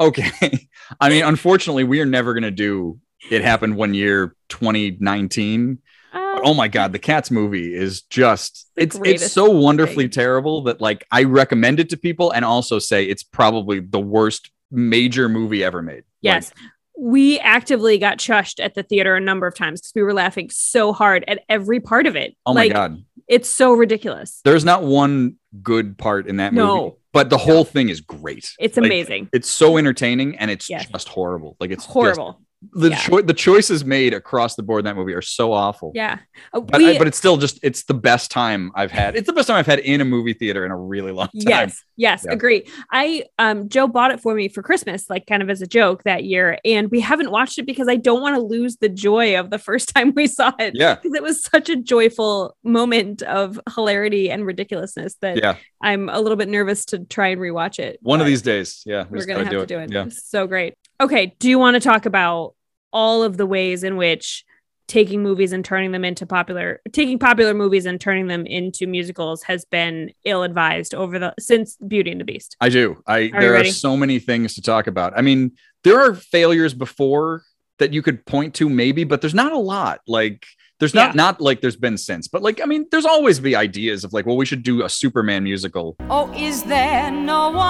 Okay. 0.00 0.68
I 1.00 1.08
mean, 1.08 1.24
unfortunately, 1.24 1.84
we 1.84 2.00
are 2.00 2.06
never 2.06 2.34
gonna 2.34 2.50
do 2.50 3.00
it 3.30 3.42
happened 3.42 3.76
one 3.76 3.94
year 3.94 4.34
2019 4.48 5.78
Uh, 6.12 6.40
oh 6.42 6.54
my 6.54 6.68
god 6.68 6.92
the 6.92 6.98
cats 6.98 7.30
movie 7.30 7.74
is 7.74 8.02
just 8.02 8.70
it's 8.76 8.98
it's 9.04 9.32
so 9.32 9.50
wonderfully 9.50 10.04
thing. 10.04 10.10
terrible 10.10 10.62
that 10.62 10.80
like 10.80 11.06
i 11.10 11.24
recommend 11.24 11.80
it 11.80 11.90
to 11.90 11.96
people 11.96 12.30
and 12.30 12.44
also 12.44 12.78
say 12.78 13.04
it's 13.04 13.22
probably 13.22 13.80
the 13.80 14.00
worst 14.00 14.50
major 14.70 15.28
movie 15.28 15.64
ever 15.64 15.82
made 15.82 16.04
yes. 16.20 16.52
we 16.98 17.38
actively 17.40 17.98
got 17.98 18.18
shushed 18.18 18.62
at 18.62 18.74
the 18.74 18.82
theater 18.82 19.16
a 19.16 19.20
number 19.20 19.46
of 19.46 19.54
times 19.54 19.80
because 19.80 19.92
we 19.94 20.02
were 20.02 20.14
laughing 20.14 20.48
so 20.50 20.92
hard 20.92 21.24
at 21.28 21.42
every 21.48 21.80
part 21.80 22.06
of 22.06 22.16
it. 22.16 22.36
oh 22.46 22.54
my 22.54 22.62
like, 22.62 22.72
god 22.72 23.02
It's 23.28 23.48
so 23.48 23.72
ridiculous. 23.72 24.40
there's 24.44 24.64
not 24.64 24.82
one 24.82 25.36
good 25.62 25.96
part 25.98 26.26
in 26.26 26.36
that 26.36 26.52
movie 26.52 26.66
No. 26.66 26.96
but 27.12 27.30
the 27.30 27.38
whole 27.38 27.64
thing 27.64 27.88
is 27.88 28.00
great 28.00 28.52
It's 28.58 28.76
Like, 28.76 28.86
amazing. 28.86 29.28
it's 29.32 29.50
so 29.50 29.76
entertaining 29.78 30.36
and 30.38 30.50
it's 30.50 30.68
Yes. 30.68 30.86
just 30.90 31.08
horrible 31.08 31.56
like 31.60 31.70
it's 31.70 31.84
just- 31.84 31.92
Horrible. 31.92 32.40
The 32.72 32.90
Yeah. 32.90 32.96
choi- 32.98 33.22
the 33.22 33.34
choices 33.34 33.84
made 33.84 34.12
across 34.12 34.56
the 34.56 34.64
board 34.64 34.80
in 34.80 34.84
that 34.86 34.96
movie 34.96 35.14
are 35.14 35.22
so 35.22 35.52
awful 35.52 35.92
yeah. 35.94 36.18
Uh, 36.52 36.60
but, 36.60 36.78
we- 36.78 36.90
I- 36.90 36.98
but 36.98 37.06
it's 37.06 37.16
still 37.16 37.36
just 37.36 37.60
it's 37.62 37.84
the 37.84 37.94
best 37.94 38.30
time 38.32 38.72
I've 38.74 38.90
had. 38.90 39.14
It's 39.16 39.26
the 39.28 39.32
best 39.32 39.46
time 39.46 39.56
I've 39.56 39.66
had 39.66 39.78
in 39.78 40.00
a 40.00 40.04
movie 40.04 40.32
theater 40.32 40.64
in 40.64 40.72
a 40.72 40.76
really 40.76 41.12
long 41.12 41.28
time. 41.34 41.42
Yes, 41.46 41.84
yes, 41.96 42.24
Yeah. 42.26 42.32
agree. 42.32 42.66
I 42.90 43.24
um 43.38 43.68
Joe 43.68 43.86
bought 43.86 44.10
it 44.10 44.20
for 44.20 44.34
me 44.34 44.48
for 44.48 44.62
Christmas, 44.62 45.08
like 45.08 45.26
kind 45.26 45.40
of 45.42 45.50
as 45.50 45.62
a 45.62 45.68
joke 45.68 46.02
that 46.02 46.24
year, 46.24 46.58
and 46.64 46.90
we 46.90 46.98
haven't 47.00 47.30
watched 47.30 47.58
it 47.60 47.66
because 47.66 47.86
I 47.88 47.94
don't 47.96 48.22
want 48.22 48.34
to 48.34 48.42
lose 48.42 48.76
the 48.78 48.88
joy 48.88 49.38
of 49.38 49.50
the 49.50 49.58
first 49.58 49.88
time 49.94 50.12
we 50.16 50.26
saw 50.26 50.52
it. 50.58 50.72
Yeah. 50.74 50.96
because 50.96 51.14
it 51.14 51.22
was 51.22 51.44
such 51.44 51.68
a 51.68 51.76
joyful 51.76 52.56
moment 52.64 53.22
of 53.22 53.60
hilarity 53.74 54.30
and 54.30 54.44
ridiculousness 54.44 55.14
that 55.20 55.36
Yeah. 55.36 55.56
I'm 55.80 56.08
a 56.08 56.20
little 56.20 56.36
bit 56.36 56.48
nervous 56.48 56.84
to 56.86 56.98
try 57.04 57.28
and 57.28 57.40
rewatch 57.40 57.78
it. 57.78 57.98
One 58.02 58.20
of 58.20 58.26
these 58.26 58.42
days. 58.42 58.82
Yeah. 58.84 59.04
we 59.08 59.18
we're 59.18 59.26
gonna 59.26 59.44
have 59.44 59.52
gotta 59.52 59.66
to 59.66 59.74
do 59.74 59.78
it. 59.78 59.92
Yeah. 59.92 60.06
So 60.10 60.48
great. 60.48 60.74
Okay, 61.00 61.36
do 61.38 61.48
you 61.48 61.58
want 61.58 61.74
to 61.74 61.80
talk 61.80 62.06
about 62.06 62.54
all 62.92 63.22
of 63.22 63.36
the 63.36 63.46
ways 63.46 63.84
in 63.84 63.96
which 63.96 64.44
taking 64.88 65.22
movies 65.22 65.52
and 65.52 65.64
turning 65.64 65.92
them 65.92 66.02
into 66.02 66.24
popular 66.24 66.80
taking 66.92 67.18
popular 67.18 67.52
movies 67.52 67.84
and 67.84 68.00
turning 68.00 68.26
them 68.26 68.46
into 68.46 68.86
musicals 68.86 69.42
has 69.42 69.66
been 69.66 70.10
ill 70.24 70.42
advised 70.42 70.94
over 70.94 71.18
the 71.18 71.34
since 71.38 71.76
Beauty 71.86 72.10
and 72.10 72.20
the 72.20 72.24
Beast. 72.24 72.56
I 72.60 72.70
do. 72.70 73.02
I 73.06 73.18
you 73.18 73.30
there 73.32 73.50
are 73.50 73.58
ready? 73.58 73.70
so 73.70 73.96
many 73.98 74.18
things 74.18 74.54
to 74.54 74.62
talk 74.62 74.86
about. 74.86 75.12
I 75.16 75.20
mean, 75.20 75.52
there 75.84 76.00
are 76.00 76.14
failures 76.14 76.72
before 76.72 77.42
that 77.78 77.92
you 77.92 78.00
could 78.02 78.24
point 78.26 78.54
to, 78.54 78.68
maybe, 78.68 79.04
but 79.04 79.20
there's 79.20 79.34
not 79.34 79.52
a 79.52 79.58
lot. 79.58 80.00
Like 80.08 80.46
there's 80.80 80.94
not 80.94 81.10
Yeah. 81.10 81.16
not 81.16 81.40
like 81.40 81.60
there's 81.60 81.76
been 81.76 81.98
since, 81.98 82.26
but 82.26 82.40
like 82.40 82.60
I 82.62 82.64
mean, 82.64 82.86
there's 82.90 83.04
always 83.04 83.40
be 83.40 83.54
ideas 83.54 84.04
of 84.04 84.14
like, 84.14 84.24
well, 84.24 84.36
we 84.38 84.46
should 84.46 84.62
do 84.62 84.84
a 84.84 84.88
Superman 84.88 85.44
musical. 85.44 85.96
Oh, 86.08 86.32
is 86.32 86.62
there 86.62 87.10
no 87.10 87.50
one 87.50 87.56
else 87.56 87.67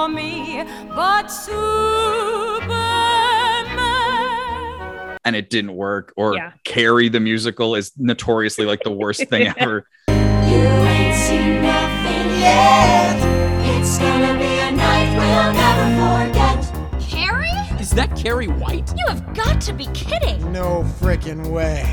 for 0.00 0.08
me 0.08 0.64
but 0.94 1.26
Superman? 1.26 1.68
And 5.26 5.36
it 5.36 5.50
didn't 5.50 5.74
work, 5.76 6.14
or 6.16 6.34
Yeah. 6.34 6.52
Carrie 6.64 7.10
the 7.10 7.20
musical 7.20 7.74
is 7.74 7.92
notoriously 7.98 8.64
like 8.64 8.82
the 8.82 8.90
worst 8.92 9.28
thing 9.28 9.42
Yeah. 9.46 9.52
ever. 9.58 9.86
You 10.08 10.14
ain't 10.16 11.14
seen 11.16 11.62
nothing 11.62 12.40
yet. 12.40 13.16
It's 13.76 13.98
gonna 13.98 14.38
be 14.38 14.58
a 14.58 14.70
night 14.72 15.10
we'll 15.18 15.52
never 15.52 15.88
forget. 16.32 17.00
Carrie? 17.06 17.78
Is 17.78 17.90
that 17.90 18.16
Carrie 18.16 18.48
White? 18.48 18.90
You 18.96 19.04
have 19.08 19.34
got 19.34 19.60
to 19.62 19.74
be 19.74 19.84
kidding. 19.92 20.50
No 20.50 20.82
freaking 21.00 21.48
way. 21.48 21.84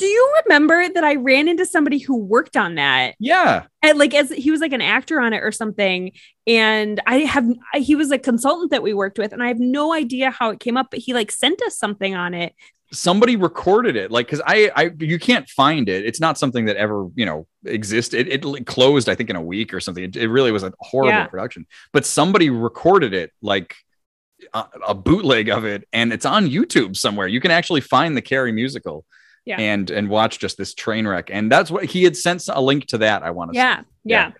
Do 0.00 0.06
you 0.06 0.34
remember 0.44 0.88
that 0.88 1.04
I 1.04 1.16
ran 1.16 1.46
into 1.46 1.66
somebody 1.66 1.98
who 1.98 2.16
worked 2.16 2.56
on 2.56 2.76
that? 2.76 3.14
Yeah. 3.18 3.64
And 3.82 3.98
like 3.98 4.14
as 4.14 4.30
he 4.30 4.50
was 4.50 4.60
like 4.60 4.72
an 4.72 4.80
actor 4.80 5.20
on 5.20 5.32
it 5.34 5.42
or 5.42 5.52
something 5.52 6.12
and 6.46 7.00
I 7.06 7.18
have 7.18 7.46
he 7.74 7.94
was 7.94 8.10
a 8.10 8.18
consultant 8.18 8.70
that 8.70 8.82
we 8.82 8.94
worked 8.94 9.18
with 9.18 9.32
and 9.32 9.42
I 9.42 9.48
have 9.48 9.60
no 9.60 9.92
idea 9.92 10.30
how 10.30 10.50
it 10.50 10.58
came 10.58 10.76
up 10.76 10.88
but 10.90 11.00
he 11.00 11.12
like 11.12 11.30
sent 11.30 11.60
us 11.62 11.76
something 11.78 12.14
on 12.14 12.32
it 12.32 12.54
somebody 12.92 13.36
recorded 13.36 13.94
it 13.94 14.10
like 14.10 14.26
because 14.26 14.40
I, 14.46 14.70
I 14.74 14.90
you 14.98 15.18
can't 15.18 15.48
find 15.48 15.88
it 15.88 16.04
it's 16.04 16.18
not 16.18 16.38
something 16.38 16.64
that 16.64 16.76
ever 16.76 17.06
you 17.14 17.24
know 17.24 17.46
existed 17.64 18.26
it, 18.26 18.44
it 18.44 18.66
closed 18.66 19.08
i 19.08 19.14
think 19.14 19.30
in 19.30 19.36
a 19.36 19.42
week 19.42 19.72
or 19.72 19.78
something 19.80 20.02
it, 20.02 20.16
it 20.16 20.28
really 20.28 20.50
was 20.50 20.64
a 20.64 20.72
horrible 20.80 21.12
Yeah. 21.12 21.26
production 21.26 21.66
but 21.92 22.04
somebody 22.04 22.50
recorded 22.50 23.14
it 23.14 23.30
like 23.42 23.76
a, 24.54 24.64
a 24.88 24.94
bootleg 24.94 25.50
of 25.50 25.64
it 25.64 25.86
and 25.92 26.12
it's 26.12 26.26
on 26.26 26.48
youtube 26.48 26.96
somewhere 26.96 27.28
you 27.28 27.40
can 27.40 27.52
actually 27.52 27.80
find 27.80 28.16
the 28.16 28.22
carrie 28.22 28.50
musical 28.50 29.04
Yeah. 29.46 29.58
and 29.58 29.90
and 29.90 30.08
watch 30.08 30.38
just 30.38 30.58
this 30.58 30.74
train 30.74 31.06
wreck 31.08 31.30
and 31.32 31.50
that's 31.50 31.70
what 31.70 31.84
he 31.84 32.04
had 32.04 32.16
sent 32.16 32.46
a 32.48 32.60
link 32.60 32.86
to 32.86 32.98
that 32.98 33.22
i 33.22 33.30
want 33.30 33.52
to 33.52 33.56
Yeah, 33.56 33.82
yeah. 34.04 34.32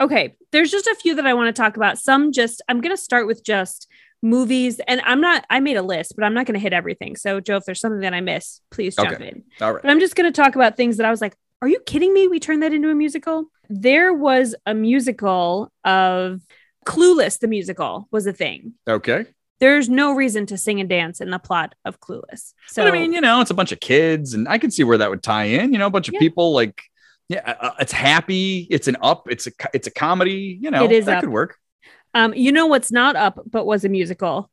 Okay. 0.00 0.34
There's 0.50 0.70
just 0.70 0.86
a 0.86 0.94
few 0.94 1.14
that 1.16 1.26
I 1.26 1.34
want 1.34 1.54
to 1.54 1.62
talk 1.62 1.76
about. 1.76 1.98
Some 1.98 2.32
just, 2.32 2.62
I'm 2.68 2.80
going 2.80 2.96
to 2.96 3.00
start 3.00 3.26
with 3.26 3.44
just 3.44 3.86
movies. 4.22 4.80
And 4.88 5.02
I'm 5.04 5.20
not, 5.20 5.44
I 5.50 5.60
made 5.60 5.76
a 5.76 5.82
list, 5.82 6.14
but 6.16 6.24
I'm 6.24 6.32
not 6.32 6.46
going 6.46 6.54
to 6.54 6.58
hit 6.60 6.72
everything. 6.72 7.16
So, 7.16 7.38
Joe, 7.38 7.56
if 7.56 7.66
there's 7.66 7.80
something 7.80 8.00
that 8.00 8.14
I 8.14 8.22
miss, 8.22 8.62
please 8.70 8.96
jump 8.96 9.10
Okay. 9.12 9.28
in. 9.28 9.44
all 9.60 9.74
right 9.74 9.82
But 9.82 9.90
I'm 9.90 10.00
just 10.00 10.16
going 10.16 10.32
to 10.32 10.42
talk 10.42 10.54
about 10.54 10.76
things 10.78 10.96
that 10.96 11.04
I 11.04 11.10
was 11.10 11.20
like, 11.20 11.36
are 11.60 11.68
you 11.68 11.80
kidding 11.80 12.14
me? 12.14 12.28
We 12.28 12.40
turned 12.40 12.62
that 12.62 12.72
into 12.72 12.88
a 12.88 12.94
musical? 12.94 13.44
There 13.68 14.14
was 14.14 14.54
a 14.64 14.72
musical 14.72 15.70
of 15.84 16.40
Clueless, 16.86 17.38
the 17.38 17.46
musical 17.48 18.08
was 18.10 18.26
a 18.26 18.32
thing. 18.32 18.72
okay 18.88 19.26
There's 19.60 19.88
no 19.88 20.12
reason 20.12 20.46
to 20.46 20.56
sing 20.58 20.80
and 20.80 20.88
dance 20.88 21.20
in 21.20 21.30
the 21.30 21.38
plot 21.38 21.74
of 21.84 22.00
Clueless. 22.00 22.54
So, 22.68 22.82
but 22.82 22.88
I 22.88 22.90
mean, 22.90 23.12
you 23.12 23.20
know, 23.20 23.40
it's 23.42 23.50
a 23.50 23.54
bunch 23.54 23.72
of 23.72 23.80
kids, 23.80 24.32
and 24.34 24.48
I 24.48 24.58
can 24.58 24.70
see 24.70 24.84
where 24.84 24.98
that 24.98 25.10
would 25.10 25.22
tie 25.22 25.44
in. 25.44 25.72
You 25.72 25.78
know, 25.78 25.86
a 25.86 25.90
bunch 25.90 26.08
of 26.08 26.14
Yeah. 26.14 26.20
people 26.20 26.52
like, 26.54 26.82
yeah, 27.28 27.54
uh, 27.60 27.72
it's 27.78 27.92
happy, 27.92 28.66
it's 28.70 28.88
an 28.88 28.96
up, 29.02 29.28
it's 29.30 29.46
a 29.46 29.50
it's 29.74 29.86
a 29.86 29.90
comedy. 29.90 30.58
You 30.60 30.70
know, 30.70 30.84
It 30.84 30.92
is 30.92 31.04
that 31.06 31.18
up. 31.18 31.20
could 31.24 31.30
work. 31.30 31.56
um, 32.14 32.34
you 32.34 32.50
know 32.52 32.66
what's 32.66 32.90
not 32.90 33.16
up, 33.16 33.38
but 33.48 33.66
was 33.66 33.84
a 33.84 33.88
musical? 33.88 34.50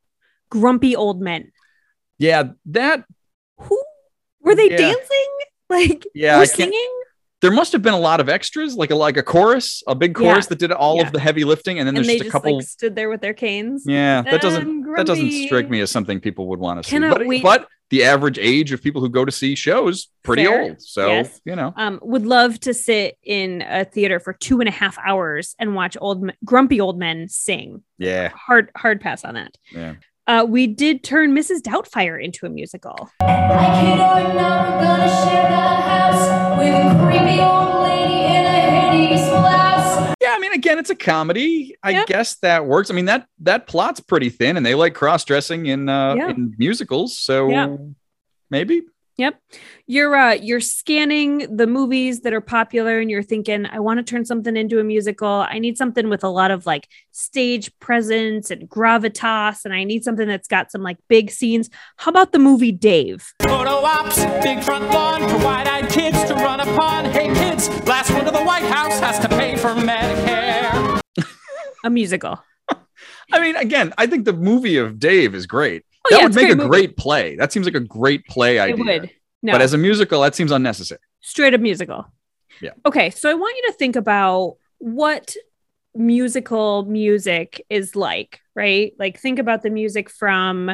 Grumpy 0.50 0.96
Old 0.96 1.22
Men. 1.22 1.52
Yeah, 2.20 2.50
that. 2.68 3.06
who 3.60 3.82
were 4.42 4.56
they 4.56 4.70
Yeah. 4.70 4.78
dancing? 4.78 5.28
Like 5.70 6.06
Yeah, 6.16 6.40
were 6.40 6.46
singing? 6.46 6.97
There 7.42 7.52
must 7.52 7.72
have 7.74 7.84
been 7.84 7.94
a 7.94 8.00
lot 8.00 8.20
of 8.20 8.30
extras, 8.30 8.76
like 8.76 8.90
a 8.90 8.96
like 8.96 9.16
a 9.18 9.24
chorus, 9.24 9.84
a 9.88 9.94
big 9.94 10.18
Yeah. 10.20 10.32
chorus 10.32 10.48
that 10.48 10.58
did 10.58 10.72
all 10.72 10.98
Yeah. 10.98 11.06
of 11.08 11.12
the 11.14 11.20
heavy 11.20 11.44
lifting, 11.44 11.78
and 11.78 11.88
then 11.88 11.96
And 11.96 12.04
there's 12.06 12.08
just 12.08 12.18
just 12.24 12.30
a 12.30 12.32
couple. 12.32 12.58
like 12.58 12.66
stood 12.68 12.96
there 12.96 13.10
with 13.10 13.22
their 13.22 13.34
canes. 13.36 13.84
yeah, 13.86 14.24
that 14.24 14.42
doesn't 14.42 14.62
I'm 14.68 14.94
that 14.96 15.06
doesn't 15.06 15.32
strike 15.32 15.70
me 15.70 15.80
as 15.82 15.92
something 15.92 16.20
people 16.20 16.48
would 16.48 16.60
want 16.60 16.84
to 16.84 16.90
see. 16.90 16.98
But, 17.00 17.28
wait. 17.28 17.44
but 17.44 17.68
the 17.90 18.04
average 18.04 18.38
age 18.40 18.74
of 18.74 18.82
people 18.82 19.00
who 19.02 19.08
go 19.10 19.24
to 19.24 19.32
see 19.32 19.56
shows 19.56 20.08
pretty 20.24 20.44
Fair. 20.46 20.62
old, 20.64 20.82
so 20.82 21.08
Yes. 21.08 21.40
you 21.46 21.56
know. 21.56 21.74
Um, 21.78 22.00
would 22.02 22.26
love 22.26 22.60
to 22.62 22.74
sit 22.74 23.18
in 23.24 23.62
a 23.62 23.86
theater 23.86 24.20
for 24.20 24.34
two 24.34 24.60
and 24.60 24.68
a 24.68 24.72
half 24.72 24.98
hours 25.06 25.56
and 25.60 25.74
watch 25.76 25.96
old 26.02 26.30
grumpy 26.44 26.82
old 26.82 26.98
men 27.00 27.28
sing. 27.30 27.84
Yeah, 28.00 28.30
Hard 28.30 28.72
hard 28.76 29.00
pass 29.00 29.24
on 29.24 29.36
that. 29.36 29.56
yeah. 29.72 29.94
Uh, 30.28 30.46
we 30.48 30.68
did 30.68 31.04
turn 31.04 31.34
Mrs. 31.34 31.62
Doubtfire 31.62 32.22
into 32.22 32.46
a 32.46 32.50
musical. 32.50 33.10
Like 33.22 33.86
it 33.86 33.94
or 33.94 34.34
not, 34.34 34.78
we're 34.78 34.84
gonna 34.84 35.08
share 35.24 35.48
that 35.50 35.84
house 36.12 36.60
with 36.60 36.74
a 36.76 37.06
creepy 37.06 37.40
old 37.40 37.84
lady 37.84 38.36
in 38.36 38.46
a 38.46 38.92
hideous 38.92 39.30
blouse. 39.30 40.14
Yeah, 40.22 40.34
I 40.36 40.40
mean, 40.40 40.52
again, 40.52 40.80
it's 40.80 40.90
a 40.90 40.96
comedy. 40.96 41.78
I 41.82 41.92
Yep. 41.92 42.08
guess 42.08 42.36
that 42.40 42.66
works. 42.66 42.92
I 42.92 42.94
mean 42.94 43.06
that 43.06 43.26
that 43.40 43.68
plot's 43.68 44.02
pretty 44.02 44.30
thin, 44.30 44.58
and 44.58 44.66
they 44.66 44.76
like 44.76 44.94
cross 44.96 45.24
dressing 45.24 45.68
in 45.68 45.88
uh, 45.88 46.16
Yeah. 46.16 46.30
in 46.32 46.54
musicals, 46.58 47.18
so 47.18 47.48
Yeah. 47.50 47.78
maybe. 48.50 48.82
Yep. 49.18 49.42
You're 49.88 50.16
uh 50.16 50.34
you're 50.34 50.60
scanning 50.60 51.56
the 51.56 51.66
movies 51.66 52.22
that 52.22 52.34
are 52.34 52.42
popular 52.42 53.00
and 53.00 53.10
you're 53.10 53.24
thinking, 53.24 53.66
I 53.66 53.80
want 53.80 53.98
to 53.98 54.04
turn 54.04 54.26
something 54.26 54.56
into 54.56 54.80
a 54.80 54.84
musical. 54.84 55.28
I 55.28 55.58
need 55.58 55.76
something 55.76 56.08
with 56.08 56.24
a 56.24 56.30
lot 56.30 56.52
of 56.52 56.68
like 56.68 56.88
stage 57.14 57.72
presence 57.80 58.52
and 58.52 58.70
gravitas, 58.70 59.66
and 59.66 59.74
I 59.74 59.86
need 59.86 60.04
something 60.04 60.28
that's 60.28 60.48
got 60.48 60.72
some 60.72 60.84
like 60.84 60.98
big 61.08 61.32
scenes. 61.32 61.72
How 61.96 62.10
about 62.12 62.32
the 62.32 62.38
movie 62.38 62.72
Dave? 62.72 63.34
Photo 63.42 63.72
ops, 63.72 64.24
big 64.44 64.64
front 64.64 64.86
lawn 64.92 65.28
for 65.28 65.44
wide-eyed 65.44 65.90
kids 65.90 66.24
to 66.26 66.36
run 66.36 66.60
upon. 66.60 67.06
Hey 67.06 67.34
kids, 67.34 67.70
last 67.88 68.12
one 68.12 68.26
to 68.26 68.32
the 68.32 68.44
White 68.44 68.66
House 68.66 69.00
has 69.00 69.18
to 69.20 69.30
pay 69.30 69.56
for 69.56 69.70
Medicare. 69.70 71.02
A 71.84 71.90
musical. 71.90 72.40
I 73.34 73.40
mean, 73.40 73.56
again, 73.56 73.96
I 73.98 74.06
think 74.06 74.26
the 74.26 74.34
movie 74.34 74.78
of 74.78 75.00
Dave 75.00 75.34
is 75.34 75.48
great. 75.48 75.86
Oh, 76.08 76.16
that 76.16 76.18
yeah, 76.20 76.24
would 76.26 76.36
make 76.36 76.44
a 76.46 76.48
great 76.56 76.58
movie. 76.58 76.70
great 76.70 76.98
play. 76.98 77.36
That 77.36 77.52
seems 77.52 77.66
like 77.66 77.76
a 77.76 77.80
great 77.80 78.26
play 78.28 78.60
idea. 78.60 78.76
It 78.96 79.02
would. 79.02 79.12
No, 79.44 79.52
But 79.54 79.62
as 79.62 79.74
a 79.74 79.78
musical, 79.78 80.22
that 80.22 80.36
seems 80.36 80.52
unnecessary. 80.52 81.00
straight 81.22 81.54
up 81.54 81.62
musical. 81.62 82.06
Yeah. 82.62 82.72
Okay, 82.86 83.12
so 83.12 83.30
I 83.30 83.36
want 83.36 83.56
you 83.58 83.72
to 83.72 83.78
think 83.78 83.96
about 83.96 84.58
what 84.80 85.36
musical 85.94 86.86
music 86.86 87.64
is 87.70 87.96
like, 87.96 88.40
right? 88.56 88.94
Like 88.98 89.20
think 89.20 89.40
about 89.40 89.62
the 89.62 89.70
music 89.70 90.10
from 90.10 90.72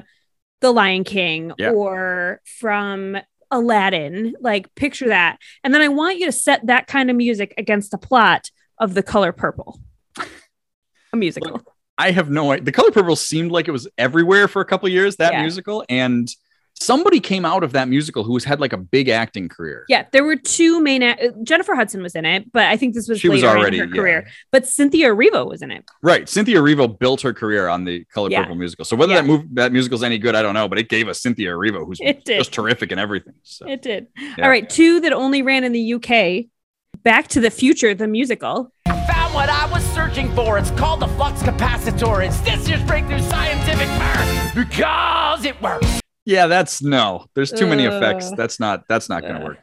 The 0.61 0.71
Lion 0.71 1.03
King 1.03 1.51
Yeah. 1.57 1.71
or 1.71 2.41
from 2.59 3.17
Aladdin. 3.51 4.35
Like 4.39 4.73
picture 4.75 5.09
that. 5.09 5.37
And 5.63 5.73
then 5.73 5.81
I 5.81 5.87
want 5.89 6.19
you 6.19 6.25
to 6.27 6.31
set 6.31 6.65
that 6.67 6.87
kind 6.87 7.09
of 7.09 7.15
music 7.15 7.53
against 7.57 7.91
the 7.91 7.97
plot 7.97 8.49
of 8.79 8.93
The 8.93 9.03
Color 9.03 9.31
Purple. 9.33 9.79
A 11.11 11.17
musical. 11.17 11.61
I 11.97 12.11
have 12.11 12.29
no 12.29 12.51
idea. 12.51 12.65
The 12.65 12.71
Color 12.71 12.91
Purple 12.91 13.15
seemed 13.15 13.51
like 13.51 13.67
it 13.67 13.71
was 13.71 13.87
everywhere 13.97 14.47
for 14.47 14.61
a 14.61 14.65
couple 14.65 14.89
years, 14.89 15.15
that 15.17 15.33
Yeah. 15.33 15.41
musical. 15.41 15.83
And 15.89 16.27
somebody 16.81 17.19
came 17.19 17.45
out 17.45 17.63
of 17.63 17.71
that 17.73 17.87
musical 17.87 18.23
who 18.23 18.33
has 18.33 18.43
had 18.43 18.59
like 18.59 18.73
a 18.73 18.77
big 18.77 19.07
acting 19.07 19.47
career. 19.47 19.85
yeah, 19.87 20.05
there 20.11 20.23
were 20.23 20.35
two 20.35 20.81
main. 20.81 21.03
A- 21.03 21.31
Jennifer 21.43 21.75
Hudson 21.75 22.01
was 22.01 22.15
in 22.15 22.25
it, 22.25 22.51
but 22.51 22.65
I 22.65 22.77
think 22.77 22.95
this 22.95 23.07
was 23.07 23.19
She 23.19 23.29
was 23.29 23.43
already 23.43 23.77
in 23.77 23.87
her 23.89 23.95
yeah. 23.95 24.01
career. 24.01 24.27
But 24.51 24.65
Cynthia 24.67 25.09
Erivo 25.09 25.47
was 25.47 25.61
in 25.61 25.69
it. 25.69 25.85
Right. 26.01 26.27
Cynthia 26.27 26.57
Erivo 26.57 26.97
built 26.99 27.21
her 27.21 27.31
career 27.31 27.67
on 27.67 27.85
the 27.85 28.03
Color 28.05 28.31
Yeah. 28.31 28.41
Purple 28.41 28.55
musical. 28.55 28.85
So 28.85 28.95
whether 28.95 29.13
Yeah. 29.13 29.21
that 29.21 29.27
move 29.27 29.43
that 29.53 29.71
musical's 29.71 30.01
any 30.03 30.17
good, 30.17 30.33
I 30.35 30.41
don't 30.41 30.55
know, 30.55 30.67
but 30.67 30.79
it 30.79 30.89
gave 30.89 31.07
us 31.07 31.21
Cynthia 31.21 31.51
Erivo, 31.51 31.85
who's 31.85 31.99
just 32.25 32.51
terrific 32.51 32.91
in 32.91 32.97
everything. 32.97 33.35
So 33.43 33.67
It 33.67 33.83
did. 33.83 34.07
All 34.41 34.49
right, 34.49 34.67
two 34.67 34.99
that 35.01 35.13
only 35.13 35.43
ran 35.43 35.63
in 35.63 35.71
the 35.73 35.93
UK. 35.93 36.49
Back 37.03 37.27
to 37.29 37.39
the 37.39 37.51
Future, 37.51 37.93
the 37.93 38.07
musical. 38.07 38.71
Searching 40.13 40.35
for. 40.35 40.57
It's 40.59 40.71
called 40.71 40.99
the 40.99 41.07
flux 41.09 41.41
capacitor. 41.41 42.25
It's 42.25 42.39
this 42.41 42.67
year's 42.69 42.83
breakthrough 42.83 43.19
scientific 43.19 43.87
mirror 43.87 44.51
because 44.53 45.43
it 45.43 45.59
works. 45.61 46.01
yeah, 46.25 46.45
that's 46.45 46.83
no. 46.83 47.25
There's 47.33 47.51
too 47.51 47.65
many 47.65 47.85
effects. 47.85 48.31
Uh, 48.31 48.35
That's 48.35 48.59
not 48.59 48.87
that's 48.87 49.09
not 49.09 49.23
gonna 49.23 49.41
uh. 49.41 49.45
work. 49.45 49.57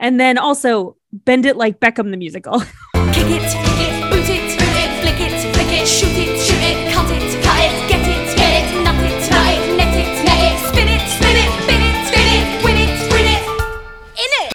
And 0.00 0.18
then 0.18 0.38
also 0.38 0.96
Bend 1.12 1.44
It 1.46 1.56
Like 1.56 1.78
Beckham, 1.78 2.10
the 2.10 2.16
musical. 2.16 2.60
Kick 2.60 3.28
it, 3.28 3.71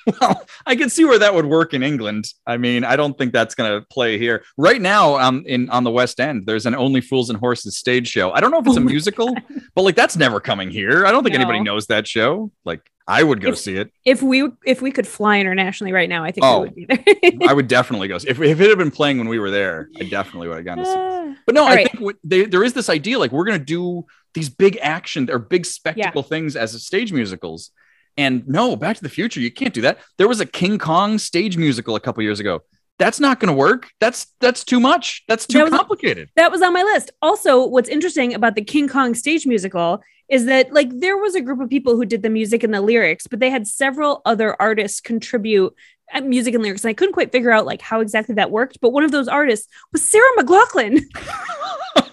Well, 0.22 0.46
I 0.66 0.76
can 0.76 0.90
see 0.90 1.06
where 1.06 1.20
that 1.20 1.34
would 1.34 1.46
work 1.46 1.74
in 1.74 1.84
England. 1.84 2.26
I 2.46 2.58
mean, 2.58 2.84
I 2.84 2.96
don't 2.96 3.18
think 3.18 3.34
that's 3.34 3.56
going 3.56 3.70
to 3.80 3.86
play 3.88 4.18
here. 4.18 4.44
Right 4.58 4.82
now, 4.82 5.18
um, 5.18 5.44
in 5.46 5.70
on 5.70 5.84
the 5.84 5.92
West 5.92 6.20
End, 6.20 6.46
there's 6.46 6.66
an 6.66 6.76
Only 6.76 7.02
Fools 7.02 7.30
and 7.30 7.38
Horses 7.38 7.78
stage 7.78 8.08
show. 8.08 8.32
I 8.32 8.40
don't 8.40 8.52
know 8.52 8.60
if 8.60 8.68
it's 8.68 8.78
Oh 8.78 8.82
a 8.82 8.84
musical, 8.84 9.36
but 9.76 9.82
like 9.82 9.96
that's 9.96 10.16
never 10.16 10.40
coming 10.40 10.70
here. 10.70 11.06
I 11.06 11.12
don't 11.12 11.24
think 11.24 11.36
anybody 11.36 11.60
knows 11.60 11.88
that 11.88 12.08
show. 12.08 12.52
Like, 12.66 12.82
I 13.08 13.22
would 13.24 13.42
go 13.42 13.50
If- 13.50 13.58
see 13.60 13.76
it. 13.76 13.92
If 14.06 14.22
we 14.22 14.50
if 14.66 14.82
we 14.82 14.92
could 14.92 15.08
fly 15.08 15.40
internationally 15.40 15.92
right 15.94 16.10
now, 16.10 16.24
I 16.24 16.32
think 16.32 16.46
Oh. 16.46 16.62
we 16.62 16.66
would 16.68 16.76
be 16.76 16.86
there. 16.86 17.50
I 17.50 17.54
would 17.54 17.68
definitely 17.68 18.08
go. 18.08 18.18
See. 18.18 18.30
If, 18.30 18.40
if 18.42 18.60
it 18.62 18.70
had 18.70 18.78
been 18.78 18.92
playing 18.92 19.18
when 19.18 19.28
we 19.28 19.40
were 19.40 19.52
there, 19.52 19.90
I 20.00 20.04
definitely 20.04 20.48
would 20.48 20.58
have 20.58 20.66
gone 20.66 20.78
to 20.78 20.86
see. 20.86 20.92
it. 20.92 20.98
Ah. 20.98 21.36
But 21.46 21.56
no, 21.56 21.62
All 21.64 21.68
I 21.70 21.76
right. 21.76 21.92
think 21.92 22.04
what 22.04 22.16
they, 22.24 22.46
there 22.46 22.64
is 22.64 22.74
this 22.74 22.90
idea 22.90 23.20
like 23.20 23.32
we're 23.32 23.46
going 23.46 23.60
to 23.60 23.66
do 23.66 24.06
these 24.34 24.50
big 24.50 24.78
action 24.82 25.30
or 25.30 25.40
big 25.40 25.66
spectacle 25.66 26.24
things 26.24 26.56
as 26.56 26.82
stage 26.84 27.12
musicals. 27.12 27.72
And 28.18 28.48
no, 28.48 28.76
Back 28.76 28.98
to 28.98 29.04
the 29.04 29.10
Future, 29.10 29.40
you 29.40 29.52
can't 29.52 29.74
do 29.74 29.82
that. 29.82 30.00
There 30.18 30.28
was 30.28 30.40
a 30.40 30.46
King 30.46 30.80
Kong 30.80 31.18
stage 31.20 31.56
musical 31.58 31.96
a 31.96 32.00
couple 32.00 32.24
years 32.24 32.40
ago. 32.40 32.62
That's 33.00 33.20
not 33.20 33.40
going 33.40 33.50
to 33.50 33.54
work. 33.54 33.90
That's 34.00 34.26
that's 34.40 34.64
too 34.64 34.80
much. 34.80 35.24
That's 35.28 35.46
too 35.46 35.60
That 35.60 35.66
was- 35.66 35.74
complicated. 35.74 36.30
that 36.36 36.52
was 36.52 36.62
on 36.64 36.74
my 36.74 36.82
list. 36.82 37.12
Also, 37.22 37.64
what's 37.66 37.90
interesting 37.90 38.34
about 38.34 38.56
the 38.56 38.64
King 38.64 38.88
Kong 38.88 39.14
stage 39.14 39.46
musical 39.46 40.02
is 40.30 40.46
that 40.46 40.74
like 40.74 40.90
there 41.00 41.16
was 41.16 41.36
a 41.36 41.42
group 41.42 41.62
of 41.62 41.70
people 41.70 41.96
who 41.96 42.06
did 42.06 42.24
the 42.24 42.30
music 42.30 42.64
and 42.64 42.74
the 42.74 42.82
lyrics, 42.82 43.28
but 43.28 43.40
they 43.40 43.52
had 43.52 43.68
several 43.68 44.22
other 44.26 44.60
artists 44.60 45.00
contribute 45.00 45.74
uh, 46.12 46.22
music 46.22 46.56
and 46.56 46.64
lyrics. 46.64 46.84
And 46.84 46.90
I 46.90 46.94
couldn't 46.96 47.14
quite 47.14 47.32
figure 47.32 47.52
out 47.52 47.68
like 47.68 47.82
how 47.82 48.02
exactly 48.02 48.34
that 48.36 48.50
worked, 48.50 48.80
but 48.82 48.90
one 48.90 49.04
of 49.04 49.12
those 49.12 49.28
artists 49.28 49.68
was 49.94 50.02
Sarah 50.10 50.26
McLachlan. 50.40 51.02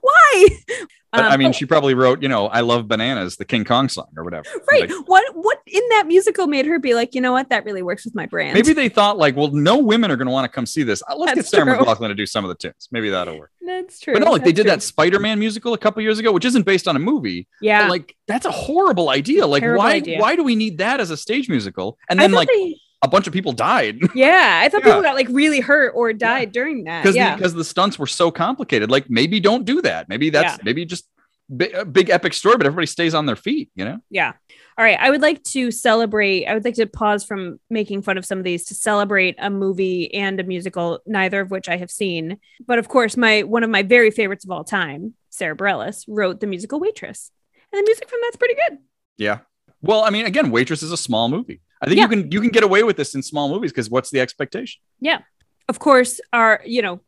Why? 0.00 0.48
But, 1.14 1.24
Um, 1.26 1.32
I 1.32 1.36
mean, 1.36 1.48
oh, 1.48 1.52
she 1.52 1.64
probably 1.66 1.94
wrote, 1.94 2.22
you 2.22 2.28
know, 2.28 2.48
"I 2.48 2.60
Love 2.60 2.88
Bananas," 2.88 3.36
the 3.36 3.44
King 3.44 3.64
Kong 3.64 3.88
song 3.88 4.08
or 4.16 4.24
whatever. 4.24 4.44
right. 4.72 4.88
Like, 4.90 5.08
what 5.08 5.24
what 5.36 5.58
in 5.66 5.82
that 5.90 6.06
musical 6.06 6.46
made 6.46 6.66
her 6.66 6.78
be 6.78 6.94
like, 6.94 7.14
you 7.14 7.20
know 7.20 7.32
what, 7.32 7.50
that 7.50 7.64
really 7.64 7.82
works 7.82 8.04
with 8.04 8.14
my 8.14 8.26
brand. 8.26 8.54
maybe 8.54 8.72
they 8.72 8.88
thought 8.88 9.16
like, 9.18 9.36
well, 9.36 9.48
no 9.52 9.78
women 9.78 10.10
are 10.10 10.16
going 10.16 10.26
to 10.26 10.32
want 10.32 10.44
to 10.44 10.54
come 10.54 10.66
see 10.66 10.82
this. 10.82 11.02
Uh, 11.08 11.16
Let's 11.16 11.34
get 11.34 11.46
Sarah 11.46 11.76
true. 11.76 11.84
McLachlan 11.86 12.08
to 12.08 12.14
do 12.14 12.26
some 12.26 12.44
of 12.44 12.48
the 12.48 12.54
tunes. 12.56 12.88
Maybe 12.90 13.10
that'll 13.10 13.38
work. 13.38 13.50
that's 13.64 14.00
true. 14.00 14.12
But 14.14 14.22
no, 14.24 14.32
like 14.32 14.44
they 14.44 14.52
did 14.52 14.62
true. 14.64 14.70
that 14.72 14.82
Spider-Man 14.82 15.38
musical 15.38 15.72
a 15.74 15.78
couple 15.78 16.02
years 16.02 16.18
ago, 16.18 16.32
which 16.32 16.44
isn't 16.44 16.64
based 16.66 16.88
on 16.88 16.96
a 16.96 16.98
movie. 17.00 17.46
Yeah. 17.60 17.82
But, 17.84 17.90
like 17.90 18.16
that's 18.26 18.46
a 18.46 18.50
horrible 18.50 19.10
idea. 19.10 19.46
Like 19.46 19.62
Terrible 19.62 19.82
why 19.84 19.94
idea. 19.94 20.18
why 20.20 20.36
do 20.36 20.42
we 20.42 20.56
need 20.56 20.78
that 20.78 21.00
as 21.00 21.10
a 21.10 21.16
stage 21.16 21.48
musical? 21.48 21.98
And 22.08 22.18
then 22.18 22.32
like 22.32 22.48
they- 22.48 22.76
a 23.04 23.08
bunch 23.08 23.26
of 23.26 23.32
people 23.32 23.52
died 23.52 23.98
yeah, 24.14 24.60
I 24.62 24.68
thought 24.68 24.80
Yeah. 24.82 24.90
people 24.90 25.02
got 25.02 25.14
like 25.14 25.28
really 25.30 25.60
hurt 25.60 25.92
or 25.94 26.12
died 26.12 26.52
during 26.52 26.84
that. 26.84 27.02
because 27.02 27.16
Yeah. 27.16 27.36
because 27.36 27.54
the, 27.54 27.64
stunts 27.64 27.98
were 27.98 28.06
so 28.06 28.30
complicated. 28.30 28.90
Like 28.90 29.08
maybe 29.08 29.40
don't 29.40 29.64
do 29.64 29.82
that. 29.82 30.08
Maybe 30.08 30.30
that's 30.30 30.54
Yeah. 30.58 30.62
maybe 30.64 30.84
just 30.84 31.04
a 31.60 31.84
big 31.84 32.08
epic 32.08 32.32
story, 32.32 32.56
but 32.56 32.66
everybody 32.66 32.86
stays 32.86 33.14
on 33.14 33.26
their 33.26 33.36
feet. 33.36 33.70
You 33.74 33.84
know? 33.84 33.98
Yeah. 34.10 34.32
All 34.78 34.84
right, 34.84 34.98
I 34.98 35.10
would 35.10 35.20
like 35.22 35.42
to 35.44 35.70
celebrate. 35.70 36.46
I 36.46 36.54
would 36.54 36.64
like 36.64 36.74
to 36.76 36.86
pause 36.86 37.22
from 37.24 37.60
making 37.70 38.02
fun 38.02 38.18
of 38.18 38.24
some 38.24 38.38
of 38.38 38.44
these 38.44 38.64
to 38.66 38.74
celebrate 38.74 39.36
a 39.38 39.50
movie 39.50 40.12
and 40.14 40.40
a 40.40 40.42
musical, 40.42 41.00
neither 41.06 41.40
of 41.40 41.50
which 41.50 41.68
I 41.68 41.76
have 41.76 41.90
seen. 41.90 42.38
But 42.66 42.78
of 42.80 42.88
course, 42.88 43.16
my 43.16 43.42
one 43.42 43.62
of 43.62 43.70
my 43.70 43.82
very 43.82 44.10
favorites 44.10 44.44
of 44.44 44.50
all 44.50 44.64
time, 44.64 45.14
Sara 45.30 45.54
Bareilles, 45.56 46.04
wrote 46.08 46.40
the 46.40 46.46
musical 46.48 46.80
Waitress, 46.80 47.30
and 47.72 47.78
the 47.78 47.84
music 47.84 48.08
from 48.08 48.18
that's 48.22 48.36
pretty 48.36 48.54
good. 48.54 48.78
Yeah. 49.18 49.38
Well, 49.82 50.02
I 50.02 50.10
mean, 50.10 50.24
again, 50.26 50.50
Waitress 50.50 50.82
is 50.82 50.90
a 50.92 50.96
small 50.96 51.28
movie. 51.28 51.60
I 51.84 51.88
think 51.88 51.98
Yeah. 51.98 52.04
you 52.04 52.08
can 52.08 52.32
you 52.32 52.40
can 52.40 52.50
get 52.50 52.62
away 52.64 52.82
with 52.82 52.96
this 52.96 53.14
in 53.14 53.22
small 53.22 53.48
movies 53.48 53.70
because 53.72 53.90
what's 53.90 54.10
the 54.10 54.20
expectation? 54.20 54.80
Yeah. 55.00 55.18
Of 55.68 55.78
course, 55.78 56.20
our 56.32 56.60
you 56.66 56.82
know 56.82 57.00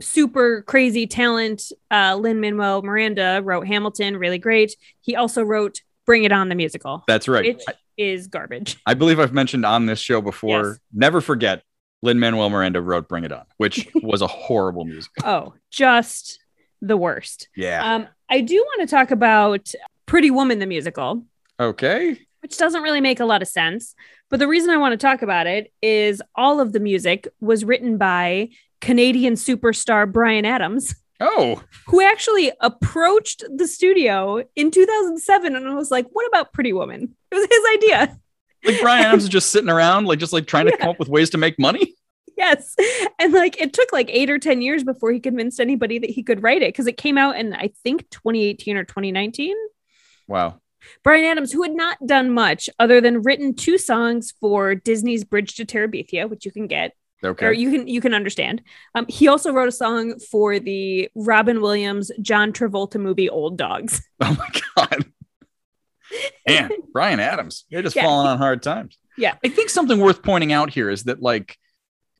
super 0.00 0.62
crazy 0.62 1.06
talent, 1.06 1.62
uh, 1.90 2.16
Lin 2.16 2.40
Manuel 2.40 2.82
Miranda 2.82 3.40
wrote 3.44 3.66
Hamilton, 3.66 4.16
really 4.16 4.38
great. 4.38 4.74
He 5.00 5.16
also 5.16 5.42
wrote 5.42 5.80
Bring 6.06 6.24
It 6.24 6.32
On 6.32 6.48
the 6.48 6.54
musical, 6.54 7.04
That's 7.06 7.28
right. 7.28 7.44
which 7.56 7.62
is 7.96 8.26
garbage. 8.26 8.76
I 8.86 8.94
believe 8.94 9.20
I've 9.20 9.32
mentioned 9.32 9.64
on 9.64 9.86
this 9.86 9.98
show 9.98 10.20
before. 10.20 10.62
Yes. 10.62 10.78
Never 10.92 11.20
forget, 11.20 11.62
Lin 12.02 12.18
Manuel 12.18 12.50
Miranda 12.50 12.80
wrote 12.80 13.08
"Bring 13.08 13.24
It 13.24 13.32
On," 13.32 13.44
which 13.58 13.88
was 13.94 14.20
a 14.22 14.26
horrible 14.26 14.84
musical. 14.84 15.26
Oh, 15.28 15.54
just 15.70 16.38
the 16.82 16.96
worst. 16.96 17.48
Yeah. 17.56 17.94
Um, 17.94 18.08
I 18.28 18.40
do 18.40 18.56
want 18.56 18.88
to 18.88 18.94
talk 18.94 19.10
about 19.10 19.72
Pretty 20.06 20.30
Woman 20.30 20.58
the 20.58 20.66
musical, 20.66 21.24
Okay. 21.60 22.18
which 22.40 22.58
doesn't 22.58 22.82
really 22.82 23.00
make 23.00 23.20
a 23.20 23.24
lot 23.24 23.40
of 23.40 23.48
sense. 23.48 23.94
But 24.32 24.38
the 24.38 24.48
reason 24.48 24.70
I 24.70 24.78
want 24.78 24.92
to 24.92 24.96
talk 24.96 25.20
about 25.20 25.46
it 25.46 25.70
is 25.82 26.22
all 26.34 26.58
of 26.58 26.72
the 26.72 26.80
music 26.80 27.28
was 27.40 27.66
written 27.66 27.98
by 27.98 28.48
Canadian 28.80 29.34
superstar 29.34 30.10
Bryan 30.10 30.46
Adams. 30.46 30.94
Oh, 31.20 31.62
who 31.86 32.00
actually 32.00 32.50
approached 32.62 33.44
the 33.54 33.68
studio 33.68 34.42
in 34.56 34.70
2007 34.70 35.54
and 35.54 35.76
was 35.76 35.90
like, 35.90 36.06
What 36.12 36.26
about 36.28 36.54
Pretty 36.54 36.72
Woman? 36.72 37.14
It 37.30 37.34
was 37.34 37.46
his 37.46 37.64
idea. 37.74 38.18
like 38.64 38.80
Bryan 38.80 39.04
Adams 39.08 39.24
is 39.24 39.28
just 39.28 39.50
sitting 39.50 39.68
around, 39.68 40.06
like 40.06 40.18
just 40.18 40.32
like 40.32 40.46
trying 40.46 40.64
to 40.64 40.76
come 40.78 40.88
up 40.88 40.98
with 40.98 41.10
ways 41.10 41.28
to 41.30 41.38
make 41.38 41.58
money. 41.58 41.94
Yes. 42.34 42.74
And 43.18 43.34
like 43.34 43.60
it 43.60 43.74
took 43.74 43.92
like 43.92 44.08
eight 44.10 44.30
or 44.30 44.38
10 44.38 44.62
years 44.62 44.82
before 44.82 45.12
he 45.12 45.20
convinced 45.20 45.60
anybody 45.60 45.98
that 45.98 46.08
he 46.08 46.22
could 46.22 46.42
write 46.42 46.62
it 46.62 46.72
because 46.72 46.86
it 46.86 46.96
came 46.96 47.18
out 47.18 47.36
in, 47.36 47.52
I 47.52 47.70
think, 47.84 48.08
2018 48.08 48.78
or 48.78 48.84
2019. 48.84 49.54
Wow. 50.26 50.61
Bryan 51.02 51.24
Adams, 51.24 51.52
who 51.52 51.62
had 51.62 51.72
not 51.72 51.98
done 52.06 52.30
much 52.30 52.68
other 52.78 53.00
than 53.00 53.22
written 53.22 53.54
two 53.54 53.78
songs 53.78 54.32
for 54.40 54.74
Disney's 54.74 55.24
Bridge 55.24 55.54
to 55.56 55.64
Terabithia, 55.64 56.28
which 56.28 56.44
you 56.44 56.52
can 56.52 56.66
get 56.66 56.92
Okay. 57.24 57.46
or 57.46 57.52
you 57.52 57.70
can 57.70 57.86
you 57.86 58.00
can 58.00 58.14
understand. 58.14 58.62
Um, 58.96 59.06
he 59.08 59.28
also 59.28 59.52
wrote 59.52 59.68
a 59.68 59.72
song 59.72 60.18
for 60.18 60.58
the 60.58 61.08
Robin 61.14 61.60
Williams 61.60 62.10
John 62.20 62.52
Travolta 62.52 63.00
movie 63.00 63.28
Old 63.30 63.56
Dogs. 63.56 64.02
oh 64.20 64.36
my 64.38 64.48
god. 64.76 65.04
Man, 66.46 66.70
Bryan 66.92 67.20
Adams, 67.20 67.64
you're 67.68 67.82
just 67.82 67.96
Yeah. 67.96 68.02
falling 68.02 68.26
on 68.26 68.38
hard 68.38 68.62
times. 68.62 68.98
Yeah. 69.16 69.34
I 69.44 69.48
think 69.48 69.70
something 69.70 69.98
worth 70.00 70.22
pointing 70.22 70.52
out 70.52 70.70
here 70.70 70.90
is 70.90 71.04
that 71.04 71.22
like 71.22 71.56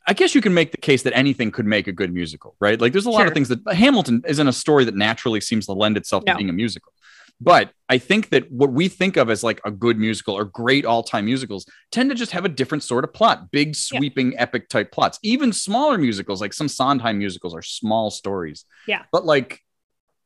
I 0.06 0.14
guess 0.14 0.34
you 0.34 0.40
can 0.40 0.52
make 0.52 0.72
the 0.72 0.78
case 0.78 1.02
that 1.04 1.16
anything 1.16 1.52
could 1.52 1.66
make 1.66 1.86
a 1.86 1.92
good 1.92 2.12
musical, 2.12 2.56
right? 2.60 2.80
Like 2.80 2.92
there's 2.92 3.06
a 3.06 3.10
lot 3.10 3.18
Sure. 3.20 3.28
of 3.28 3.34
things 3.34 3.48
that 3.48 3.60
Hamilton 3.72 4.22
isn't 4.26 4.48
a 4.48 4.52
story 4.52 4.84
that 4.84 4.96
naturally 4.96 5.40
seems 5.40 5.66
to 5.66 5.72
lend 5.74 5.96
itself 5.96 6.24
No. 6.26 6.32
to 6.32 6.36
being 6.38 6.50
a 6.50 6.52
musical. 6.52 6.92
But 7.40 7.72
I 7.88 7.98
think 7.98 8.30
that 8.30 8.50
what 8.52 8.72
we 8.72 8.88
think 8.88 9.16
of 9.16 9.28
as 9.28 9.42
like 9.42 9.60
a 9.64 9.70
good 9.70 9.98
musical 9.98 10.34
or 10.34 10.44
great 10.44 10.84
all-time 10.86 11.24
musicals 11.24 11.66
tend 11.90 12.10
to 12.10 12.14
just 12.16 12.32
have 12.32 12.44
a 12.44 12.48
different 12.48 12.84
sort 12.84 13.02
of 13.04 13.12
plot, 13.12 13.50
big 13.50 13.68
Yeah. 13.68 13.98
sweeping 13.98 14.38
epic 14.38 14.68
type 14.68 14.92
plots. 14.92 15.18
Even 15.22 15.52
smaller 15.52 15.98
musicals 15.98 16.40
like 16.40 16.52
some 16.52 16.68
Sondheim 16.68 17.18
musicals 17.18 17.54
are 17.54 17.62
small 17.62 18.10
stories. 18.10 18.64
Yeah. 18.86 19.02
But 19.10 19.24
like 19.24 19.60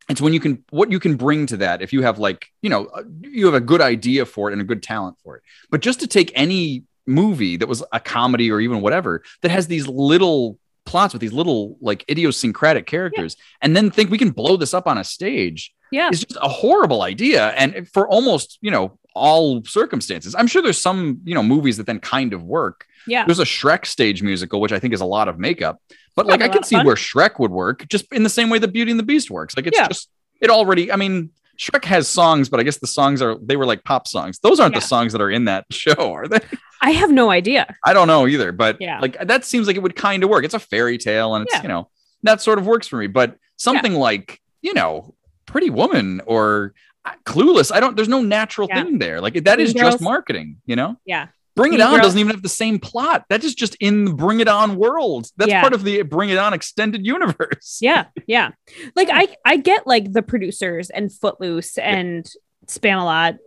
it's 0.08 0.20
when 0.20 0.32
you 0.32 0.40
can 0.40 0.62
what 0.70 0.92
you 0.92 1.00
can 1.00 1.16
bring 1.16 1.46
to 1.46 1.56
that 1.56 1.82
if 1.82 1.92
you 1.92 2.02
have 2.02 2.18
like 2.20 2.46
you 2.62 2.70
know 2.70 2.84
uh, 2.86 3.02
you 3.22 3.44
have 3.46 3.54
a 3.54 3.60
good 3.60 3.80
idea 3.80 4.24
for 4.24 4.48
it 4.48 4.52
and 4.52 4.60
a 4.60 4.64
good 4.64 4.80
talent 4.80 5.16
for 5.24 5.36
it 5.36 5.42
but 5.68 5.80
just 5.80 5.98
to 5.98 6.06
take 6.06 6.30
any 6.36 6.84
movie 7.08 7.56
that 7.56 7.66
was 7.66 7.82
a 7.92 7.98
comedy 7.98 8.48
or 8.52 8.60
even 8.60 8.80
whatever 8.82 9.24
that 9.42 9.50
has 9.50 9.66
these 9.66 9.88
little 9.88 10.60
plots 10.86 11.12
with 11.12 11.20
these 11.20 11.32
little 11.32 11.76
like 11.80 12.04
idiosyncratic 12.10 12.86
characters 12.86 13.36
and 13.60 13.76
then 13.76 13.90
think 13.90 14.10
we 14.10 14.18
can 14.18 14.30
blow 14.30 14.56
this 14.56 14.72
up 14.72 14.86
on 14.86 14.96
a 14.98 15.04
stage 15.04 15.74
Yeah. 15.92 16.08
it's 16.10 16.20
just 16.24 16.38
a 16.40 16.48
horrible 16.48 17.02
idea 17.02 17.48
and 17.50 17.88
for 17.92 18.08
almost 18.08 18.58
you 18.62 18.70
know 18.70 18.98
all 19.14 19.62
circumstances 19.64 20.34
i'm 20.38 20.46
sure 20.46 20.62
there's 20.62 20.80
some 20.80 21.20
you 21.24 21.34
know 21.34 21.42
movies 21.42 21.76
that 21.78 21.86
then 21.86 21.98
kind 22.00 22.32
of 22.32 22.42
work 22.42 22.86
Yeah. 23.06 23.24
there's 23.26 23.38
a 23.40 23.44
Shrek 23.44 23.86
stage 23.86 24.22
musical, 24.22 24.60
which 24.60 24.72
I 24.72 24.78
think 24.80 24.92
is 24.94 25.00
a 25.00 25.06
lot 25.06 25.28
of 25.28 25.38
makeup. 25.38 25.76
But 26.16 26.26
That'd 26.26 26.40
like 26.40 26.50
I 26.50 26.52
can 26.52 26.64
see 26.64 26.76
where 26.86 26.96
Shrek 26.96 27.38
would 27.38 27.52
work, 27.52 27.86
just 27.88 28.04
in 28.12 28.22
the 28.24 28.34
same 28.38 28.48
way 28.50 28.58
that 28.58 28.72
Beauty 28.72 28.90
and 28.90 28.98
the 28.98 29.04
Beast 29.12 29.30
works. 29.30 29.54
Like 29.56 29.66
it's 29.68 29.78
Yeah. 29.78 29.86
just 29.86 30.08
it 30.40 30.50
already. 30.50 30.90
I 30.90 30.96
mean, 30.96 31.30
Shrek 31.58 31.84
has 31.86 32.08
songs, 32.08 32.48
but 32.48 32.60
I 32.60 32.62
guess 32.62 32.78
the 32.78 32.86
songs 32.86 33.20
are 33.22 33.36
they 33.42 33.56
were 33.56 33.66
like 33.66 33.84
pop 33.84 34.06
songs. 34.06 34.38
Those 34.40 34.60
aren't 34.60 34.74
Yeah. 34.74 34.80
the 34.80 34.86
songs 34.86 35.12
that 35.12 35.20
are 35.20 35.30
in 35.30 35.44
that 35.46 35.64
show, 35.72 36.12
are 36.12 36.28
they? 36.28 36.40
I 36.82 36.90
have 36.90 37.10
no 37.10 37.30
idea. 37.30 37.74
I 37.84 37.92
don't 37.92 38.06
know 38.08 38.26
either. 38.26 38.52
But 38.52 38.76
Yeah. 38.80 39.00
like 39.00 39.16
that 39.26 39.44
seems 39.44 39.66
like 39.66 39.76
it 39.76 39.82
would 39.82 39.96
kind 39.96 40.22
of 40.22 40.30
work. 40.30 40.44
It's 40.44 40.54
a 40.54 40.58
fairy 40.58 40.98
tale, 40.98 41.34
and 41.34 41.44
it's 41.46 41.54
Yeah. 41.54 41.62
you 41.62 41.68
know 41.68 41.88
that 42.22 42.40
sort 42.40 42.58
of 42.58 42.66
works 42.66 42.86
for 42.86 42.96
me. 42.98 43.06
But 43.06 43.36
something 43.56 43.94
like 43.94 44.40
you 44.62 44.74
know 44.74 45.14
Pretty 45.46 45.70
Woman 45.70 46.20
or 46.26 46.74
uh, 47.04 47.12
Clueless, 47.24 47.72
I 47.72 47.80
don't. 47.80 47.94
There's 47.96 48.08
no 48.08 48.20
natural 48.22 48.68
Yeah. 48.68 48.82
thing 48.82 48.98
there. 48.98 49.20
Like 49.20 49.44
that 49.44 49.60
is 49.60 49.72
just 49.72 50.00
marketing. 50.00 50.56
You 50.66 50.76
know. 50.76 50.96
Yeah. 51.04 51.28
Bring 51.56 51.72
It 51.72 51.78
Mean 51.78 51.86
On 51.86 51.92
Girls. 51.94 52.02
doesn't 52.02 52.20
even 52.20 52.32
have 52.32 52.42
the 52.42 52.48
same 52.48 52.78
plot. 52.78 53.24
That 53.30 53.42
is 53.42 53.54
just 53.54 53.76
in 53.80 54.04
the 54.04 54.12
Bring 54.14 54.40
It 54.40 54.48
On 54.48 54.76
world. 54.76 55.28
That's 55.36 55.50
Yeah. 55.50 55.60
part 55.62 55.72
of 55.72 55.82
the 55.84 56.02
Bring 56.02 56.28
It 56.30 56.38
On 56.38 56.52
extended 56.52 57.04
universe. 57.04 57.78
Yeah. 57.80 58.06
Yeah. 58.26 58.50
Like 58.94 59.08
I 59.10 59.28
I 59.44 59.56
get 59.56 59.86
like 59.86 60.12
the 60.12 60.22
producers 60.22 60.90
and 60.90 61.10
Footloose 61.12 61.78
and 61.78 62.28
Spamalot, 62.66 63.38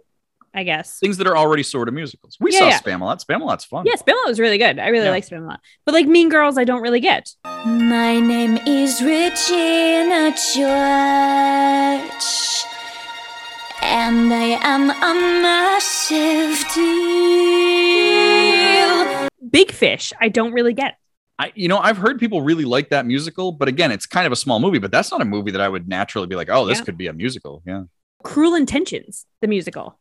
I 0.54 0.64
guess. 0.64 0.98
Things 1.00 1.18
that 1.18 1.28
are 1.28 1.38
already 1.38 1.64
sort 1.64 1.88
of 1.88 1.94
musicals. 1.94 2.36
We 2.40 2.52
Yeah, 2.52 2.60
saw 2.60 2.68
yeah. 2.70 2.80
Spamalot. 2.80 3.24
Spamalot's 3.24 3.66
fun. 3.66 3.86
Yeah, 3.86 3.94
Spamalot 3.96 4.26
was 4.28 4.40
really 4.40 4.58
good. 4.58 4.80
I 4.80 4.88
really 4.88 5.06
Yeah. 5.06 5.12
like 5.12 5.28
Spamalot. 5.28 5.58
But 5.86 5.94
like 5.94 6.08
Mean 6.08 6.30
Girls, 6.30 6.58
I 6.58 6.64
don't 6.64 6.82
really 6.82 7.00
get. 7.02 7.30
My 7.66 8.20
name 8.20 8.58
is 8.66 9.02
Regina 9.04 10.34
George, 10.56 12.66
and 13.90 14.32
I 14.34 14.60
am 14.62 14.90
a 14.92 15.42
massive 15.42 16.66
deal. 18.20 19.28
Big 19.50 19.72
Fish, 19.72 20.14
I 20.22 20.30
don't 20.30 20.54
really 20.54 20.74
get. 20.74 20.96
I, 21.40 21.52
you 21.56 21.68
know, 21.68 21.78
I've 21.80 21.98
heard 21.98 22.20
people 22.20 22.42
really 22.42 22.66
like 22.66 22.90
that 22.90 23.06
musical, 23.06 23.52
but 23.52 23.68
again, 23.68 23.92
it's 23.92 24.06
kind 24.06 24.26
of 24.26 24.32
a 24.32 24.36
small 24.36 24.60
movie. 24.60 24.78
But 24.80 24.92
that's 24.92 25.10
not 25.10 25.22
a 25.22 25.26
movie 25.26 25.52
that 25.52 25.62
I 25.62 25.70
would 25.70 25.88
naturally 25.88 26.28
be 26.28 26.36
like, 26.36 26.50
oh, 26.52 26.66
this 26.66 26.80
Yeah. 26.80 26.84
could 26.84 26.98
be 26.98 27.08
a 27.08 27.14
musical. 27.14 27.64
Yeah, 27.66 27.84
Cruel 28.24 28.56
Intentions, 28.56 29.26
the 29.42 29.48
musical. 29.48 29.98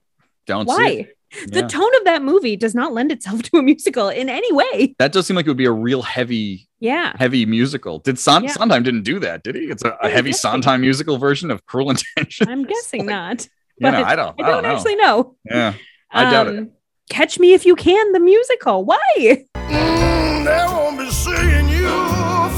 don't 0.46 0.68
see 0.68 0.74
Why? 0.74 0.88
it. 0.90 1.14
The 1.52 1.60
Yeah. 1.60 1.66
tone 1.68 1.94
of 1.96 2.04
that 2.04 2.22
movie 2.22 2.56
does 2.56 2.74
not 2.74 2.92
lend 2.94 3.12
itself 3.12 3.42
to 3.50 3.58
a 3.58 3.62
musical 3.62 4.08
in 4.08 4.28
any 4.30 4.50
way. 4.52 4.94
that 4.98 5.12
does 5.12 5.26
seem 5.26 5.36
like 5.36 5.44
it 5.46 5.50
would 5.50 5.56
be 5.58 5.66
a 5.66 5.70
real 5.72 6.00
heavy, 6.02 6.66
Yeah. 6.80 7.12
heavy 7.18 7.44
musical. 7.46 7.98
Did 8.00 8.18
Son- 8.18 8.44
Yeah. 8.44 8.52
Sondheim 8.52 8.82
didn't 8.82 9.02
do 9.04 9.18
that, 9.20 9.42
did 9.44 9.54
he? 9.54 9.62
It's 9.64 9.84
a, 9.84 9.90
a 9.90 10.06
I'm 10.06 10.10
heavy 10.10 10.30
guessing. 10.30 10.40
Sondheim 10.52 10.80
musical 10.80 11.18
version 11.18 11.50
of 11.50 11.64
Cruel 11.66 11.90
Intentions. 11.90 12.48
I'm 12.48 12.64
guessing 12.72 13.00
Like, 13.00 13.08
not. 13.10 13.48
You 13.80 13.90
know, 13.90 14.02
but 14.02 14.06
I 14.06 14.16
don't. 14.16 14.42
I 14.42 14.50
don't, 14.50 14.62
know. 14.64 14.68
actually 14.70 14.96
know. 14.96 15.36
Yeah, 15.44 15.74
I 16.10 16.30
doubt 16.30 16.48
it. 16.48 16.58
Um, 16.58 16.70
Catch 17.10 17.38
Me 17.38 17.54
If 17.54 17.64
You 17.64 17.76
Can, 17.76 18.12
the 18.12 18.20
musical. 18.20 18.84
Why? 18.84 19.46
Mm, 19.54 20.44
they 20.44 20.64
won't 20.74 20.98
be 20.98 21.10
seeing 21.10 21.68
you 21.68 21.88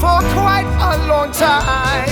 for 0.01 0.19
quite 0.33 0.65
a 0.65 1.07
long 1.07 1.31
time. 1.31 2.09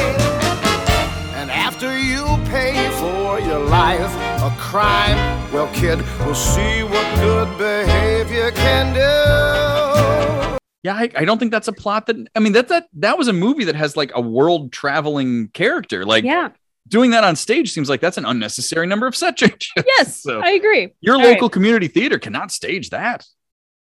And 1.36 1.50
after 1.50 1.98
you 1.98 2.24
pay 2.50 2.90
for 3.00 3.40
your 3.40 3.60
life 3.60 4.14
a 4.42 4.56
crime, 4.60 5.18
well, 5.52 5.74
kid, 5.74 6.00
we'll 6.20 6.36
see 6.36 6.84
what 6.84 7.16
good 7.20 7.58
behavior 7.58 8.52
can 8.52 8.94
do. 8.94 10.60
Yeah, 10.84 10.94
I, 10.94 11.10
I 11.16 11.26
don't 11.26 11.40
think 11.40 11.52
that's 11.52 11.68
a 11.68 11.74
plot 11.74 12.06
that 12.06 12.16
I 12.36 12.40
mean 12.40 12.54
that 12.54 12.70
that 12.70 12.88
that 12.94 13.18
was 13.18 13.28
a 13.28 13.34
movie 13.34 13.66
that 13.66 13.76
has 13.76 13.98
like 13.98 14.12
a 14.14 14.22
world 14.22 14.72
traveling 14.72 15.50
character. 15.50 16.06
Like 16.06 16.24
yeah. 16.24 16.50
Doing 16.88 17.12
that 17.12 17.24
on 17.24 17.36
stage 17.36 17.72
seems 17.72 17.90
like 17.90 18.02
that's 18.02 18.18
an 18.18 18.26
unnecessary 18.26 18.88
number 18.88 19.08
of 19.08 19.16
set 19.16 19.38
changes. 19.38 19.72
Yes, 19.86 20.22
So- 20.22 20.42
I 20.42 20.52
agree. 20.52 20.94
Your 21.02 21.16
All 21.16 21.22
right. 21.22 21.34
local 21.34 21.50
community 21.50 21.88
theater 21.88 22.18
cannot 22.20 22.52
stage 22.52 22.90
that. 22.92 23.26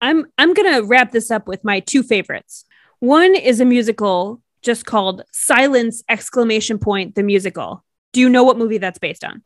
I'm 0.02 0.26
I'm 0.38 0.54
gonna 0.54 0.84
wrap 0.84 1.12
this 1.12 1.32
up 1.32 1.48
with 1.48 1.64
my 1.64 1.80
two 1.80 2.04
favorites. 2.04 2.66
One 3.00 3.36
is 3.36 3.60
a 3.60 3.66
musical 3.66 4.42
just 4.62 4.86
called 4.86 5.24
Silence! 5.32 6.04
Exclamation 6.10 6.78
point 6.80 7.16
the 7.16 7.24
musical. 7.24 7.84
Do 8.14 8.20
you 8.22 8.30
know 8.30 8.44
what 8.44 8.58
movie 8.58 8.78
that's 8.80 9.00
based 9.00 9.24
on? 9.24 9.42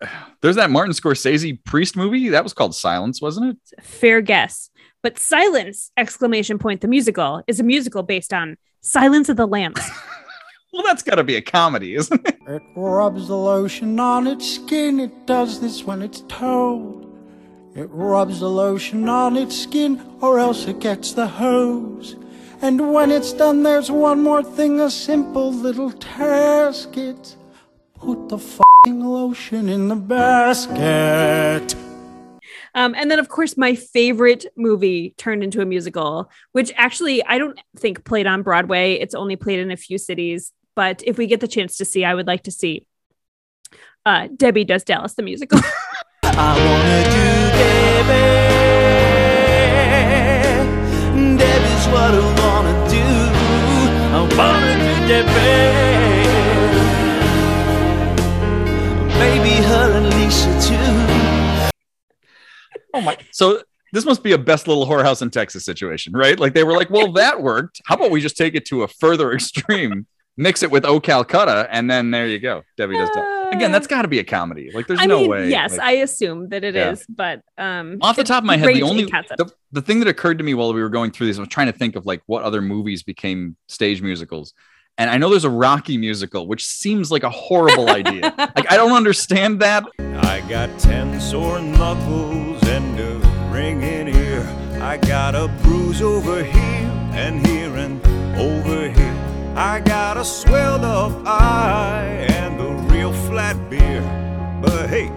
There's 0.40 0.56
that 0.56 0.70
Martin 0.70 0.94
Scorsese 0.94 1.62
priest 1.64 1.96
movie 1.96 2.30
that 2.30 2.42
was 2.42 2.52
called 2.52 2.74
Silence, 2.74 3.20
wasn't 3.22 3.58
it? 3.72 3.84
Fair 3.84 4.20
guess. 4.20 4.70
But 5.02 5.18
Silence! 5.18 5.92
Exclamation 5.96 6.58
point 6.58 6.80
the 6.80 6.88
musical 6.88 7.42
is 7.46 7.60
a 7.60 7.64
musical 7.64 8.02
based 8.02 8.32
on 8.32 8.56
Silence 8.80 9.28
of 9.28 9.36
the 9.36 9.46
Lambs. 9.46 9.80
Well, 10.74 10.82
that's 10.82 11.04
got 11.04 11.14
to 11.14 11.22
be 11.22 11.36
a 11.36 11.40
comedy, 11.40 11.94
isn't 11.94 12.26
it? 12.26 12.36
It 12.48 12.62
rubs 12.74 13.28
the 13.28 13.36
lotion 13.36 14.00
on 14.00 14.26
its 14.26 14.56
skin. 14.56 14.98
It 14.98 15.24
does 15.24 15.60
this 15.60 15.84
when 15.84 16.02
it's 16.02 16.22
told. 16.22 17.16
It 17.76 17.88
rubs 17.92 18.40
the 18.40 18.50
lotion 18.50 19.08
on 19.08 19.36
its 19.36 19.56
skin, 19.56 20.04
or 20.20 20.40
else 20.40 20.66
it 20.66 20.80
gets 20.80 21.12
the 21.12 21.28
hose. 21.28 22.16
And 22.60 22.92
when 22.92 23.12
it's 23.12 23.32
done, 23.32 23.62
there's 23.62 23.88
one 23.88 24.20
more 24.20 24.42
thing 24.42 24.80
a 24.80 24.90
simple 24.90 25.52
little 25.52 25.92
task. 25.92 26.96
It's 26.96 27.36
put 27.94 28.28
the 28.28 28.38
fing 28.38 29.00
lotion 29.00 29.68
in 29.68 29.86
the 29.86 29.94
basket. 29.94 31.76
Um, 32.74 32.96
and 32.96 33.08
then, 33.12 33.20
of 33.20 33.28
course, 33.28 33.56
my 33.56 33.76
favorite 33.76 34.46
movie 34.56 35.14
turned 35.18 35.44
into 35.44 35.60
a 35.60 35.64
musical, 35.64 36.32
which 36.50 36.72
actually 36.74 37.24
I 37.24 37.38
don't 37.38 37.60
think 37.76 38.04
played 38.04 38.26
on 38.26 38.42
Broadway. 38.42 38.94
It's 38.94 39.14
only 39.14 39.36
played 39.36 39.60
in 39.60 39.70
a 39.70 39.76
few 39.76 39.98
cities. 39.98 40.52
But 40.76 41.02
if 41.06 41.18
we 41.18 41.26
get 41.26 41.40
the 41.40 41.48
chance 41.48 41.76
to 41.78 41.84
see, 41.84 42.04
I 42.04 42.14
would 42.14 42.26
like 42.26 42.42
to 42.44 42.50
see 42.50 42.86
uh, 44.04 44.28
Debbie 44.36 44.64
Does 44.64 44.84
Dallas, 44.84 45.14
the 45.14 45.22
musical. 45.22 45.60
I 46.24 46.56
wanna 46.58 47.04
do 47.14 47.24
Debbie. 47.58 48.34
Debbie's 51.38 51.86
what 51.88 52.10
I 52.10 52.20
wanna 52.40 52.74
do. 52.90 53.06
I 54.10 54.20
wanna 54.36 54.74
do 54.82 54.92
Debbie. 55.08 55.94
Maybe 59.18 59.52
her 59.62 59.86
and 59.96 60.06
Lisa 60.14 60.52
too. 60.60 60.90
Oh 62.94 63.00
my! 63.00 63.16
So 63.30 63.62
this 63.92 64.04
must 64.04 64.24
be 64.24 64.32
a 64.32 64.38
best 64.38 64.66
little 64.66 64.86
whorehouse 64.86 65.22
in 65.22 65.30
Texas 65.30 65.64
situation, 65.64 66.12
right? 66.14 66.38
Like 66.38 66.52
they 66.52 66.64
were 66.64 66.72
like, 66.72 66.90
well, 66.90 67.12
that 67.12 67.40
worked. 67.40 67.80
How 67.86 67.94
about 67.94 68.10
we 68.10 68.20
just 68.20 68.36
take 68.36 68.56
it 68.56 68.64
to 68.66 68.82
a 68.82 68.88
further 68.88 69.32
extreme, 69.34 70.06
mix 70.36 70.62
it 70.62 70.70
with 70.70 70.84
Oh 70.84 71.00
Calcutta, 71.00 71.68
and 71.70 71.90
then 71.90 72.10
there 72.10 72.26
you 72.26 72.38
go. 72.38 72.62
Debbie 72.76 72.96
does. 72.96 73.10
Dallas. 73.10 73.54
Again, 73.54 73.70
that's 73.72 73.86
got 73.86 74.02
to 74.02 74.08
be 74.08 74.18
a 74.18 74.24
comedy. 74.24 74.70
Like 74.74 74.86
there's 74.88 75.00
I 75.00 75.06
no 75.06 75.20
mean, 75.20 75.30
way. 75.30 75.48
yes, 75.50 75.72
like- 75.72 75.80
I 75.80 75.92
assume 75.98 76.48
that 76.48 76.64
it 76.64 76.74
is, 76.74 77.00
Yeah. 77.08 77.14
but 77.56 77.62
um, 77.62 77.98
off 78.00 78.16
the 78.16 78.24
top 78.24 78.42
of 78.42 78.46
my 78.46 78.56
head, 78.56 78.74
the 78.74 78.82
only 78.82 79.04
the, 79.04 79.52
the 79.70 79.82
thing 79.82 80.00
that 80.00 80.08
occurred 80.08 80.38
to 80.38 80.44
me 80.44 80.54
while 80.54 80.72
we 80.74 80.82
were 80.82 80.88
going 80.88 81.12
through 81.12 81.26
these, 81.28 81.38
I 81.38 81.42
was 81.42 81.48
trying 81.50 81.68
to 81.68 81.72
think 81.78 81.94
of 81.94 82.04
like 82.04 82.22
what 82.26 82.42
other 82.42 82.60
movies 82.60 83.02
became 83.04 83.56
stage 83.68 84.02
musicals. 84.02 84.54
And 84.98 85.10
I 85.10 85.18
know 85.18 85.28
there's 85.30 85.44
a 85.44 85.50
Rocky 85.50 85.98
musical, 85.98 86.46
which 86.46 86.64
seems 86.64 87.10
like 87.10 87.22
a 87.24 87.30
horrible 87.30 87.88
idea. 87.90 88.32
Like 88.56 88.70
I 88.72 88.76
don't 88.76 88.92
understand 88.92 89.60
that. 89.60 89.84
I 89.98 90.40
got 90.48 90.76
ten 90.78 91.20
sore 91.20 91.60
knuckles 91.60 92.62
and 92.64 92.98
a 93.00 93.50
ringing 93.52 94.08
ear. 94.14 94.42
I 94.80 94.96
got 94.96 95.34
a 95.34 95.48
bruise 95.62 96.00
over 96.02 96.42
here 96.42 96.90
and 97.12 97.44
here 97.46 97.74
and 97.76 98.00
over 98.38 98.88
here. 98.88 99.13
I 99.56 99.78
got 99.78 100.16
a 100.16 100.24
swelled 100.24 100.84
up 100.84 101.12
eye 101.26 102.26
and 102.28 102.60
a 102.60 102.92
real 102.92 103.12
flat 103.12 103.70
beer. 103.70 104.02
But 104.60 104.88
hey, 104.90 105.10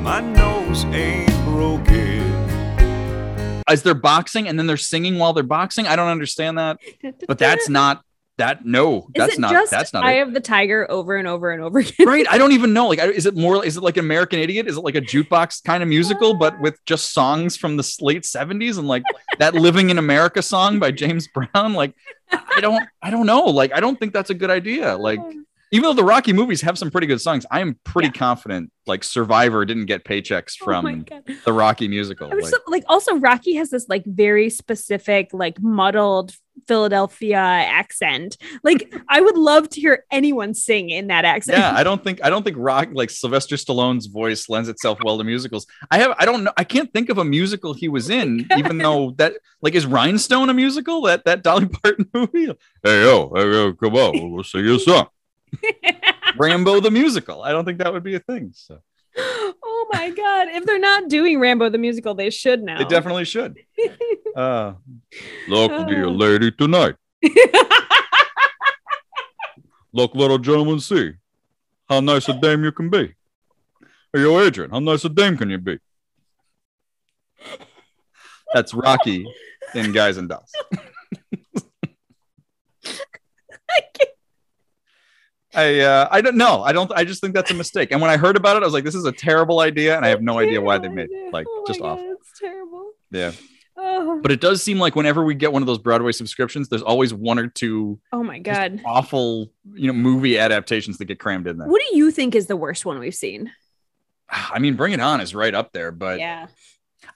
my 0.00 0.20
nose 0.20 0.84
ain't 0.84 1.34
broken. 1.44 2.22
Is 3.68 3.82
they're 3.82 3.94
boxing 3.94 4.46
and 4.46 4.56
then 4.56 4.68
they're 4.68 4.76
singing 4.76 5.18
while 5.18 5.32
they're 5.32 5.42
boxing? 5.42 5.88
I 5.88 5.96
don't 5.96 6.08
understand 6.08 6.56
that. 6.58 6.78
But 7.26 7.38
that's 7.38 7.68
not 7.80 8.04
that. 8.38 8.64
No, 8.64 8.98
Is 8.98 9.04
that's 9.14 9.38
not. 9.38 9.70
That's 9.70 9.92
not 9.92 10.04
Eye 10.04 10.18
it. 10.18 10.22
of 10.26 10.34
the 10.34 10.40
Tiger 10.40 10.90
over 10.90 11.16
and 11.16 11.26
over 11.26 11.50
and 11.50 11.62
over 11.62 11.78
again? 11.78 12.06
right 12.06 12.26
i 12.30 12.38
don't 12.38 12.52
even 12.52 12.72
know 12.72 12.88
like 12.88 12.98
is 12.98 13.26
it 13.26 13.36
more 13.36 13.64
is 13.64 13.76
it 13.76 13.82
like 13.82 13.96
an 13.96 14.04
american 14.04 14.38
idiot 14.38 14.66
is 14.66 14.76
it 14.76 14.80
like 14.80 14.94
a 14.94 15.00
jukebox 15.00 15.62
kind 15.64 15.82
of 15.82 15.88
musical 15.88 16.34
but 16.34 16.54
ah. 16.54 16.60
with 16.60 16.84
just 16.84 17.12
songs 17.12 17.56
from 17.56 17.76
the 17.76 17.96
late 18.00 18.22
70s 18.22 18.78
and 18.78 18.86
like 18.86 19.02
that 19.38 19.54
living 19.54 19.90
in 19.90 19.98
america 19.98 20.42
song 20.42 20.78
by 20.78 20.90
james 20.90 21.28
brown 21.28 21.72
like 21.72 21.94
i 22.30 22.60
don't 22.60 22.86
i 23.02 23.10
don't 23.10 23.26
know 23.26 23.44
like 23.44 23.72
i 23.72 23.80
don't 23.80 23.98
think 23.98 24.12
that's 24.12 24.30
a 24.30 24.34
good 24.34 24.50
idea 24.50 24.96
like 24.96 25.18
oh. 25.22 25.32
Even 25.74 25.82
though 25.82 25.92
the 25.92 26.04
rocky 26.04 26.32
movies 26.32 26.60
have 26.62 26.78
some 26.78 26.90
pretty 26.90 27.06
good 27.06 27.20
songs 27.20 27.44
i 27.50 27.60
am 27.60 27.78
pretty 27.84 28.08
confident 28.10 28.70
like 28.86 29.02
survivor 29.04 29.64
didn't 29.64 29.86
get 29.86 30.04
paychecks 30.04 30.54
Oh 30.62 30.64
from 30.64 31.02
God. 31.02 31.22
the 31.44 31.52
rocky 31.52 31.88
musical 31.88 32.28
like, 32.28 32.44
so- 32.46 32.58
like 32.68 32.84
also 32.88 33.16
Rocky 33.16 33.54
has 33.56 33.70
this 33.70 33.86
like 33.88 34.04
very 34.06 34.48
specific 34.50 35.30
like 35.32 35.60
muddled 35.60 36.32
Philadelphia 36.68 37.36
accent. 37.36 38.36
Like 38.62 38.94
I 39.08 39.20
would 39.20 39.36
love 39.36 39.68
to 39.70 39.80
hear 39.80 40.04
anyone 40.10 40.54
sing 40.54 40.88
in 40.90 41.08
that 41.08 41.24
accent. 41.24 41.58
yeah 41.58 41.72
i 41.74 41.82
don't 41.82 42.02
think 42.04 42.20
i 42.24 42.30
don't 42.30 42.44
think 42.44 42.56
rock 42.58 42.88
like 42.92 43.10
sylvester 43.10 43.56
stallone's 43.56 44.06
voice 44.06 44.48
lends 44.48 44.68
itself 44.68 44.98
well 45.04 45.18
to 45.18 45.24
musicals 45.24 45.66
i 45.90 45.98
have 45.98 46.14
i 46.18 46.24
don't 46.24 46.44
know 46.44 46.52
i 46.56 46.62
can't 46.64 46.92
think 46.92 47.08
of 47.10 47.18
a 47.18 47.24
musical 47.24 47.74
he 47.74 47.88
was 47.88 48.08
in 48.08 48.46
even 48.56 48.78
though 48.78 49.10
that 49.18 49.32
like 49.62 49.74
is 49.74 49.84
rhinestone 49.84 50.48
a 50.48 50.54
musical 50.54 51.02
that 51.02 51.24
that 51.24 51.42
dolly 51.42 51.66
parton 51.66 52.08
movie 52.14 52.46
hey 52.84 53.02
yo 53.02 53.32
hey 53.34 53.50
yo 53.50 53.72
come 53.72 53.94
on 53.96 54.32
we'll 54.32 54.44
sing 54.44 54.64
you 54.64 54.76
a 54.76 54.78
song 54.78 55.06
rambo 56.36 56.80
the 56.80 56.90
musical. 56.90 57.42
I 57.42 57.52
don't 57.52 57.64
think 57.64 57.78
that 57.78 57.92
would 57.92 58.02
be 58.02 58.14
a 58.14 58.20
thing 58.20 58.52
so. 58.54 58.80
Oh 59.16 59.86
my 59.92 60.10
god! 60.10 60.48
If 60.48 60.64
they're 60.64 60.78
not 60.78 61.08
doing 61.08 61.38
Rambo 61.38 61.68
the 61.70 61.78
musical, 61.78 62.14
they 62.14 62.30
should 62.30 62.62
now. 62.62 62.78
they 62.78 62.84
definitely 62.84 63.24
should. 63.24 63.58
Uh 64.34 64.74
look 65.46 65.86
dear 65.86 66.08
lady 66.10 66.50
tonight. 66.50 66.96
Look 69.92 70.12
little 70.16 70.38
gentleman 70.38 70.80
see 70.80 71.12
how 71.88 72.00
nice 72.00 72.28
a 72.28 72.32
dame 72.32 72.64
you 72.64 72.72
can 72.72 72.90
be. 72.90 73.14
Hey 74.12 74.22
yo 74.22 74.40
adrian 74.40 74.72
how 74.72 74.80
nice 74.80 75.04
a 75.04 75.08
dame 75.08 75.36
can 75.36 75.50
you 75.50 75.58
be? 75.58 75.78
That's 78.52 78.74
rocky 78.74 79.24
in 79.72 79.92
guys 79.92 80.16
and 80.16 80.28
dolls 80.28 80.50
I 85.54 85.80
uh, 85.80 86.08
I 86.10 86.20
don't 86.20 86.36
know. 86.36 86.62
I 86.62 86.72
don't. 86.72 86.90
I 86.94 87.04
just 87.04 87.20
think 87.20 87.34
that's 87.34 87.50
a 87.50 87.54
mistake. 87.54 87.90
And 87.92 88.00
when 88.00 88.10
I 88.10 88.16
heard 88.16 88.36
about 88.36 88.56
it, 88.56 88.62
I 88.62 88.66
was 88.66 88.74
like, 88.74 88.84
"This 88.84 88.94
is 88.94 89.04
a 89.04 89.12
terrible 89.12 89.60
idea," 89.60 89.96
and 89.96 90.04
I 90.04 90.08
have 90.08 90.22
no 90.22 90.38
idea 90.38 90.60
why 90.60 90.78
they 90.78 90.88
made 90.88 91.08
it. 91.10 91.32
Like, 91.32 91.46
Oh 91.48 91.64
just 91.66 91.80
my 91.80 91.88
off. 91.88 92.00
It's 92.02 92.38
terrible. 92.40 92.90
Yeah. 93.10 93.32
Oh, 93.76 94.20
But 94.22 94.30
it 94.30 94.40
does 94.40 94.62
seem 94.62 94.78
like 94.78 94.94
whenever 94.94 95.24
we 95.24 95.34
get 95.34 95.52
one 95.52 95.60
of 95.60 95.66
those 95.66 95.78
Broadway 95.78 96.12
subscriptions, 96.12 96.68
there's 96.68 96.82
always 96.82 97.12
one 97.12 97.40
or 97.40 97.48
two 97.48 97.98
oh 98.12 98.22
my 98.22 98.38
god! 98.38 98.80
awful, 98.84 99.50
you 99.74 99.88
know, 99.88 99.92
movie 99.92 100.38
adaptations 100.38 100.98
that 100.98 101.06
get 101.06 101.18
crammed 101.18 101.48
in 101.48 101.58
there. 101.58 101.66
What 101.68 101.82
do 101.90 101.96
you 101.96 102.10
think 102.12 102.34
is 102.36 102.46
the 102.46 102.56
worst 102.56 102.84
one 102.86 102.98
we've 103.00 103.14
seen? 103.14 103.50
I 104.28 104.58
mean, 104.60 104.74
Bring 104.76 104.92
It 104.92 105.00
On 105.00 105.20
is 105.20 105.34
right 105.34 105.54
up 105.54 105.72
there, 105.72 105.90
but 105.90 106.18
yeah. 106.20 106.46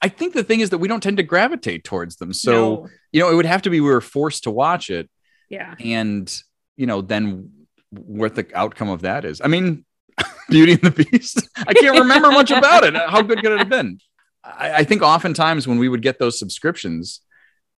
I 0.01 0.09
think 0.09 0.33
the 0.33 0.43
thing 0.43 0.59
is 0.59 0.69
that 0.71 0.77
we 0.79 0.87
don't 0.87 1.01
tend 1.01 1.17
to 1.17 1.23
gravitate 1.23 1.83
towards 1.83 2.17
them. 2.17 2.31
So, 2.33 2.51
No. 2.51 2.89
you 3.11 3.19
know, 3.21 3.31
it 3.31 3.35
would 3.35 3.45
have 3.45 3.63
to 3.63 3.69
be 3.69 3.79
we 3.79 3.89
were 3.89 4.01
forced 4.01 4.43
to 4.43 4.51
watch 4.51 4.89
it, 4.89 5.09
Yeah. 5.49 5.75
and 5.79 6.31
you 6.75 6.85
know, 6.87 7.01
then 7.01 7.51
what 7.91 8.35
the 8.35 8.47
outcome 8.53 8.89
of 8.89 9.01
that 9.01 9.25
is. 9.25 9.41
I 9.43 9.47
mean, 9.47 9.85
Beauty 10.49 10.73
and 10.73 10.81
the 10.81 10.91
Beast. 10.91 11.47
I 11.55 11.73
can't 11.73 11.99
remember 11.99 12.31
much 12.31 12.51
about 12.51 12.83
it. 12.83 12.95
How 12.95 13.21
good 13.21 13.41
could 13.41 13.51
it 13.51 13.59
have 13.59 13.69
been? 13.69 13.99
I, 14.43 14.73
I 14.77 14.83
think 14.83 15.01
oftentimes 15.01 15.67
when 15.67 15.79
we 15.79 15.89
would 15.89 16.01
get 16.01 16.19
those 16.19 16.39
subscriptions, 16.39 17.21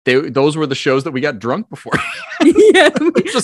they 0.06 0.16
those 0.30 0.56
were 0.56 0.66
the 0.66 0.76
shows 0.76 1.04
that 1.04 1.12
we 1.12 1.22
got 1.22 1.40
drunk 1.40 1.70
before. 1.70 1.94
yeah. 2.44 2.90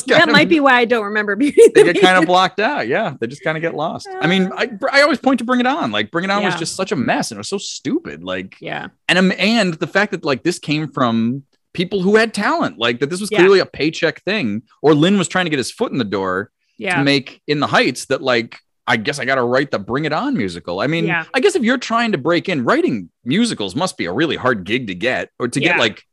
that 0.07 0.23
of- 0.27 0.29
might 0.31 0.47
be 0.49 0.59
why 0.59 0.75
I 0.75 0.85
don't 0.85 1.05
remember 1.05 1.35
Beauty. 1.35 1.61
they 1.75 1.83
the 1.83 1.93
get 1.93 2.01
kind 2.01 2.17
of 2.17 2.25
blocked 2.25 2.59
out. 2.59 2.87
Yeah, 2.87 3.13
they 3.19 3.27
just 3.27 3.43
kind 3.43 3.57
of 3.57 3.61
get 3.61 3.73
lost. 3.73 4.07
I 4.21 4.27
mean, 4.27 4.51
I, 4.55 4.69
I 4.91 5.01
always 5.01 5.19
point 5.19 5.39
to 5.39 5.45
Bring 5.45 5.59
It 5.59 5.67
On. 5.67 5.91
Like 5.91 6.11
Bring 6.11 6.25
It 6.25 6.31
On 6.31 6.43
was 6.43 6.55
just 6.55 6.75
such 6.75 6.91
a 6.91 6.95
mess 6.95 7.31
and 7.31 7.37
it 7.37 7.39
was 7.39 7.49
so 7.49 7.57
stupid. 7.57 8.23
Like, 8.23 8.55
Yeah. 8.61 8.87
and 9.09 9.19
um, 9.19 9.31
and 9.37 9.73
the 9.75 9.87
fact 9.87 10.11
that 10.11 10.23
like 10.23 10.43
this 10.43 10.59
came 10.59 10.91
from 10.91 11.43
people 11.75 12.01
who 12.01 12.15
had 12.15 12.33
talent, 12.33 12.79
like 12.79 12.99
that 12.99 13.09
this 13.11 13.21
was 13.21 13.29
Yeah. 13.31 13.39
clearly 13.39 13.59
a 13.59 13.65
paycheck 13.65 14.23
thing, 14.23 14.63
or 14.81 14.95
Lin 14.95 15.17
was 15.17 15.27
trying 15.27 15.45
to 15.45 15.49
get 15.49 15.59
his 15.59 15.71
foot 15.71 15.91
in 15.91 15.97
the 15.99 16.03
door 16.03 16.51
Yeah. 16.77 16.97
to 16.97 17.03
make 17.03 17.41
In 17.47 17.59
the 17.59 17.67
Heights. 17.67 18.05
That 18.05 18.21
like, 18.23 18.57
I 18.87 18.97
guess 18.97 19.19
I 19.19 19.25
got 19.25 19.35
to 19.35 19.43
write 19.43 19.71
the 19.71 19.79
Bring 19.79 20.05
It 20.05 20.13
On 20.13 20.35
musical. 20.35 20.79
I 20.79 20.87
mean, 20.87 21.05
Yeah. 21.05 21.25
I 21.33 21.39
guess 21.39 21.55
if 21.55 21.63
you're 21.63 21.77
trying 21.77 22.11
to 22.13 22.17
break 22.17 22.47
in, 22.49 22.63
writing 22.65 23.09
musicals 23.23 23.75
must 23.75 23.97
be 23.97 24.05
a 24.05 24.11
really 24.13 24.35
hard 24.35 24.63
gig 24.63 24.87
to 24.87 24.95
get, 24.95 25.29
or 25.39 25.47
to 25.47 25.61
Yeah. 25.61 25.69
get 25.73 25.79
like 25.79 26.03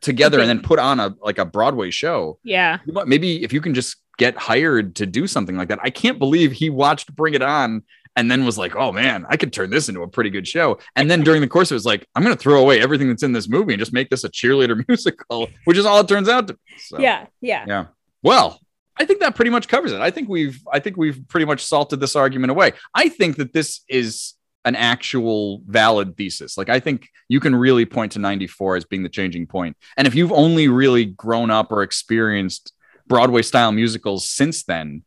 together 0.00 0.40
and 0.40 0.48
then 0.48 0.60
put 0.60 0.78
on 0.80 0.98
a 0.98 1.14
like 1.22 1.38
a 1.38 1.44
Broadway 1.44 1.88
show 1.90 2.36
yeah. 2.42 2.78
maybe 3.06 3.44
if 3.44 3.52
you 3.52 3.60
can 3.60 3.72
just 3.72 3.96
get 4.18 4.36
hired 4.36 4.96
to 4.96 5.06
do 5.06 5.26
something 5.28 5.56
like 5.56 5.68
that. 5.68 5.78
I 5.82 5.90
can't 5.90 6.18
believe 6.18 6.50
he 6.52 6.68
watched 6.70 7.14
Bring 7.14 7.34
It 7.34 7.42
On 7.42 7.82
and 8.16 8.30
then 8.30 8.44
was 8.44 8.58
like, 8.58 8.76
oh 8.76 8.92
man, 8.92 9.24
I 9.28 9.36
could 9.36 9.52
turn 9.52 9.70
this 9.70 9.88
into 9.88 10.02
a 10.02 10.08
pretty 10.08 10.30
good 10.30 10.46
show. 10.46 10.78
And 10.96 11.10
then 11.10 11.20
during 11.24 11.40
the 11.40 11.48
course, 11.48 11.70
it 11.70 11.74
was 11.74 11.86
like, 11.86 12.06
I'm 12.14 12.22
going 12.22 12.34
to 12.34 12.40
throw 12.40 12.60
away 12.60 12.80
everything 12.80 13.08
that's 13.08 13.22
in 13.22 13.32
this 13.32 13.48
movie 13.48 13.72
and 13.72 13.80
just 13.80 13.92
make 13.92 14.10
this 14.10 14.24
a 14.24 14.28
cheerleader 14.28 14.84
musical, 14.88 15.48
which 15.64 15.78
is 15.78 15.86
all 15.86 16.00
it 16.00 16.08
turns 16.08 16.28
out 16.28 16.48
to 16.48 16.54
be. 16.54 16.60
So, 16.78 16.98
Yeah. 16.98 17.26
Yeah. 17.40 17.64
Yeah. 17.66 17.86
Well, 18.22 18.60
I 18.96 19.04
think 19.04 19.20
that 19.20 19.34
pretty 19.34 19.50
much 19.50 19.68
covers 19.68 19.92
it. 19.92 20.00
I 20.00 20.10
think 20.10 20.28
we've 20.28 20.60
I 20.70 20.78
think 20.78 20.96
we've 20.96 21.26
pretty 21.28 21.46
much 21.46 21.64
salted 21.64 21.98
this 21.98 22.14
argument 22.14 22.50
away. 22.50 22.72
I 22.94 23.08
think 23.08 23.36
that 23.36 23.52
this 23.52 23.80
is 23.88 24.34
an 24.64 24.76
actual 24.76 25.62
valid 25.66 26.16
thesis. 26.16 26.56
Like 26.56 26.68
I 26.68 26.78
think 26.78 27.08
you 27.28 27.40
can 27.40 27.54
really 27.54 27.86
point 27.86 28.12
to 28.12 28.18
94 28.18 28.76
as 28.76 28.84
being 28.84 29.02
the 29.02 29.08
changing 29.08 29.46
point. 29.46 29.76
And 29.96 30.06
if 30.06 30.14
you've 30.14 30.32
only 30.32 30.68
really 30.68 31.06
grown 31.06 31.50
up 31.50 31.72
or 31.72 31.82
experienced 31.82 32.72
Broadway 33.06 33.42
style 33.42 33.72
musicals 33.72 34.28
since 34.28 34.62
then, 34.62 35.02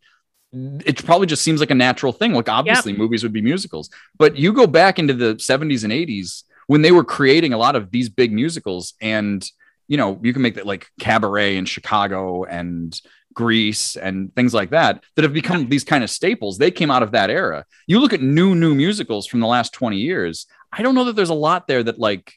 it 0.85 1.03
probably 1.05 1.27
just 1.27 1.43
seems 1.43 1.59
like 1.59 1.71
a 1.71 1.75
natural 1.75 2.11
thing. 2.11 2.33
Like 2.33 2.49
obviously 2.49 2.93
movies 2.93 3.23
would 3.23 3.33
be 3.33 3.41
musicals, 3.41 3.89
but 4.17 4.37
you 4.37 4.53
go 4.53 4.67
back 4.67 4.99
into 4.99 5.13
the 5.13 5.35
70s 5.35 5.83
and 5.83 5.91
80s 5.91 6.43
when 6.67 6.81
they 6.81 6.91
were 6.91 7.03
creating 7.03 7.53
a 7.53 7.57
lot 7.57 7.75
of 7.75 7.91
these 7.91 8.09
big 8.09 8.31
musicals 8.31 8.93
and 9.01 9.49
you 9.87 9.97
know, 9.97 10.19
you 10.23 10.33
can 10.33 10.41
make 10.41 10.55
that 10.55 10.65
like 10.65 10.87
cabaret 10.99 11.57
in 11.57 11.65
Chicago 11.65 12.43
and 12.43 12.99
Grease 13.33 13.95
and 13.97 14.33
things 14.33 14.53
like 14.53 14.71
that 14.71 15.03
that 15.15 15.23
have 15.23 15.33
become 15.33 15.69
these 15.69 15.83
kind 15.83 16.03
of 16.03 16.09
staples. 16.09 16.57
They 16.57 16.71
came 16.71 16.89
out 16.89 17.03
of 17.03 17.11
that 17.11 17.29
era. 17.29 17.65
You 17.85 17.99
look 17.99 18.13
at 18.13 18.21
new, 18.21 18.55
new 18.55 18.73
musicals 18.73 19.27
from 19.27 19.41
the 19.41 19.47
last 19.47 19.73
20 19.73 19.97
years. 19.97 20.47
I 20.71 20.81
don't 20.81 20.95
know 20.95 21.03
that 21.05 21.15
there's 21.15 21.29
a 21.29 21.35
lot 21.35 21.67
there 21.67 21.83
that 21.83 21.99
like 21.99 22.33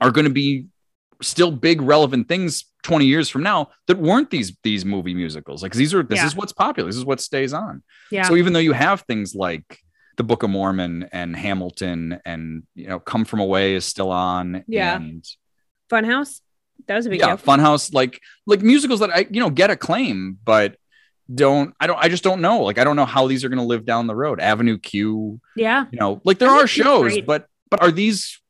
are 0.00 0.10
going 0.10 0.26
to 0.26 0.30
be 0.30 0.66
still 1.22 1.50
big 1.50 1.80
relevant 1.80 2.28
things 2.28 2.64
20 2.82 3.06
years 3.06 3.28
from 3.28 3.42
now 3.42 3.70
that 3.86 3.98
weren't 3.98 4.30
these 4.30 4.56
these 4.62 4.84
movie 4.84 5.14
musicals. 5.14 5.62
Like 5.62 5.72
these 5.72 5.94
are 5.94 6.02
this 6.02 6.18
Yeah. 6.18 6.26
is 6.26 6.36
what's 6.36 6.52
popular. 6.52 6.88
This 6.88 6.96
is 6.96 7.04
what 7.04 7.20
stays 7.20 7.52
on. 7.52 7.82
Yeah. 8.10 8.24
So 8.24 8.36
even 8.36 8.52
though 8.52 8.58
you 8.60 8.72
have 8.72 9.02
things 9.02 9.34
like 9.34 9.78
the 10.16 10.22
Book 10.24 10.42
of 10.42 10.50
Mormon 10.50 11.08
and 11.12 11.34
Hamilton 11.34 12.20
and 12.24 12.62
you 12.74 12.86
know 12.88 13.00
Come 13.00 13.24
From 13.24 13.40
Away 13.40 13.74
is 13.74 13.84
still 13.84 14.10
on. 14.10 14.64
Yeah. 14.68 14.96
And 14.96 15.24
Fun 15.90 16.04
Home. 16.04 16.24
That 16.86 16.96
was 16.96 17.06
a 17.06 17.10
big 17.10 17.20
yeah, 17.20 17.28
deal. 17.28 17.36
Fun 17.38 17.60
Home, 17.60 17.78
like 17.92 18.20
like 18.46 18.60
musicals 18.62 19.00
that 19.00 19.10
I 19.10 19.26
you 19.30 19.40
know 19.40 19.50
get 19.50 19.70
acclaim, 19.70 20.38
but 20.44 20.76
don't 21.34 21.74
I 21.80 21.86
don't 21.86 21.98
I 21.98 22.08
just 22.08 22.22
don't 22.22 22.42
know. 22.42 22.62
Like 22.62 22.78
I 22.78 22.84
don't 22.84 22.96
know 22.96 23.06
how 23.06 23.26
these 23.26 23.44
are 23.44 23.48
going 23.48 23.58
to 23.58 23.64
live 23.64 23.86
down 23.86 24.06
the 24.06 24.14
road. 24.14 24.40
Avenue 24.40 24.76
Q, 24.78 25.40
Yeah. 25.56 25.86
you 25.90 25.98
know, 25.98 26.20
like 26.24 26.38
there 26.38 26.48
Avenue 26.48 26.64
are 26.64 26.66
shows, 26.66 27.18
but 27.22 27.46
but 27.70 27.80
are 27.82 27.90
these 27.90 28.40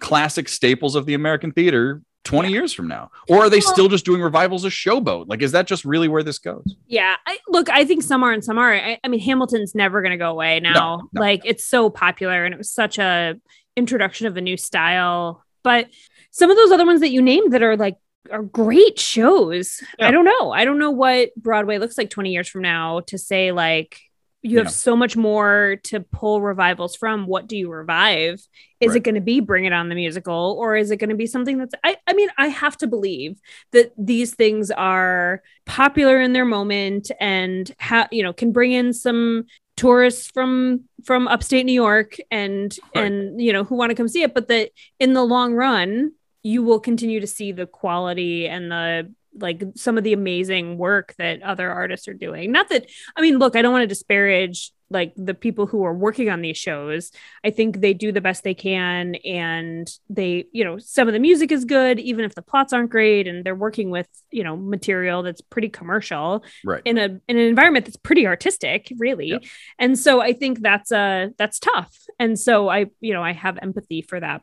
classic 0.00 0.48
staples 0.48 0.96
of 0.96 1.06
the 1.06 1.14
American 1.14 1.52
theater 1.52 2.02
20 2.24 2.50
years 2.50 2.72
from 2.72 2.88
now? 2.88 3.10
Or 3.28 3.44
are 3.44 3.50
they 3.50 3.58
Well- 3.58 3.72
still 3.72 3.88
just 3.88 4.04
doing 4.04 4.20
revivals 4.22 4.64
of 4.64 4.72
Showboat? 4.72 5.28
Like 5.28 5.42
is 5.42 5.52
that 5.52 5.66
just 5.66 5.84
really 5.84 6.08
where 6.08 6.22
this 6.22 6.38
goes? 6.38 6.64
Yeah. 6.86 7.16
I, 7.26 7.38
look, 7.48 7.68
I 7.70 7.84
think 7.84 8.02
some 8.02 8.22
are 8.24 8.32
and 8.32 8.42
some 8.44 8.58
are. 8.58 8.72
I, 8.74 8.98
I 9.04 9.08
mean, 9.08 9.20
Hamilton's 9.20 9.74
never 9.74 10.00
going 10.02 10.12
to 10.12 10.16
go 10.18 10.30
away 10.30 10.60
now. 10.60 11.08
no. 11.12 11.20
Like 11.20 11.42
it's 11.44 11.64
so 11.66 11.90
popular 11.90 12.44
and 12.44 12.54
it 12.54 12.58
was 12.58 12.70
such 12.70 12.98
a 12.98 13.34
introduction 13.76 14.26
of 14.26 14.36
a 14.36 14.40
new 14.40 14.56
style. 14.56 15.44
But 15.62 15.88
some 16.30 16.50
of 16.50 16.56
those 16.56 16.70
other 16.72 16.86
ones 16.86 17.00
that 17.00 17.10
you 17.10 17.22
named 17.22 17.52
that 17.52 17.62
are 17.62 17.76
like 17.76 17.96
are 18.30 18.42
great 18.42 18.98
shows. 18.98 19.82
Yeah. 19.98 20.08
I 20.08 20.10
don't 20.10 20.24
know. 20.24 20.50
I 20.50 20.64
don't 20.64 20.78
know 20.78 20.90
what 20.90 21.34
Broadway 21.36 21.76
looks 21.78 21.98
like 21.98 22.08
20 22.10 22.30
years 22.30 22.48
from 22.48 22.62
now 22.62 23.00
to 23.08 23.18
say 23.18 23.52
like 23.52 24.00
you 24.44 24.58
have 24.58 24.66
Yeah. 24.66 24.70
so 24.70 24.94
much 24.94 25.16
more 25.16 25.76
to 25.84 26.00
pull 26.00 26.40
revivals 26.42 26.94
from. 26.94 27.26
What 27.26 27.46
do 27.48 27.56
you 27.56 27.70
revive? 27.70 28.34
Is 28.78 28.90
Right. 28.90 28.96
it 28.96 29.00
going 29.02 29.14
to 29.14 29.20
be 29.22 29.40
Bring 29.40 29.64
It 29.64 29.72
On 29.72 29.88
the 29.88 29.94
musical 29.94 30.56
or 30.60 30.76
is 30.76 30.90
it 30.90 30.98
going 30.98 31.08
to 31.10 31.16
be 31.16 31.26
something 31.26 31.56
that's 31.58 31.74
I 31.82 31.96
I 32.06 32.12
mean, 32.12 32.28
I 32.38 32.48
have 32.48 32.76
to 32.78 32.86
believe 32.86 33.40
that 33.72 33.92
these 33.98 34.34
things 34.34 34.70
are 34.70 35.42
popular 35.64 36.20
in 36.20 36.34
their 36.34 36.44
moment 36.44 37.10
and 37.20 37.74
ha- 37.80 38.08
you 38.12 38.22
know 38.22 38.32
can 38.34 38.52
bring 38.52 38.72
in 38.72 38.92
some 38.92 39.46
tourists 39.76 40.30
from 40.30 40.84
from 41.04 41.26
upstate 41.26 41.64
New 41.66 41.72
York 41.72 42.16
and 42.30 42.76
Right. 42.94 43.04
and 43.06 43.40
you 43.40 43.52
know 43.52 43.64
who 43.64 43.74
want 43.76 43.90
to 43.90 43.96
come 43.96 44.08
see 44.08 44.22
it 44.22 44.34
but 44.34 44.48
that 44.48 44.70
in 45.00 45.14
the 45.14 45.24
long 45.24 45.54
run 45.54 46.12
you 46.42 46.62
will 46.62 46.78
continue 46.80 47.18
to 47.20 47.26
see 47.26 47.50
the 47.52 47.66
quality 47.66 48.46
and 48.46 48.70
the 48.70 49.10
like 49.38 49.62
some 49.76 49.98
of 49.98 50.04
the 50.04 50.12
amazing 50.12 50.78
work 50.78 51.14
that 51.18 51.42
other 51.42 51.70
artists 51.70 52.08
are 52.08 52.14
doing 52.14 52.52
not 52.52 52.68
that 52.68 52.86
i 53.16 53.20
mean 53.20 53.38
look 53.38 53.56
i 53.56 53.62
don't 53.62 53.72
want 53.72 53.82
to 53.82 53.86
disparage 53.88 54.72
like 54.90 55.12
the 55.16 55.34
people 55.34 55.66
who 55.66 55.82
are 55.82 55.94
working 55.94 56.28
on 56.30 56.40
these 56.42 56.56
shows 56.58 57.10
i 57.42 57.50
think 57.50 57.80
they 57.80 57.94
do 57.94 58.12
the 58.12 58.20
best 58.20 58.44
they 58.44 58.54
can 58.54 59.14
and 59.24 59.88
they 60.10 60.44
you 60.52 60.62
know 60.62 60.78
some 60.78 61.08
of 61.08 61.14
the 61.14 61.18
music 61.18 61.50
is 61.50 61.64
good 61.64 61.98
even 61.98 62.24
if 62.24 62.34
the 62.34 62.42
plots 62.42 62.72
aren't 62.72 62.90
great 62.90 63.26
and 63.26 63.44
they're 63.44 63.54
working 63.54 63.90
with 63.90 64.06
you 64.30 64.44
know 64.44 64.56
material 64.56 65.22
that's 65.22 65.40
pretty 65.40 65.68
commercial 65.68 66.44
Right. 66.64 66.82
in 66.84 66.98
a 66.98 67.04
in 67.04 67.36
an 67.36 67.38
environment 67.38 67.86
that's 67.86 67.96
pretty 67.96 68.26
artistic 68.26 68.92
really 68.98 69.28
Yeah. 69.30 69.38
and 69.78 69.98
so 69.98 70.20
i 70.20 70.32
think 70.32 70.60
that's 70.60 70.92
uh 70.92 71.28
that's 71.38 71.58
tough 71.58 71.96
and 72.20 72.38
so 72.38 72.68
i 72.68 72.86
you 73.00 73.14
know 73.14 73.22
i 73.22 73.32
have 73.32 73.58
empathy 73.62 74.02
for 74.02 74.20
that 74.20 74.42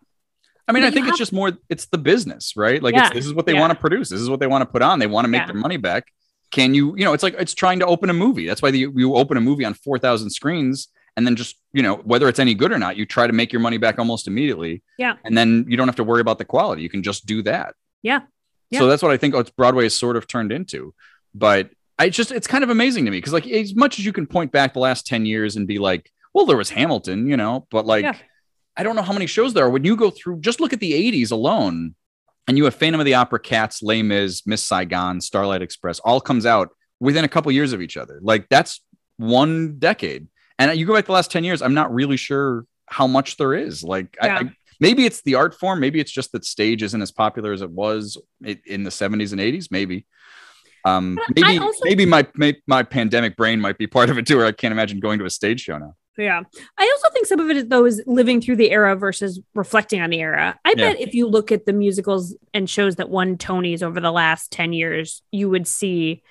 I 0.72 0.74
mean, 0.74 0.84
But 0.84 0.88
I 0.88 0.92
think 0.92 1.08
it's 1.08 1.18
just 1.18 1.34
more 1.34 1.52
it's 1.70 1.86
the 1.88 1.98
business, 1.98 2.56
right? 2.56 2.82
Like 2.82 2.96
Yeah, 2.96 3.08
it's 3.08 3.14
this 3.14 3.26
is 3.26 3.34
what 3.34 3.46
they 3.46 3.54
yeah. 3.54 3.60
want 3.60 3.74
to 3.74 3.80
produce. 3.80 4.10
This 4.10 4.22
is 4.22 4.30
what 4.30 4.40
they 4.40 4.48
want 4.48 4.62
to 4.62 4.66
put 4.66 4.82
on. 4.82 5.00
They 5.00 5.08
want 5.08 5.26
to 5.26 5.30
make 5.30 5.42
Yeah. 5.42 5.48
their 5.48 5.56
money 5.56 5.78
back. 5.78 6.08
Can 6.52 6.74
you, 6.74 6.96
you 6.98 7.06
know, 7.06 7.14
it's 7.14 7.24
like 7.24 7.36
it's 7.38 7.54
trying 7.54 7.80
to 7.80 7.86
open 7.86 8.10
a 8.10 8.14
movie. 8.14 8.48
That's 8.48 8.62
why 8.62 8.72
the, 8.72 8.80
you 8.80 9.16
open 9.16 9.38
a 9.38 9.42
movie 9.42 9.66
on 9.66 9.74
4,000 9.74 10.30
screens 10.30 10.88
and 11.16 11.28
then 11.28 11.36
just, 11.36 11.58
you 11.74 11.84
know, 11.84 11.96
whether 11.98 12.28
it's 12.28 12.40
any 12.40 12.54
good 12.54 12.72
or 12.72 12.80
not, 12.80 12.98
you 12.98 13.06
try 13.06 13.28
to 13.28 13.34
make 13.34 13.52
your 13.52 13.60
money 13.60 13.78
back 13.78 14.00
almost 14.00 14.28
immediately. 14.28 14.82
Yeah. 14.98 15.16
And 15.26 15.38
then 15.38 15.66
you 15.68 15.78
don't 15.78 15.88
have 15.88 15.96
to 15.98 16.04
worry 16.04 16.22
about 16.22 16.38
the 16.38 16.46
quality. 16.46 16.82
You 16.82 16.90
can 16.90 17.04
just 17.04 17.26
do 17.26 17.42
that. 17.44 17.76
Yeah. 18.02 18.22
So 18.74 18.88
that's 18.88 19.04
what 19.04 19.12
I 19.12 19.18
think 19.18 19.34
oh, 19.34 19.40
what 19.40 19.56
Broadway 19.58 19.86
is 19.86 19.94
sort 19.96 20.16
of 20.16 20.28
turned 20.28 20.52
into. 20.52 20.94
But 21.34 21.70
I 22.00 22.10
just, 22.10 22.32
it's 22.32 22.48
kind 22.48 22.64
of 22.64 22.70
amazing 22.70 23.06
to 23.06 23.12
me 23.12 23.18
because, 23.18 23.34
like, 23.34 23.46
as 23.46 23.76
much 23.76 24.00
as 24.00 24.06
you 24.06 24.14
can 24.14 24.26
point 24.26 24.52
back 24.52 24.74
the 24.74 24.80
last 24.80 25.06
10 25.06 25.26
years 25.26 25.58
and 25.58 25.68
be 25.68 25.78
like, 25.78 26.10
well, 26.34 26.46
there 26.46 26.58
was 26.58 26.70
Hamilton, 26.70 27.28
you 27.28 27.38
know, 27.38 27.68
but 27.70 27.86
like. 27.86 28.06
I 28.82 28.84
don't 28.84 28.96
know 28.96 29.04
how 29.04 29.14
many 29.14 29.28
shows 29.28 29.54
there 29.54 29.64
are. 29.66 29.70
When 29.70 29.84
you 29.84 29.96
go 29.96 30.10
through, 30.10 30.40
just 30.40 30.60
look 30.60 30.74
at 30.74 30.80
the 30.80 30.94
80s 30.94 31.32
alone, 31.32 31.94
and 32.48 32.58
you 32.58 32.64
have 32.64 32.74
Phantom 32.74 33.00
of 33.00 33.06
the 33.06 33.14
Opera, 33.14 33.40
Cats, 33.40 33.84
Les 33.84 34.02
Mis, 34.02 34.48
Miss 34.48 34.64
Saigon, 34.64 35.22
Starlight 35.22 35.62
Express, 35.62 36.00
all 36.00 36.20
comes 36.20 36.48
out 36.48 36.70
within 37.00 37.24
a 37.24 37.28
couple 37.28 37.52
years 37.52 37.74
of 37.74 37.82
each 37.84 37.96
other. 37.96 38.20
Like 38.24 38.50
that's 38.50 38.82
one 39.18 39.78
decade. 39.78 40.30
And 40.58 40.76
you 40.80 40.88
go 40.88 40.96
back 40.96 41.06
the 41.06 41.12
last 41.12 41.30
10 41.30 41.44
years, 41.44 41.62
I'm 41.62 41.76
not 41.76 41.94
really 41.94 42.18
sure 42.18 42.66
how 42.88 43.06
much 43.06 43.38
there 43.38 43.54
is. 43.54 43.84
Like, 43.84 44.18
Yeah. 44.20 44.40
I, 44.40 44.52
maybe 44.80 45.06
it's 45.06 45.22
the 45.22 45.36
art 45.36 45.54
form. 45.54 45.80
Maybe 45.80 46.00
it's 46.00 46.12
just 46.12 46.32
that 46.32 46.44
stage 46.44 46.82
isn't 46.82 47.02
as 47.04 47.12
popular 47.12 47.54
as 47.54 47.62
it 47.62 47.70
was 47.70 48.18
in 48.66 48.82
the 48.82 48.90
70s 48.90 49.32
and 49.32 49.40
80s. 49.40 49.68
Maybe. 49.70 50.08
Um, 50.86 51.20
maybe 51.36 51.60
also- 51.60 51.82
maybe 51.84 52.08
my, 52.08 52.26
my 52.34 52.56
my 52.66 52.82
pandemic 52.82 53.38
brain 53.38 53.62
might 53.62 53.78
be 53.78 53.86
part 53.86 54.10
of 54.10 54.18
it 54.18 54.26
too, 54.26 54.40
or 54.40 54.46
I 54.46 54.52
can't 54.52 54.72
imagine 54.72 55.00
going 55.00 55.20
to 55.20 55.26
a 55.26 55.30
stage 55.30 55.62
show 55.62 55.78
now. 55.78 55.94
Yeah. 56.18 56.42
I 56.78 56.84
also 56.98 57.14
think 57.14 57.26
some 57.26 57.40
of 57.40 57.50
it 57.50 57.58
is 57.58 57.66
though 57.68 57.86
is 57.86 58.04
living 58.06 58.42
through 58.42 58.58
the 58.58 58.72
era 58.72 58.96
versus 58.96 59.40
reflecting 59.56 60.02
on 60.02 60.10
the 60.10 60.20
era. 60.20 60.60
I 60.66 60.74
Yeah. 60.78 60.92
bet 60.94 61.02
if 61.02 61.14
you 61.14 61.28
look 61.28 61.52
at 61.52 61.66
the 61.66 61.74
musicals 61.74 62.36
and 62.54 62.70
shows 62.70 62.98
that 62.98 63.10
won 63.10 63.38
Tonys 63.38 63.82
over 63.82 64.00
the 64.00 64.12
last 64.12 64.52
10 64.52 64.74
years, 64.74 65.22
you 65.32 65.50
would 65.50 65.68
see 65.68 66.22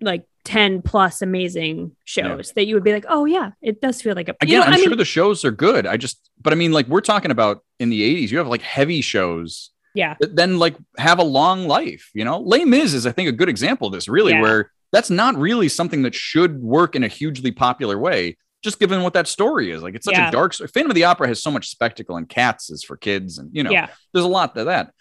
like 0.00 0.24
10 0.44 0.82
plus 0.82 1.22
amazing 1.22 1.92
shows 2.04 2.52
that 2.54 2.66
you 2.66 2.74
would 2.74 2.84
be 2.84 2.92
like, 2.92 3.06
oh 3.08 3.24
yeah, 3.24 3.50
it 3.62 3.80
does 3.80 4.02
feel 4.02 4.14
like 4.14 4.28
a 4.28 4.34
Again, 4.40 4.48
you 4.50 4.58
know, 4.58 4.64
I'm 4.64 4.74
I 4.74 4.76
sure 4.76 4.94
the 4.94 5.04
shows 5.04 5.44
are 5.44 5.50
good. 5.50 5.86
I 5.86 5.96
just, 5.96 6.30
but 6.40 6.52
I 6.52 6.56
mean, 6.56 6.72
like 6.72 6.86
we're 6.86 7.00
talking 7.00 7.30
about 7.30 7.64
in 7.80 7.88
the 7.90 8.02
80s, 8.26 8.30
you 8.30 8.38
have 8.38 8.46
like 8.48 8.62
heavy 8.62 9.00
shows 9.00 9.70
yeah. 9.94 10.16
that 10.20 10.36
then 10.36 10.58
like 10.58 10.76
have 10.98 11.18
a 11.18 11.24
long 11.24 11.66
life. 11.66 12.10
You 12.14 12.24
know, 12.24 12.38
Les 12.40 12.64
Mis 12.64 12.92
is, 12.94 13.06
I 13.06 13.12
think, 13.12 13.28
a 13.28 13.32
good 13.32 13.48
example 13.48 13.86
of 13.88 13.94
this, 13.94 14.06
really, 14.08 14.32
Yeah. 14.32 14.42
where 14.42 14.70
that's 14.92 15.10
not 15.10 15.34
really 15.36 15.68
something 15.68 16.02
that 16.02 16.14
should 16.14 16.62
work 16.62 16.94
in 16.94 17.02
a 17.02 17.08
hugely 17.08 17.50
popular 17.50 17.98
way, 17.98 18.36
just 18.64 18.80
given 18.80 19.02
what 19.02 19.12
that 19.12 19.28
story 19.28 19.70
is. 19.70 19.82
Like 19.82 19.94
it's 19.94 20.04
such 20.06 20.14
Yeah. 20.16 20.28
a 20.28 20.32
dark. 20.32 20.54
Phantom 20.54 20.90
of 20.90 20.94
the 20.94 21.04
Opera 21.04 21.28
has 21.28 21.42
so 21.42 21.50
much 21.50 21.68
spectacle, 21.68 22.16
and 22.16 22.28
Cats 22.28 22.70
is 22.70 22.82
for 22.82 22.96
kids, 22.96 23.38
and 23.38 23.50
you 23.52 23.62
know, 23.62 23.70
Yeah. 23.70 23.88
there's 24.12 24.24
a 24.24 24.28
lot 24.28 24.54
to 24.56 24.64
that. 24.64 24.92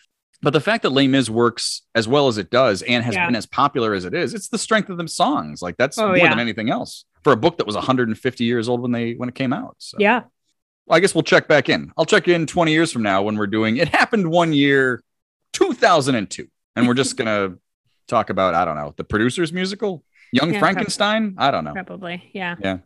But 0.42 0.52
the 0.52 0.60
fact 0.60 0.84
that 0.84 0.90
Les 0.90 1.08
Mis 1.08 1.30
works 1.30 1.84
as 1.96 2.06
well 2.08 2.28
as 2.28 2.38
it 2.38 2.50
does 2.52 2.82
and 2.82 3.04
has 3.04 3.16
Yeah. 3.16 3.26
been 3.28 3.36
as 3.36 3.46
popular 3.46 3.94
as 3.94 4.04
it 4.06 4.14
is, 4.14 4.34
it's 4.34 4.50
the 4.50 4.58
strength 4.58 4.90
of 4.90 4.98
them 4.98 5.08
songs. 5.08 5.62
Like 5.62 5.78
that's 5.78 5.98
Oh, 5.98 6.08
more 6.10 6.18
than 6.30 6.40
anything 6.40 6.70
else 6.70 7.06
for 7.24 7.32
a 7.32 7.38
book 7.38 7.58
that 7.58 7.66
was 7.66 7.76
150 7.78 8.44
years 8.44 8.68
old 8.68 8.82
when 8.82 8.92
they 8.92 9.14
when 9.14 9.30
it 9.30 9.36
came 9.36 9.54
out. 9.54 9.76
So. 9.80 9.98
Yeah. 10.00 10.24
Well, 10.86 10.98
I 10.98 11.00
guess 11.00 11.16
we'll 11.16 11.24
check 11.24 11.48
back 11.48 11.70
in. 11.70 11.94
I'll 11.98 12.04
check 12.06 12.28
in 12.28 12.46
20 12.46 12.74
years 12.74 12.92
from 12.92 13.04
now 13.04 13.22
when 13.24 13.38
we're 13.38 13.48
doing 13.48 13.78
it 13.78 13.88
happened 13.88 14.30
one 14.30 14.52
year, 14.52 15.02
2002. 15.54 16.48
And 16.76 16.88
we're 16.88 16.94
just 16.94 17.16
going 17.16 17.28
to 17.28 17.58
talk 18.08 18.30
about, 18.30 18.54
I 18.54 18.66
don't 18.66 18.76
know, 18.76 18.94
the 18.98 19.04
producer's 19.06 19.54
musical, 19.54 20.04
Young 20.34 20.58
Frankenstein. 20.60 21.36
I 21.38 21.52
don't 21.52 21.64
know. 21.64 21.72
Probably. 21.72 22.30
Yeah. 22.34 22.56
Yeah. 22.62 22.78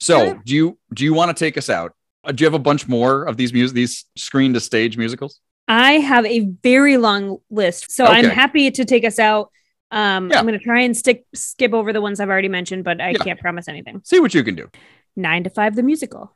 So 0.00 0.24
Yeah. 0.24 0.34
do 0.44 0.54
you, 0.54 0.78
do 0.94 1.04
you 1.04 1.14
want 1.14 1.36
to 1.36 1.44
take 1.44 1.56
us 1.58 1.68
out? 1.70 1.94
Uh, 2.24 2.32
do 2.32 2.42
you 2.42 2.46
have 2.46 2.54
a 2.54 2.58
bunch 2.58 2.88
more 2.88 3.24
of 3.24 3.36
these 3.36 3.52
music, 3.52 3.74
these 3.74 4.04
screen 4.16 4.52
to 4.54 4.60
stage 4.60 4.96
musicals? 4.96 5.40
I 5.68 5.92
have 6.00 6.26
a 6.26 6.40
very 6.62 6.96
long 6.96 7.38
list. 7.50 7.92
So 7.92 8.04
I'm 8.06 8.24
happy 8.24 8.70
to 8.70 8.84
take 8.84 9.04
us 9.04 9.18
out. 9.18 9.50
Um, 9.92 10.30
Yeah. 10.30 10.38
I'm 10.38 10.46
going 10.46 10.58
to 10.58 10.64
try 10.64 10.80
and 10.82 10.96
stick 10.96 11.24
skip 11.34 11.72
over 11.72 11.92
the 11.92 12.00
ones 12.00 12.20
I've 12.20 12.28
already 12.28 12.48
mentioned, 12.48 12.84
but 12.84 13.00
I 13.00 13.10
Yeah. 13.10 13.18
can't 13.18 13.40
promise 13.40 13.68
anything. 13.68 14.00
See 14.04 14.20
what 14.20 14.34
you 14.34 14.42
can 14.42 14.54
do. 14.54 14.68
Nine 15.16 15.44
to 15.44 15.50
Five, 15.50 15.76
the 15.76 15.82
musical. 15.82 16.34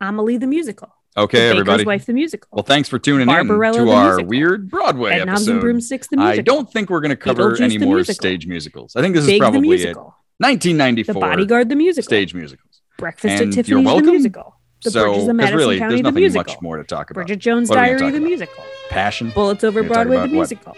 Amelie, 0.00 0.36
the 0.38 0.46
musical. 0.46 0.94
Okay, 1.16 1.38
the 1.38 1.44
everybody. 1.50 1.78
Baker's 1.78 1.86
Wife, 1.86 2.06
the 2.06 2.12
musical. 2.12 2.48
Well, 2.52 2.62
thanks 2.62 2.88
for 2.88 2.98
tuning 2.98 3.26
Barbarella 3.26 3.78
in 3.80 3.86
to 3.86 3.92
our 3.92 4.04
musical. 4.16 4.28
weird 4.28 4.70
Broadway 4.70 5.18
and 5.18 5.28
episode. 5.30 5.60
Broomsticks, 5.60 6.06
the 6.08 6.16
musical. 6.16 6.38
I 6.38 6.42
don't 6.42 6.70
think 6.72 6.88
we're 6.88 7.00
going 7.00 7.10
to 7.10 7.16
cover 7.16 7.52
Beetlejuice 7.52 7.60
any 7.60 7.78
more 7.78 7.96
musical. 7.96 8.14
stage 8.14 8.46
musicals. 8.46 8.94
I 8.96 9.00
think 9.02 9.14
this 9.14 9.22
is 9.24 9.28
Big, 9.28 9.40
the 9.40 9.44
probably 9.44 9.60
it. 9.60 9.70
musical. 9.70 10.14
The 10.38 11.14
Bodyguard, 11.14 11.68
the 11.68 11.76
musical. 11.76 12.04
stage 12.04 12.32
musicals. 12.34 12.79
Breakfast 13.00 13.32
And 13.32 13.56
at 13.58 13.68
you're 13.68 13.78
Tiffany's, 13.82 14.02
the 14.04 14.10
musical. 14.12 14.56
The 14.82 14.90
so, 14.90 15.04
Bridges 15.10 15.28
of 15.28 15.36
Madison 15.36 15.56
really, 15.58 15.78
County, 15.78 15.88
there's 15.90 15.98
the 15.98 16.02
nothing 16.04 16.20
musical. 16.22 16.54
much 16.54 16.62
more 16.62 16.76
to 16.78 16.84
talk 16.84 17.10
about. 17.10 17.14
Bridget 17.26 17.36
Jones' 17.38 17.68
What 17.68 17.78
are 17.78 17.82
we 17.82 17.88
gonna 17.88 17.98
Diary, 18.00 18.12
the 18.12 18.20
musical. 18.20 18.64
Passion. 18.88 19.30
Bullets 19.34 19.62
Over 19.64 19.82
We're 19.82 19.88
gonna 19.88 19.94
talk 19.94 20.06
Broadway, 20.06 20.16
the 20.16 20.22
about 20.22 20.28
what? 20.30 20.32
musical. 20.32 20.76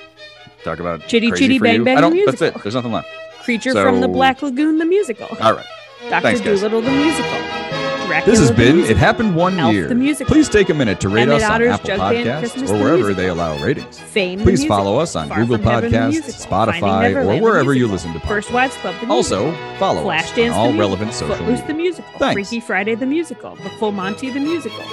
Talk 0.64 0.78
about 0.80 1.06
Chitty 1.06 1.28
Crazy 1.30 1.44
Chitty 1.44 1.58
Bang. 1.58 1.84
Bang, 1.84 1.98
I 1.98 2.00
the 2.00 2.08
don't. 2.08 2.16
That's 2.26 2.40
musical. 2.40 2.60
it. 2.60 2.62
There's 2.64 2.74
nothing 2.74 2.92
left. 2.92 3.08
Creature 3.42 3.72
from 3.74 4.00
the 4.00 4.08
Black 4.08 4.42
Lagoon, 4.42 4.78
the 4.78 4.84
musical. 4.84 5.28
All 5.40 5.54
right. 5.54 5.66
Dr. 6.08 6.22
Thanks. 6.22 6.40
Dolittle, 6.40 6.80
the 6.80 6.90
musical. 6.90 7.71
Dracula, 8.07 8.30
This 8.30 8.38
has 8.40 8.50
been. 8.50 8.80
It 8.80 8.96
Happened 8.96 9.34
One 9.36 9.59
Elf, 9.59 9.72
Year. 9.74 9.88
Please 10.26 10.48
take 10.48 10.68
a 10.68 10.74
minute 10.74 11.00
to 11.00 11.09
rate 11.09 11.22
Emmet 11.22 11.36
us 11.36 11.44
on 11.44 11.53
Otter's 11.53 11.68
Apple 11.72 11.86
Jug 11.86 11.98
Band 11.98 12.26
Podcasts 12.26 12.38
Christmas, 12.40 12.70
or 12.70 12.76
the 12.76 12.82
wherever 12.82 12.96
musical. 12.98 13.14
they 13.22 13.28
allow 13.28 13.57
ratings. 13.64 13.98
Fame, 13.98 14.38
the 14.38 14.44
Please 14.44 14.61
musical. 14.61 14.76
follow 14.76 14.98
us 14.98 15.16
on 15.16 15.28
Far 15.28 15.38
Google 15.38 15.57
From 15.59 15.64
Heaven, 15.66 15.90
the 15.90 15.96
Podcasts, 15.98 16.11
musical. 16.11 16.46
Spotify, 16.57 17.14
or 17.16 17.24
the 17.36 17.42
wherever 17.42 17.72
you 17.74 17.88
musical. 17.88 17.92
listen 17.92 18.12
to 18.12 18.18
podcasts. 18.18 18.28
First 18.28 18.53
Wives 18.53 18.74
Club, 18.76 18.94
the 19.00 19.07
musical. 19.07 19.16
Also, 19.16 19.78
follow 19.78 20.09
us 20.11 20.30
Flashdance, 20.30 20.50
on 20.53 20.59
all 20.59 20.66
the 20.66 20.72
musical. 20.72 20.80
relevant 20.80 21.14
social 21.14 21.36
Footloose, 21.36 21.50
media. 21.61 21.66
the 21.68 21.74
musical. 21.74 22.18
Thanks. 22.18 22.32
Freaky 22.50 22.61
Friday, 22.61 22.94
the 22.94 23.07
musical. 23.07 23.57
The 23.57 23.70
Full 23.78 23.92
Monty, 23.92 24.30
the 24.30 24.40
musical. 24.40 24.84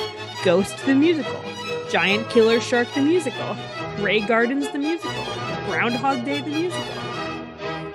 Ghost, 0.44 0.78
the 0.86 0.96
musical. 0.96 1.42
Giant 1.92 2.30
Killer 2.30 2.60
Shark, 2.62 2.88
the 2.94 3.02
musical. 3.02 3.56
Grey 3.98 4.20
Gardens, 4.22 4.70
the 4.70 4.78
musical. 4.80 5.12
Groundhog 5.68 6.24
Day, 6.26 6.42
the 6.42 6.50
musical. 6.50 6.84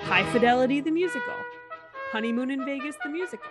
High 0.01 0.23
Fidelity, 0.31 0.81
the 0.81 0.91
musical. 0.91 1.33
Honeymoon 2.11 2.51
in 2.51 2.63
Vegas, 2.65 2.95
the 3.03 3.09
musical. 3.09 3.47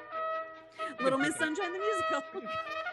Little 1.00 1.18
Miss 1.24 1.36
Sunshine, 1.36 1.72
the 1.72 1.78
musical. 1.78 2.40